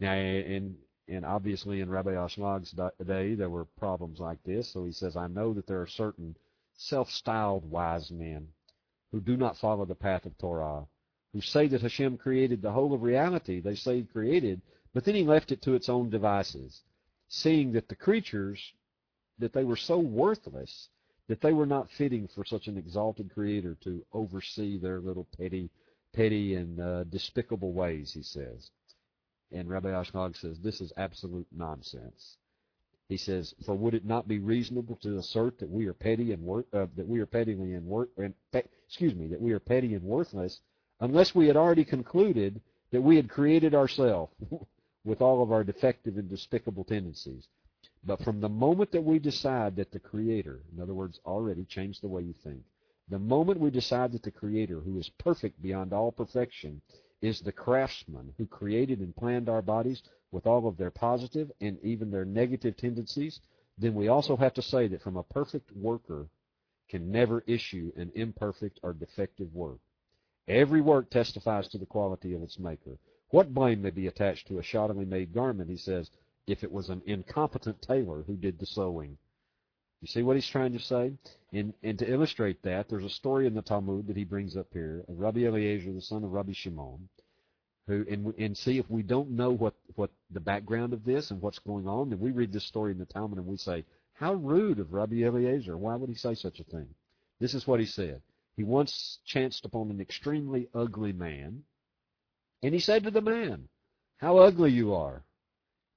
Now, 0.00 0.12
and 0.12 0.76
and 1.08 1.24
obviously 1.24 1.80
in 1.80 1.90
Rabbi 1.90 2.12
Ashlag's 2.12 2.74
day 3.04 3.34
there 3.34 3.50
were 3.50 3.64
problems 3.64 4.20
like 4.20 4.42
this. 4.44 4.68
So 4.72 4.84
he 4.84 4.92
says, 4.92 5.16
I 5.16 5.26
know 5.26 5.54
that 5.54 5.66
there 5.66 5.80
are 5.80 5.86
certain 5.86 6.36
self-styled 6.76 7.68
wise 7.70 8.10
men 8.10 8.48
who 9.10 9.20
do 9.20 9.36
not 9.36 9.56
follow 9.56 9.84
the 9.84 9.94
path 9.94 10.26
of 10.26 10.36
Torah, 10.38 10.86
who 11.32 11.40
say 11.40 11.66
that 11.68 11.82
Hashem 11.82 12.18
created 12.18 12.62
the 12.62 12.72
whole 12.72 12.92
of 12.92 13.02
reality. 13.02 13.60
They 13.60 13.74
say 13.74 13.96
he 13.96 14.04
created, 14.04 14.60
but 14.92 15.04
then 15.04 15.14
he 15.14 15.24
left 15.24 15.50
it 15.50 15.62
to 15.62 15.74
its 15.74 15.88
own 15.88 16.10
devices, 16.10 16.82
seeing 17.28 17.72
that 17.72 17.88
the 17.88 17.96
creatures, 17.96 18.60
that 19.38 19.52
they 19.52 19.64
were 19.64 19.76
so 19.76 19.98
worthless 19.98 20.88
that 21.28 21.40
they 21.42 21.52
were 21.52 21.66
not 21.66 21.90
fitting 21.90 22.26
for 22.34 22.44
such 22.44 22.68
an 22.68 22.78
exalted 22.78 23.30
creator 23.32 23.76
to 23.82 24.04
oversee 24.12 24.78
their 24.78 24.98
little 24.98 25.26
petty, 25.36 25.70
petty 26.14 26.54
and 26.54 26.80
uh, 26.80 27.04
despicable 27.04 27.72
ways, 27.72 28.12
he 28.12 28.22
says. 28.22 28.70
And 29.50 29.68
Rabbi 29.68 29.88
Ashlag 29.88 30.36
says 30.36 30.58
this 30.60 30.80
is 30.80 30.92
absolute 30.96 31.46
nonsense. 31.50 32.36
He 33.08 33.16
says, 33.16 33.54
"For 33.64 33.74
would 33.74 33.94
it 33.94 34.04
not 34.04 34.28
be 34.28 34.38
reasonable 34.38 34.96
to 34.96 35.16
assert 35.16 35.58
that 35.58 35.70
we 35.70 35.86
are 35.86 35.94
petty 35.94 36.32
and 36.32 36.42
wor- 36.42 36.66
uh, 36.74 36.86
that 36.96 37.08
we 37.08 37.20
are 37.20 37.26
pettily 37.26 37.72
and, 37.72 37.86
wor- 37.86 38.10
and 38.18 38.34
pe- 38.52 38.68
excuse 38.86 39.14
me 39.14 39.26
that 39.28 39.40
we 39.40 39.52
are 39.52 39.60
petty 39.60 39.94
and 39.94 40.04
worthless, 40.04 40.60
unless 41.00 41.34
we 41.34 41.46
had 41.46 41.56
already 41.56 41.84
concluded 41.84 42.60
that 42.90 43.00
we 43.00 43.16
had 43.16 43.30
created 43.30 43.74
ourselves 43.74 44.34
with 45.04 45.22
all 45.22 45.42
of 45.42 45.50
our 45.52 45.64
defective 45.64 46.18
and 46.18 46.28
despicable 46.28 46.84
tendencies? 46.84 47.48
But 48.04 48.22
from 48.22 48.40
the 48.40 48.48
moment 48.48 48.92
that 48.92 49.04
we 49.04 49.18
decide 49.18 49.76
that 49.76 49.90
the 49.90 49.98
Creator, 49.98 50.62
in 50.72 50.80
other 50.80 50.94
words, 50.94 51.18
already 51.24 51.64
changed 51.64 52.02
the 52.02 52.08
way 52.08 52.22
you 52.22 52.34
think, 52.44 52.62
the 53.08 53.18
moment 53.18 53.58
we 53.58 53.70
decide 53.70 54.12
that 54.12 54.22
the 54.22 54.30
Creator, 54.30 54.80
who 54.80 54.98
is 54.98 55.08
perfect 55.08 55.62
beyond 55.62 55.94
all 55.94 56.12
perfection, 56.12 56.82
is 57.20 57.40
the 57.40 57.52
craftsman 57.52 58.32
who 58.38 58.46
created 58.46 59.00
and 59.00 59.16
planned 59.16 59.48
our 59.48 59.62
bodies 59.62 60.02
with 60.30 60.46
all 60.46 60.68
of 60.68 60.76
their 60.76 60.90
positive 60.90 61.50
and 61.60 61.78
even 61.82 62.10
their 62.10 62.24
negative 62.24 62.76
tendencies, 62.76 63.40
then 63.78 63.94
we 63.94 64.08
also 64.08 64.36
have 64.36 64.54
to 64.54 64.62
say 64.62 64.88
that 64.88 65.02
from 65.02 65.16
a 65.16 65.22
perfect 65.22 65.70
worker 65.72 66.28
can 66.88 67.10
never 67.10 67.42
issue 67.46 67.92
an 67.96 68.10
imperfect 68.14 68.80
or 68.82 68.92
defective 68.92 69.54
work. 69.54 69.78
Every 70.46 70.80
work 70.80 71.10
testifies 71.10 71.68
to 71.68 71.78
the 71.78 71.86
quality 71.86 72.34
of 72.34 72.42
its 72.42 72.58
maker. 72.58 72.98
What 73.30 73.52
blame 73.52 73.82
may 73.82 73.90
be 73.90 74.06
attached 74.06 74.48
to 74.48 74.58
a 74.58 74.62
shoddily 74.62 75.06
made 75.06 75.34
garment, 75.34 75.68
he 75.68 75.76
says, 75.76 76.10
if 76.46 76.64
it 76.64 76.72
was 76.72 76.88
an 76.88 77.02
incompetent 77.04 77.82
tailor 77.82 78.22
who 78.22 78.36
did 78.36 78.58
the 78.58 78.66
sewing? 78.66 79.18
You 80.00 80.08
see 80.08 80.22
what 80.22 80.36
he's 80.36 80.46
trying 80.46 80.72
to 80.72 80.78
say? 80.78 81.12
And, 81.52 81.74
and 81.82 81.98
to 81.98 82.10
illustrate 82.10 82.62
that, 82.62 82.88
there's 82.88 83.04
a 83.04 83.10
story 83.10 83.46
in 83.46 83.54
the 83.54 83.62
Talmud 83.62 84.06
that 84.06 84.16
he 84.16 84.24
brings 84.24 84.56
up 84.56 84.68
here 84.72 85.04
of 85.08 85.18
Rabbi 85.18 85.40
Eliezer, 85.40 85.92
the 85.92 86.00
son 86.00 86.24
of 86.24 86.32
Rabbi 86.32 86.52
Shimon, 86.52 87.08
who 87.86 88.06
and, 88.08 88.34
and 88.38 88.56
see 88.56 88.78
if 88.78 88.88
we 88.88 89.02
don't 89.02 89.30
know 89.30 89.50
what, 89.50 89.74
what 89.96 90.10
the 90.30 90.40
background 90.40 90.92
of 90.92 91.04
this 91.04 91.30
and 91.30 91.40
what's 91.40 91.58
going 91.58 91.88
on, 91.88 92.10
then 92.10 92.20
we 92.20 92.30
read 92.30 92.52
this 92.52 92.66
story 92.66 92.92
in 92.92 92.98
the 92.98 93.06
Talmud 93.06 93.38
and 93.38 93.46
we 93.46 93.56
say, 93.56 93.84
how 94.18 94.34
rude 94.34 94.80
of 94.80 94.92
Rabbi 94.92 95.22
Eliezer. 95.22 95.76
Why 95.76 95.94
would 95.94 96.08
he 96.08 96.16
say 96.16 96.34
such 96.34 96.58
a 96.58 96.64
thing? 96.64 96.88
This 97.38 97.54
is 97.54 97.66
what 97.66 97.78
he 97.78 97.86
said. 97.86 98.20
He 98.56 98.64
once 98.64 99.20
chanced 99.24 99.64
upon 99.64 99.90
an 99.90 100.00
extremely 100.00 100.68
ugly 100.74 101.12
man, 101.12 101.62
and 102.62 102.74
he 102.74 102.80
said 102.80 103.04
to 103.04 103.12
the 103.12 103.20
man, 103.20 103.68
How 104.16 104.38
ugly 104.38 104.72
you 104.72 104.92
are. 104.92 105.22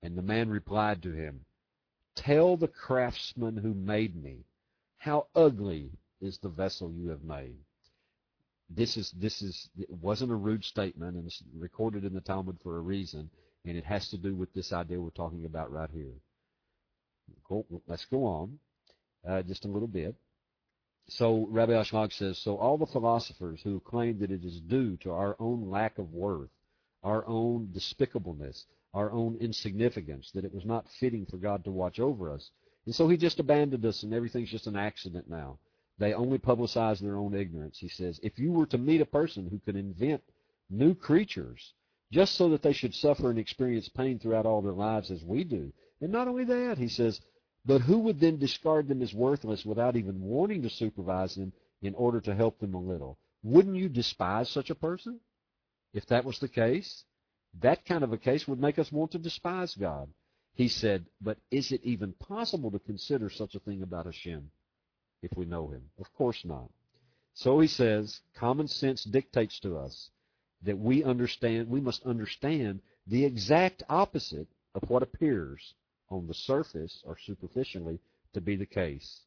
And 0.04 0.16
the 0.16 0.22
man 0.22 0.50
replied 0.50 1.02
to 1.04 1.12
him, 1.12 1.46
Tell 2.16 2.58
the 2.58 2.68
craftsman 2.68 3.58
who 3.58 3.74
made 3.74 4.22
me, 4.22 4.46
how 4.98 5.28
ugly 5.36 5.92
is 6.22 6.38
the 6.38 6.50
vessel 6.50 6.92
you 6.92 7.10
have 7.10 7.24
made. 7.24 7.56
This 8.70 8.96
is 8.96 9.12
this 9.12 9.42
is 9.42 9.70
it 9.78 9.90
wasn't 9.90 10.32
a 10.32 10.36
rude 10.36 10.64
statement, 10.64 11.16
and 11.16 11.26
it's 11.26 11.44
recorded 11.58 12.06
in 12.06 12.14
the 12.14 12.22
Talmud 12.22 12.58
for 12.64 12.78
a 12.78 12.82
reason, 12.82 13.30
and 13.66 13.76
it 13.78 13.84
has 13.84 14.10
to 14.10 14.18
do 14.18 14.36
with 14.36 14.54
this 14.54 14.72
idea 14.72 15.02
we're 15.02 15.10
talking 15.10 15.46
about 15.46 15.72
right 15.72 15.90
here. 15.92 16.14
Go, 17.48 17.66
let's 17.88 18.06
go 18.06 18.26
on 18.26 18.60
uh, 19.28 19.42
just 19.42 19.66
a 19.66 19.68
little 19.68 19.88
bit. 19.88 20.16
So 21.08 21.48
Rabbi 21.50 21.74
Ashlag 21.74 22.14
says, 22.14 22.38
so 22.38 22.58
all 22.58 22.78
the 22.78 22.86
philosophers 22.86 23.60
who 23.64 23.80
claim 23.82 24.20
that 24.20 24.32
it 24.32 24.46
is 24.46 24.62
due 24.62 24.98
to 24.98 25.12
our 25.12 25.36
own 25.40 25.70
lack 25.70 25.98
of 25.98 26.14
worth, 26.14 26.50
our 27.04 27.26
own 27.28 27.70
despicableness, 27.74 28.66
our 28.94 29.12
own 29.12 29.38
insignificance, 29.40 30.32
that 30.34 30.46
it 30.46 30.54
was 30.54 30.66
not 30.66 30.90
fitting 31.00 31.26
for 31.26 31.38
God 31.38 31.64
to 31.64 31.72
watch 31.72 32.00
over 32.00 32.32
us. 32.32 32.52
And 32.86 32.96
so 32.96 33.08
he 33.08 33.18
just 33.18 33.40
abandoned 33.40 33.86
us 33.86 34.04
and 34.04 34.14
everything's 34.14 34.50
just 34.50 34.68
an 34.68 34.76
accident 34.76 35.30
now. 35.30 35.60
They 35.98 36.14
only 36.14 36.40
publicize 36.40 37.00
their 37.00 37.18
own 37.18 37.34
ignorance. 37.36 37.78
He 37.78 37.90
says, 37.90 38.20
if 38.24 38.40
you 38.40 38.52
were 38.52 38.66
to 38.68 38.78
meet 38.78 39.02
a 39.02 39.06
person 39.06 39.48
who 39.48 39.60
could 39.60 39.76
invent 39.76 40.24
new 40.70 40.96
creatures 40.96 41.74
just 42.12 42.36
so 42.36 42.50
that 42.50 42.64
they 42.64 42.74
should 42.74 42.94
suffer 42.94 43.30
and 43.30 43.40
experience 43.40 43.88
pain 43.88 44.20
throughout 44.20 44.46
all 44.46 44.62
their 44.62 44.74
lives 44.74 45.12
as 45.12 45.24
we 45.24 45.44
do, 45.44 45.72
and 46.02 46.12
not 46.12 46.28
only 46.28 46.44
that, 46.46 46.78
he 46.78 46.88
says, 46.88 47.22
but 47.66 47.82
who 47.82 48.00
would 48.00 48.20
then 48.20 48.40
discard 48.40 48.88
them 48.88 49.02
as 49.02 49.14
worthless 49.14 49.64
without 49.64 49.96
even 49.96 50.20
wanting 50.20 50.64
to 50.64 50.70
supervise 50.70 51.36
them 51.36 51.54
in 51.84 51.94
order 51.94 52.20
to 52.22 52.34
help 52.34 52.60
them 52.60 52.74
a 52.74 52.82
little? 52.82 53.20
Wouldn't 53.44 53.76
you 53.76 53.88
despise 53.88 54.50
such 54.50 54.72
a 54.72 54.76
person? 54.76 55.20
If 55.94 56.06
that 56.08 56.26
was 56.26 56.40
the 56.40 56.48
case, 56.48 57.04
that 57.60 57.86
kind 57.86 58.04
of 58.04 58.14
a 58.14 58.18
case 58.18 58.48
would 58.48 58.60
make 58.60 58.80
us 58.80 58.92
want 58.92 59.12
to 59.12 59.20
despise 59.20 59.76
God. 59.76 60.10
He 60.54 60.68
said, 60.68 61.06
but 61.22 61.38
is 61.50 61.72
it 61.72 61.82
even 61.84 62.14
possible 62.14 62.72
to 62.72 62.80
consider 62.80 63.30
such 63.30 63.56
a 63.56 63.60
thing 63.60 63.84
about 63.84 64.06
Hashem 64.06 64.52
if 65.22 65.32
we 65.36 65.46
know 65.46 65.70
him? 65.70 65.84
Of 66.00 66.14
course 66.14 66.44
not. 66.46 66.70
So 67.34 67.60
he 67.60 67.68
says, 67.68 68.22
common 68.36 68.68
sense 68.68 69.04
dictates 69.04 69.60
to 69.62 69.78
us 69.78 70.12
that 70.64 70.78
we 70.78 71.04
understand, 71.04 71.70
we 71.70 71.82
must 71.82 72.06
understand 72.06 72.82
the 73.08 73.26
exact 73.26 73.84
opposite 73.90 74.48
of 74.76 74.90
what 74.90 75.04
appears 75.04 75.74
on 76.10 76.28
the 76.28 76.34
surface 76.34 77.02
or 77.06 77.18
superficially 77.18 78.00
to 78.34 78.42
be 78.42 78.56
the 78.56 78.66
case. 78.66 79.22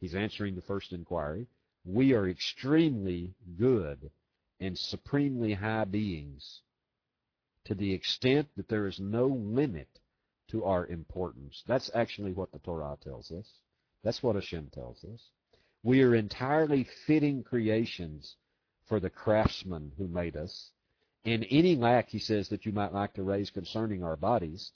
He's 0.00 0.14
answering 0.14 0.56
the 0.56 0.62
first 0.62 0.92
inquiry. 0.92 1.46
We 1.84 2.12
are 2.12 2.28
extremely 2.28 3.34
good 3.58 4.10
and 4.62 4.78
supremely 4.78 5.54
high 5.54 5.84
beings 5.84 6.60
to 7.64 7.74
the 7.74 7.92
extent 7.92 8.48
that 8.56 8.68
there 8.68 8.86
is 8.86 9.00
no 9.00 9.26
limit 9.26 9.88
to 10.48 10.64
our 10.64 10.86
importance. 10.86 11.64
That's 11.66 11.90
actually 11.94 12.32
what 12.32 12.52
the 12.52 12.60
Torah 12.60 12.96
tells 13.02 13.32
us. 13.32 13.48
That's 14.04 14.22
what 14.22 14.36
Hashem 14.36 14.70
tells 14.72 15.04
us. 15.04 15.20
We 15.82 16.02
are 16.02 16.14
entirely 16.14 16.86
fitting 17.06 17.42
creations 17.42 18.36
for 18.88 19.00
the 19.00 19.10
craftsman 19.10 19.92
who 19.98 20.06
made 20.06 20.36
us. 20.36 20.70
And 21.24 21.44
any 21.50 21.74
lack, 21.74 22.08
he 22.08 22.20
says, 22.20 22.48
that 22.48 22.64
you 22.64 22.72
might 22.72 22.92
like 22.92 23.14
to 23.14 23.22
raise 23.24 23.50
concerning 23.50 24.04
our 24.04 24.16
bodies, 24.16 24.70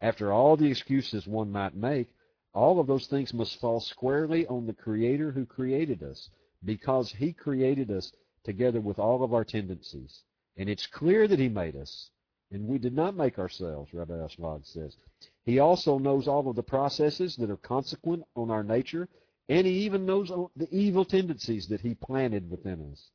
after 0.00 0.32
all 0.32 0.56
the 0.56 0.70
excuses 0.70 1.26
one 1.26 1.50
might 1.50 1.76
make, 1.76 2.08
all 2.54 2.80
of 2.80 2.88
those 2.88 3.06
things 3.06 3.32
must 3.32 3.60
fall 3.60 3.80
squarely 3.80 4.46
on 4.48 4.66
the 4.66 4.72
Creator 4.72 5.30
who 5.30 5.46
created 5.46 6.02
us, 6.02 6.28
because 6.64 7.12
He 7.12 7.32
created 7.32 7.90
us 7.90 8.12
together 8.44 8.80
with 8.80 8.98
all 8.98 9.22
of 9.22 9.34
our 9.34 9.44
tendencies. 9.44 10.22
And 10.56 10.68
it's 10.68 10.86
clear 10.86 11.28
that 11.28 11.38
He 11.38 11.48
made 11.48 11.76
us. 11.76 12.10
And 12.50 12.66
we 12.66 12.78
did 12.78 12.94
not 12.94 13.16
make 13.16 13.38
ourselves, 13.38 13.92
Rabbi 13.92 14.14
Ashlag 14.14 14.66
says. 14.66 14.96
He 15.44 15.58
also 15.58 15.98
knows 15.98 16.26
all 16.26 16.48
of 16.48 16.56
the 16.56 16.62
processes 16.62 17.36
that 17.36 17.50
are 17.50 17.58
consequent 17.58 18.24
on 18.34 18.50
our 18.50 18.62
nature, 18.62 19.08
and 19.48 19.66
he 19.66 19.80
even 19.80 20.06
knows 20.06 20.30
the 20.56 20.68
evil 20.70 21.04
tendencies 21.04 21.68
that 21.68 21.80
he 21.80 21.94
planted 21.94 22.50
within 22.50 22.90
us. 22.92 23.10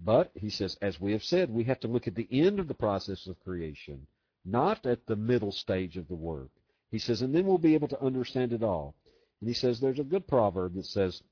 But, 0.00 0.30
he 0.34 0.50
says, 0.50 0.76
as 0.80 1.00
we 1.00 1.12
have 1.12 1.24
said, 1.24 1.50
we 1.50 1.64
have 1.64 1.80
to 1.80 1.88
look 1.88 2.06
at 2.06 2.14
the 2.14 2.28
end 2.30 2.60
of 2.60 2.68
the 2.68 2.74
process 2.74 3.26
of 3.26 3.40
creation, 3.40 4.06
not 4.44 4.86
at 4.86 5.06
the 5.06 5.16
middle 5.16 5.52
stage 5.52 5.96
of 5.96 6.08
the 6.08 6.14
work. 6.14 6.50
He 6.90 6.98
says, 6.98 7.20
and 7.22 7.34
then 7.34 7.46
we'll 7.46 7.58
be 7.58 7.74
able 7.74 7.88
to 7.88 8.02
understand 8.02 8.52
it 8.52 8.62
all. 8.62 8.94
And 9.40 9.48
he 9.48 9.54
says 9.54 9.80
there's 9.80 9.98
a 9.98 10.04
good 10.04 10.26
proverb 10.26 10.74
that 10.74 10.86
says, 10.86 11.22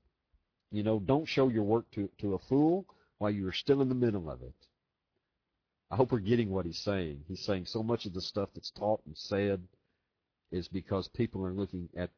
you 0.70 0.82
know, 0.82 0.98
don't 0.98 1.26
show 1.26 1.48
your 1.48 1.62
work 1.62 1.90
to, 1.92 2.08
to 2.18 2.34
a 2.34 2.38
fool 2.38 2.86
while 3.18 3.30
you 3.30 3.46
are 3.48 3.52
still 3.52 3.80
in 3.80 3.88
the 3.88 3.94
middle 3.94 4.30
of 4.30 4.42
it. 4.42 4.54
I 5.90 5.96
hope 5.96 6.12
we're 6.12 6.18
getting 6.18 6.50
what 6.50 6.66
he's 6.66 6.78
saying. 6.78 7.24
He's 7.28 7.44
saying 7.44 7.66
so 7.66 7.82
much 7.82 8.06
of 8.06 8.12
the 8.12 8.20
stuff 8.20 8.48
that's 8.54 8.70
taught 8.70 9.00
and 9.06 9.16
said 9.16 9.62
is 10.50 10.68
because 10.68 11.08
people 11.08 11.44
are 11.44 11.52
looking 11.52 11.88
at 11.96 12.10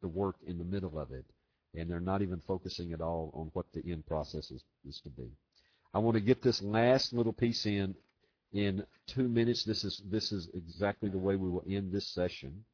the 0.00 0.08
work 0.08 0.36
in 0.46 0.58
the 0.58 0.64
middle 0.64 0.98
of 0.98 1.12
it, 1.12 1.24
and 1.74 1.88
they're 1.88 2.00
not 2.00 2.22
even 2.22 2.40
focusing 2.46 2.92
at 2.92 3.00
all 3.00 3.30
on 3.34 3.50
what 3.52 3.66
the 3.72 3.90
end 3.90 4.06
process 4.06 4.50
is, 4.50 4.62
is 4.86 5.00
to 5.00 5.10
be. 5.10 5.30
I 5.94 5.98
want 5.98 6.16
to 6.16 6.20
get 6.20 6.42
this 6.42 6.62
last 6.62 7.12
little 7.12 7.32
piece 7.32 7.66
in 7.66 7.94
in 8.52 8.84
two 9.06 9.28
minutes. 9.28 9.64
This 9.64 9.84
is 9.84 10.02
this 10.10 10.32
is 10.32 10.48
exactly 10.54 11.08
the 11.08 11.18
way 11.18 11.36
we 11.36 11.48
will 11.48 11.64
end 11.68 11.92
this 11.92 12.06
session, 12.08 12.64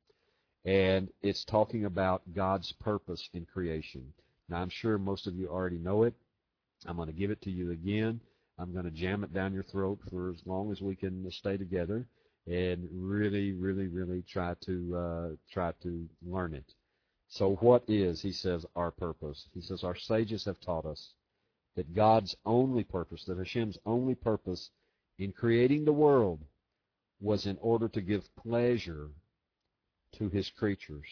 and 0.64 1.08
it's 1.20 1.44
talking 1.44 1.84
about 1.84 2.22
God's 2.34 2.72
purpose 2.72 3.28
in 3.34 3.44
creation. 3.44 4.12
Now 4.48 4.62
I'm 4.62 4.70
sure 4.70 4.98
most 4.98 5.26
of 5.26 5.34
you 5.34 5.48
already 5.48 5.78
know 5.78 6.04
it. 6.04 6.14
I'm 6.86 6.96
going 6.96 7.08
to 7.08 7.14
give 7.14 7.30
it 7.30 7.42
to 7.42 7.50
you 7.50 7.72
again. 7.72 8.20
I'm 8.58 8.72
going 8.72 8.84
to 8.84 8.90
jam 8.90 9.24
it 9.24 9.32
down 9.32 9.52
your 9.52 9.62
throat 9.64 10.00
for 10.10 10.30
as 10.30 10.42
long 10.46 10.72
as 10.72 10.80
we 10.80 10.96
can 10.96 11.30
stay 11.30 11.56
together 11.56 12.06
and 12.46 12.88
really, 12.92 13.52
really, 13.52 13.88
really 13.88 14.22
try 14.22 14.54
to 14.66 14.96
uh, 14.96 15.28
try 15.52 15.72
to 15.82 16.08
learn 16.26 16.54
it. 16.54 16.74
So 17.28 17.56
what 17.56 17.84
is, 17.88 18.22
he 18.22 18.32
says, 18.32 18.64
our 18.74 18.90
purpose? 18.90 19.46
He 19.52 19.60
says 19.60 19.84
our 19.84 19.96
sages 19.96 20.44
have 20.46 20.60
taught 20.60 20.86
us 20.86 21.12
that 21.76 21.94
God's 21.94 22.34
only 22.46 22.84
purpose, 22.84 23.24
that 23.26 23.38
Hashem's 23.38 23.78
only 23.84 24.14
purpose 24.14 24.70
in 25.18 25.32
creating 25.32 25.84
the 25.84 25.92
world 25.92 26.40
was 27.20 27.46
in 27.46 27.58
order 27.60 27.88
to 27.88 28.00
give 28.00 28.34
pleasure 28.36 29.10
to 30.12 30.28
his 30.30 30.48
creatures. 30.50 31.06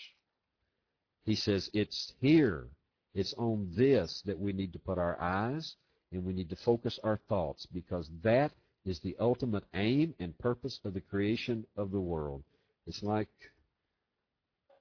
He 1.24 1.34
says 1.34 1.68
it's 1.74 2.14
here, 2.20 2.68
it's 3.16 3.34
on 3.38 3.68
this 3.76 4.22
that 4.26 4.38
we 4.38 4.52
need 4.52 4.72
to 4.72 4.78
put 4.78 4.98
our 4.98 5.20
eyes 5.20 5.74
and 6.12 6.24
we 6.24 6.32
need 6.32 6.50
to 6.50 6.56
focus 6.56 6.98
our 7.02 7.18
thoughts 7.28 7.66
because 7.66 8.08
that 8.22 8.52
is 8.84 9.00
the 9.00 9.16
ultimate 9.18 9.64
aim 9.74 10.14
and 10.20 10.38
purpose 10.38 10.78
of 10.84 10.94
the 10.94 11.00
creation 11.00 11.66
of 11.76 11.90
the 11.90 12.00
world. 12.00 12.42
It's 12.86 13.02
like 13.02 13.28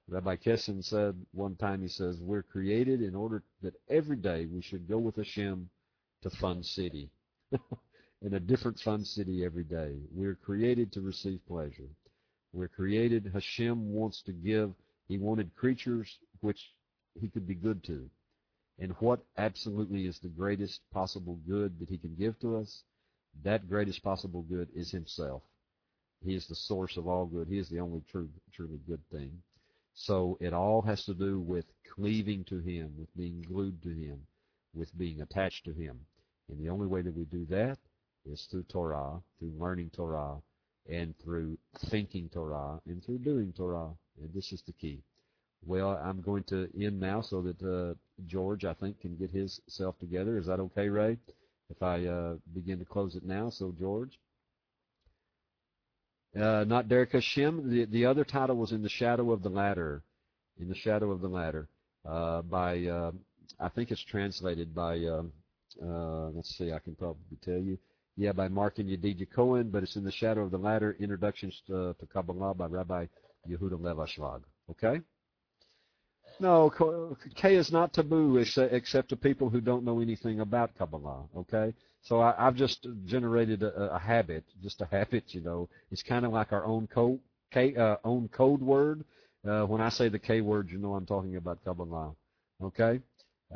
Rabbi 0.08 0.36
Kessin 0.36 0.84
said 0.84 1.16
one 1.32 1.56
time, 1.56 1.82
he 1.82 1.88
says, 1.88 2.18
we're 2.20 2.44
created 2.44 3.02
in 3.02 3.16
order 3.16 3.42
that 3.62 3.74
every 3.88 4.16
day 4.16 4.46
we 4.46 4.62
should 4.62 4.86
go 4.88 4.98
with 4.98 5.16
Hashem 5.16 5.68
to 6.22 6.30
Fun 6.30 6.62
City. 6.62 7.10
in 8.22 8.34
a 8.34 8.40
different 8.40 8.78
Fun 8.80 9.04
City 9.04 9.44
every 9.44 9.64
day. 9.64 9.94
We're 10.12 10.34
created 10.34 10.92
to 10.92 11.00
receive 11.00 11.40
pleasure. 11.46 11.88
We're 12.52 12.68
created, 12.68 13.30
Hashem 13.32 13.92
wants 13.92 14.22
to 14.22 14.32
give, 14.32 14.72
He 15.08 15.18
wanted 15.18 15.54
creatures 15.54 16.18
which 16.40 16.60
He 17.20 17.28
could 17.28 17.46
be 17.46 17.54
good 17.54 17.84
to. 17.84 18.08
And 18.78 18.92
what 18.98 19.20
absolutely 19.38 20.06
is 20.06 20.18
the 20.18 20.28
greatest 20.28 20.80
possible 20.92 21.38
good 21.48 21.78
that 21.78 21.88
He 21.88 21.98
can 21.98 22.14
give 22.14 22.38
to 22.40 22.56
us? 22.56 22.82
That 23.42 23.68
greatest 23.68 24.02
possible 24.02 24.42
good 24.42 24.68
is 24.74 24.90
Himself. 24.90 25.42
He 26.24 26.34
is 26.34 26.46
the 26.46 26.54
source 26.54 26.96
of 26.96 27.06
all 27.06 27.26
good. 27.26 27.48
He 27.48 27.58
is 27.58 27.68
the 27.68 27.80
only 27.80 28.02
true, 28.10 28.28
truly 28.52 28.80
good 28.86 29.00
thing. 29.10 29.42
So 29.94 30.36
it 30.40 30.52
all 30.52 30.82
has 30.82 31.04
to 31.06 31.14
do 31.14 31.40
with 31.40 31.64
cleaving 31.94 32.44
to 32.44 32.58
Him, 32.58 32.92
with 32.98 33.14
being 33.16 33.42
glued 33.42 33.82
to 33.82 33.88
Him, 33.88 34.26
with 34.74 34.96
being 34.98 35.22
attached 35.22 35.64
to 35.64 35.72
Him. 35.72 35.98
And 36.48 36.58
the 36.60 36.68
only 36.68 36.86
way 36.86 37.02
that 37.02 37.16
we 37.16 37.24
do 37.24 37.46
that 37.46 37.78
is 38.24 38.46
through 38.50 38.64
Torah, 38.64 39.22
through 39.38 39.54
learning 39.58 39.90
Torah, 39.90 40.36
and 40.88 41.14
through 41.18 41.56
thinking 41.90 42.28
Torah, 42.28 42.80
and 42.86 43.02
through 43.02 43.18
doing 43.18 43.52
Torah. 43.52 43.90
And 44.20 44.32
this 44.34 44.52
is 44.52 44.62
the 44.62 44.72
key. 44.72 45.02
Well, 45.64 45.98
I'm 46.02 46.20
going 46.20 46.44
to 46.44 46.68
end 46.78 47.00
now 47.00 47.22
so 47.22 47.42
that 47.42 47.62
uh, 47.62 47.94
George, 48.26 48.64
I 48.64 48.74
think, 48.74 49.00
can 49.00 49.16
get 49.16 49.30
his 49.30 49.60
self 49.68 49.98
together. 49.98 50.38
Is 50.38 50.46
that 50.46 50.60
okay, 50.60 50.88
Ray? 50.88 51.18
If 51.68 51.82
I 51.82 52.06
uh, 52.06 52.34
begin 52.54 52.78
to 52.78 52.84
close 52.84 53.16
it 53.16 53.24
now, 53.24 53.50
so 53.50 53.74
George. 53.78 54.18
Uh, 56.34 56.64
not 56.66 56.88
Derech 56.88 57.12
Hashem. 57.12 57.70
The, 57.70 57.84
the 57.86 58.06
other 58.06 58.24
title 58.24 58.56
was 58.56 58.72
In 58.72 58.82
the 58.82 58.88
Shadow 58.88 59.32
of 59.32 59.42
the 59.42 59.48
Ladder. 59.48 60.02
In 60.60 60.68
the 60.68 60.74
Shadow 60.74 61.10
of 61.10 61.20
the 61.20 61.28
Ladder. 61.28 61.68
Uh, 62.08 62.42
by, 62.42 62.84
uh, 62.84 63.10
I 63.58 63.68
think 63.68 63.90
it's 63.90 64.04
translated 64.04 64.74
by, 64.74 64.98
um, 65.06 65.32
uh, 65.82 66.28
let's 66.28 66.56
see, 66.56 66.72
I 66.72 66.78
can 66.78 66.94
probably 66.94 67.38
tell 67.42 67.58
you. 67.58 67.78
Yeah, 68.16 68.32
by 68.32 68.48
Mark 68.48 68.78
and 68.78 68.88
Yedidya 68.88 69.30
Cohen, 69.30 69.70
but 69.70 69.82
it's 69.82 69.96
in 69.96 70.04
the 70.04 70.12
shadow 70.12 70.42
of 70.42 70.50
the 70.50 70.58
ladder. 70.58 70.96
Introductions 71.00 71.60
to, 71.66 71.94
to 71.98 72.06
Kabbalah 72.06 72.54
by 72.54 72.66
Rabbi 72.66 73.06
Yehuda 73.48 73.80
Lev 73.80 73.96
Ashlag. 73.96 74.42
Okay? 74.70 75.00
No, 76.38 77.16
K 77.34 77.54
is 77.54 77.72
not 77.72 77.92
taboo 77.92 78.36
except 78.36 79.08
to 79.08 79.16
people 79.16 79.48
who 79.48 79.60
don't 79.60 79.84
know 79.84 80.00
anything 80.00 80.40
about 80.40 80.76
Kabbalah. 80.76 81.24
Okay, 81.36 81.72
so 82.02 82.20
I, 82.20 82.34
have 82.38 82.56
just 82.56 82.86
generated 83.06 83.62
a, 83.62 83.94
a, 83.94 83.98
habit, 83.98 84.44
just 84.62 84.80
a 84.82 84.86
habit. 84.86 85.34
You 85.34 85.40
know, 85.40 85.68
it's 85.90 86.02
kind 86.02 86.26
of 86.26 86.32
like 86.32 86.52
our 86.52 86.64
own 86.64 86.88
code, 86.88 87.20
K, 87.52 87.74
uh, 87.74 87.96
own 88.04 88.28
code 88.28 88.60
word. 88.60 89.04
Uh, 89.48 89.64
when 89.64 89.80
I 89.80 89.88
say 89.88 90.08
the 90.08 90.18
K 90.18 90.40
word, 90.42 90.70
you 90.70 90.78
know 90.78 90.94
I'm 90.94 91.06
talking 91.06 91.36
about 91.36 91.64
Kabbalah. 91.64 92.14
Okay, 92.62 93.00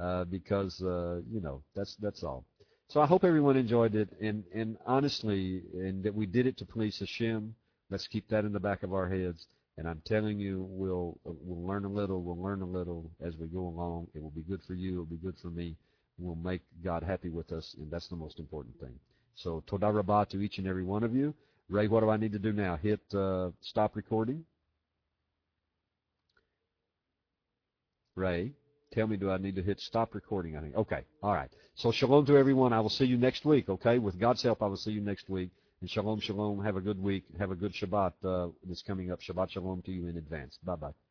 uh, 0.00 0.24
because 0.24 0.80
uh, 0.82 1.20
you 1.30 1.40
know 1.40 1.62
that's 1.74 1.96
that's 1.96 2.22
all. 2.22 2.44
So 2.88 3.00
I 3.00 3.06
hope 3.06 3.22
everyone 3.22 3.56
enjoyed 3.56 3.94
it, 3.94 4.08
and, 4.20 4.42
and 4.52 4.76
honestly, 4.84 5.62
and 5.74 6.02
that 6.02 6.12
we 6.12 6.26
did 6.26 6.48
it 6.48 6.56
to 6.56 6.64
please 6.64 6.98
Hashem. 6.98 7.54
Let's 7.88 8.08
keep 8.08 8.28
that 8.30 8.44
in 8.44 8.52
the 8.52 8.58
back 8.58 8.82
of 8.82 8.92
our 8.92 9.08
heads. 9.08 9.46
And 9.80 9.88
I'm 9.88 10.02
telling 10.04 10.38
you, 10.38 10.66
we'll 10.68 11.18
we'll 11.24 11.66
learn 11.66 11.86
a 11.86 11.88
little. 11.88 12.20
We'll 12.20 12.36
learn 12.36 12.60
a 12.60 12.66
little 12.66 13.10
as 13.24 13.34
we 13.38 13.46
go 13.46 13.60
along. 13.60 14.08
It 14.14 14.22
will 14.22 14.30
be 14.30 14.42
good 14.42 14.60
for 14.66 14.74
you. 14.74 14.92
It 14.92 14.98
will 14.98 15.04
be 15.06 15.16
good 15.16 15.36
for 15.40 15.48
me. 15.48 15.74
We'll 16.18 16.34
make 16.34 16.60
God 16.84 17.02
happy 17.02 17.30
with 17.30 17.50
us, 17.50 17.74
and 17.78 17.90
that's 17.90 18.06
the 18.08 18.16
most 18.16 18.38
important 18.38 18.78
thing. 18.78 18.92
So 19.36 19.64
toda 19.66 19.90
rabbah 19.90 20.24
to 20.24 20.42
each 20.42 20.58
and 20.58 20.66
every 20.66 20.84
one 20.84 21.02
of 21.02 21.14
you. 21.14 21.32
Ray, 21.70 21.88
what 21.88 22.00
do 22.00 22.10
I 22.10 22.18
need 22.18 22.32
to 22.32 22.38
do 22.38 22.52
now? 22.52 22.76
Hit 22.76 23.00
uh, 23.14 23.52
stop 23.62 23.96
recording. 23.96 24.44
Ray. 28.16 28.52
Tell 28.92 29.06
me, 29.06 29.16
do 29.16 29.30
I 29.30 29.38
need 29.38 29.56
to 29.56 29.62
hit 29.62 29.80
stop 29.80 30.14
recording? 30.14 30.58
I 30.58 30.60
think. 30.60 30.76
Okay. 30.76 31.04
All 31.22 31.32
right. 31.32 31.48
So 31.74 31.90
shalom 31.90 32.26
to 32.26 32.36
everyone. 32.36 32.74
I 32.74 32.80
will 32.80 32.90
see 32.90 33.06
you 33.06 33.16
next 33.16 33.46
week. 33.46 33.70
Okay. 33.70 33.98
With 33.98 34.18
God's 34.20 34.42
help, 34.42 34.62
I 34.62 34.66
will 34.66 34.76
see 34.76 34.92
you 34.92 35.00
next 35.00 35.30
week. 35.30 35.48
And 35.80 35.90
shalom, 35.90 36.20
shalom. 36.20 36.62
Have 36.64 36.76
a 36.76 36.80
good 36.80 37.00
week. 37.02 37.24
Have 37.38 37.52
a 37.52 37.54
good 37.54 37.72
Shabbat 37.72 38.12
uh, 38.24 38.48
that's 38.66 38.82
coming 38.82 39.12
up. 39.12 39.20
Shabbat 39.22 39.50
shalom 39.50 39.80
to 39.82 39.92
you 39.92 40.08
in 40.08 40.18
advance. 40.18 40.58
Bye 40.62 40.76
bye. 40.76 41.09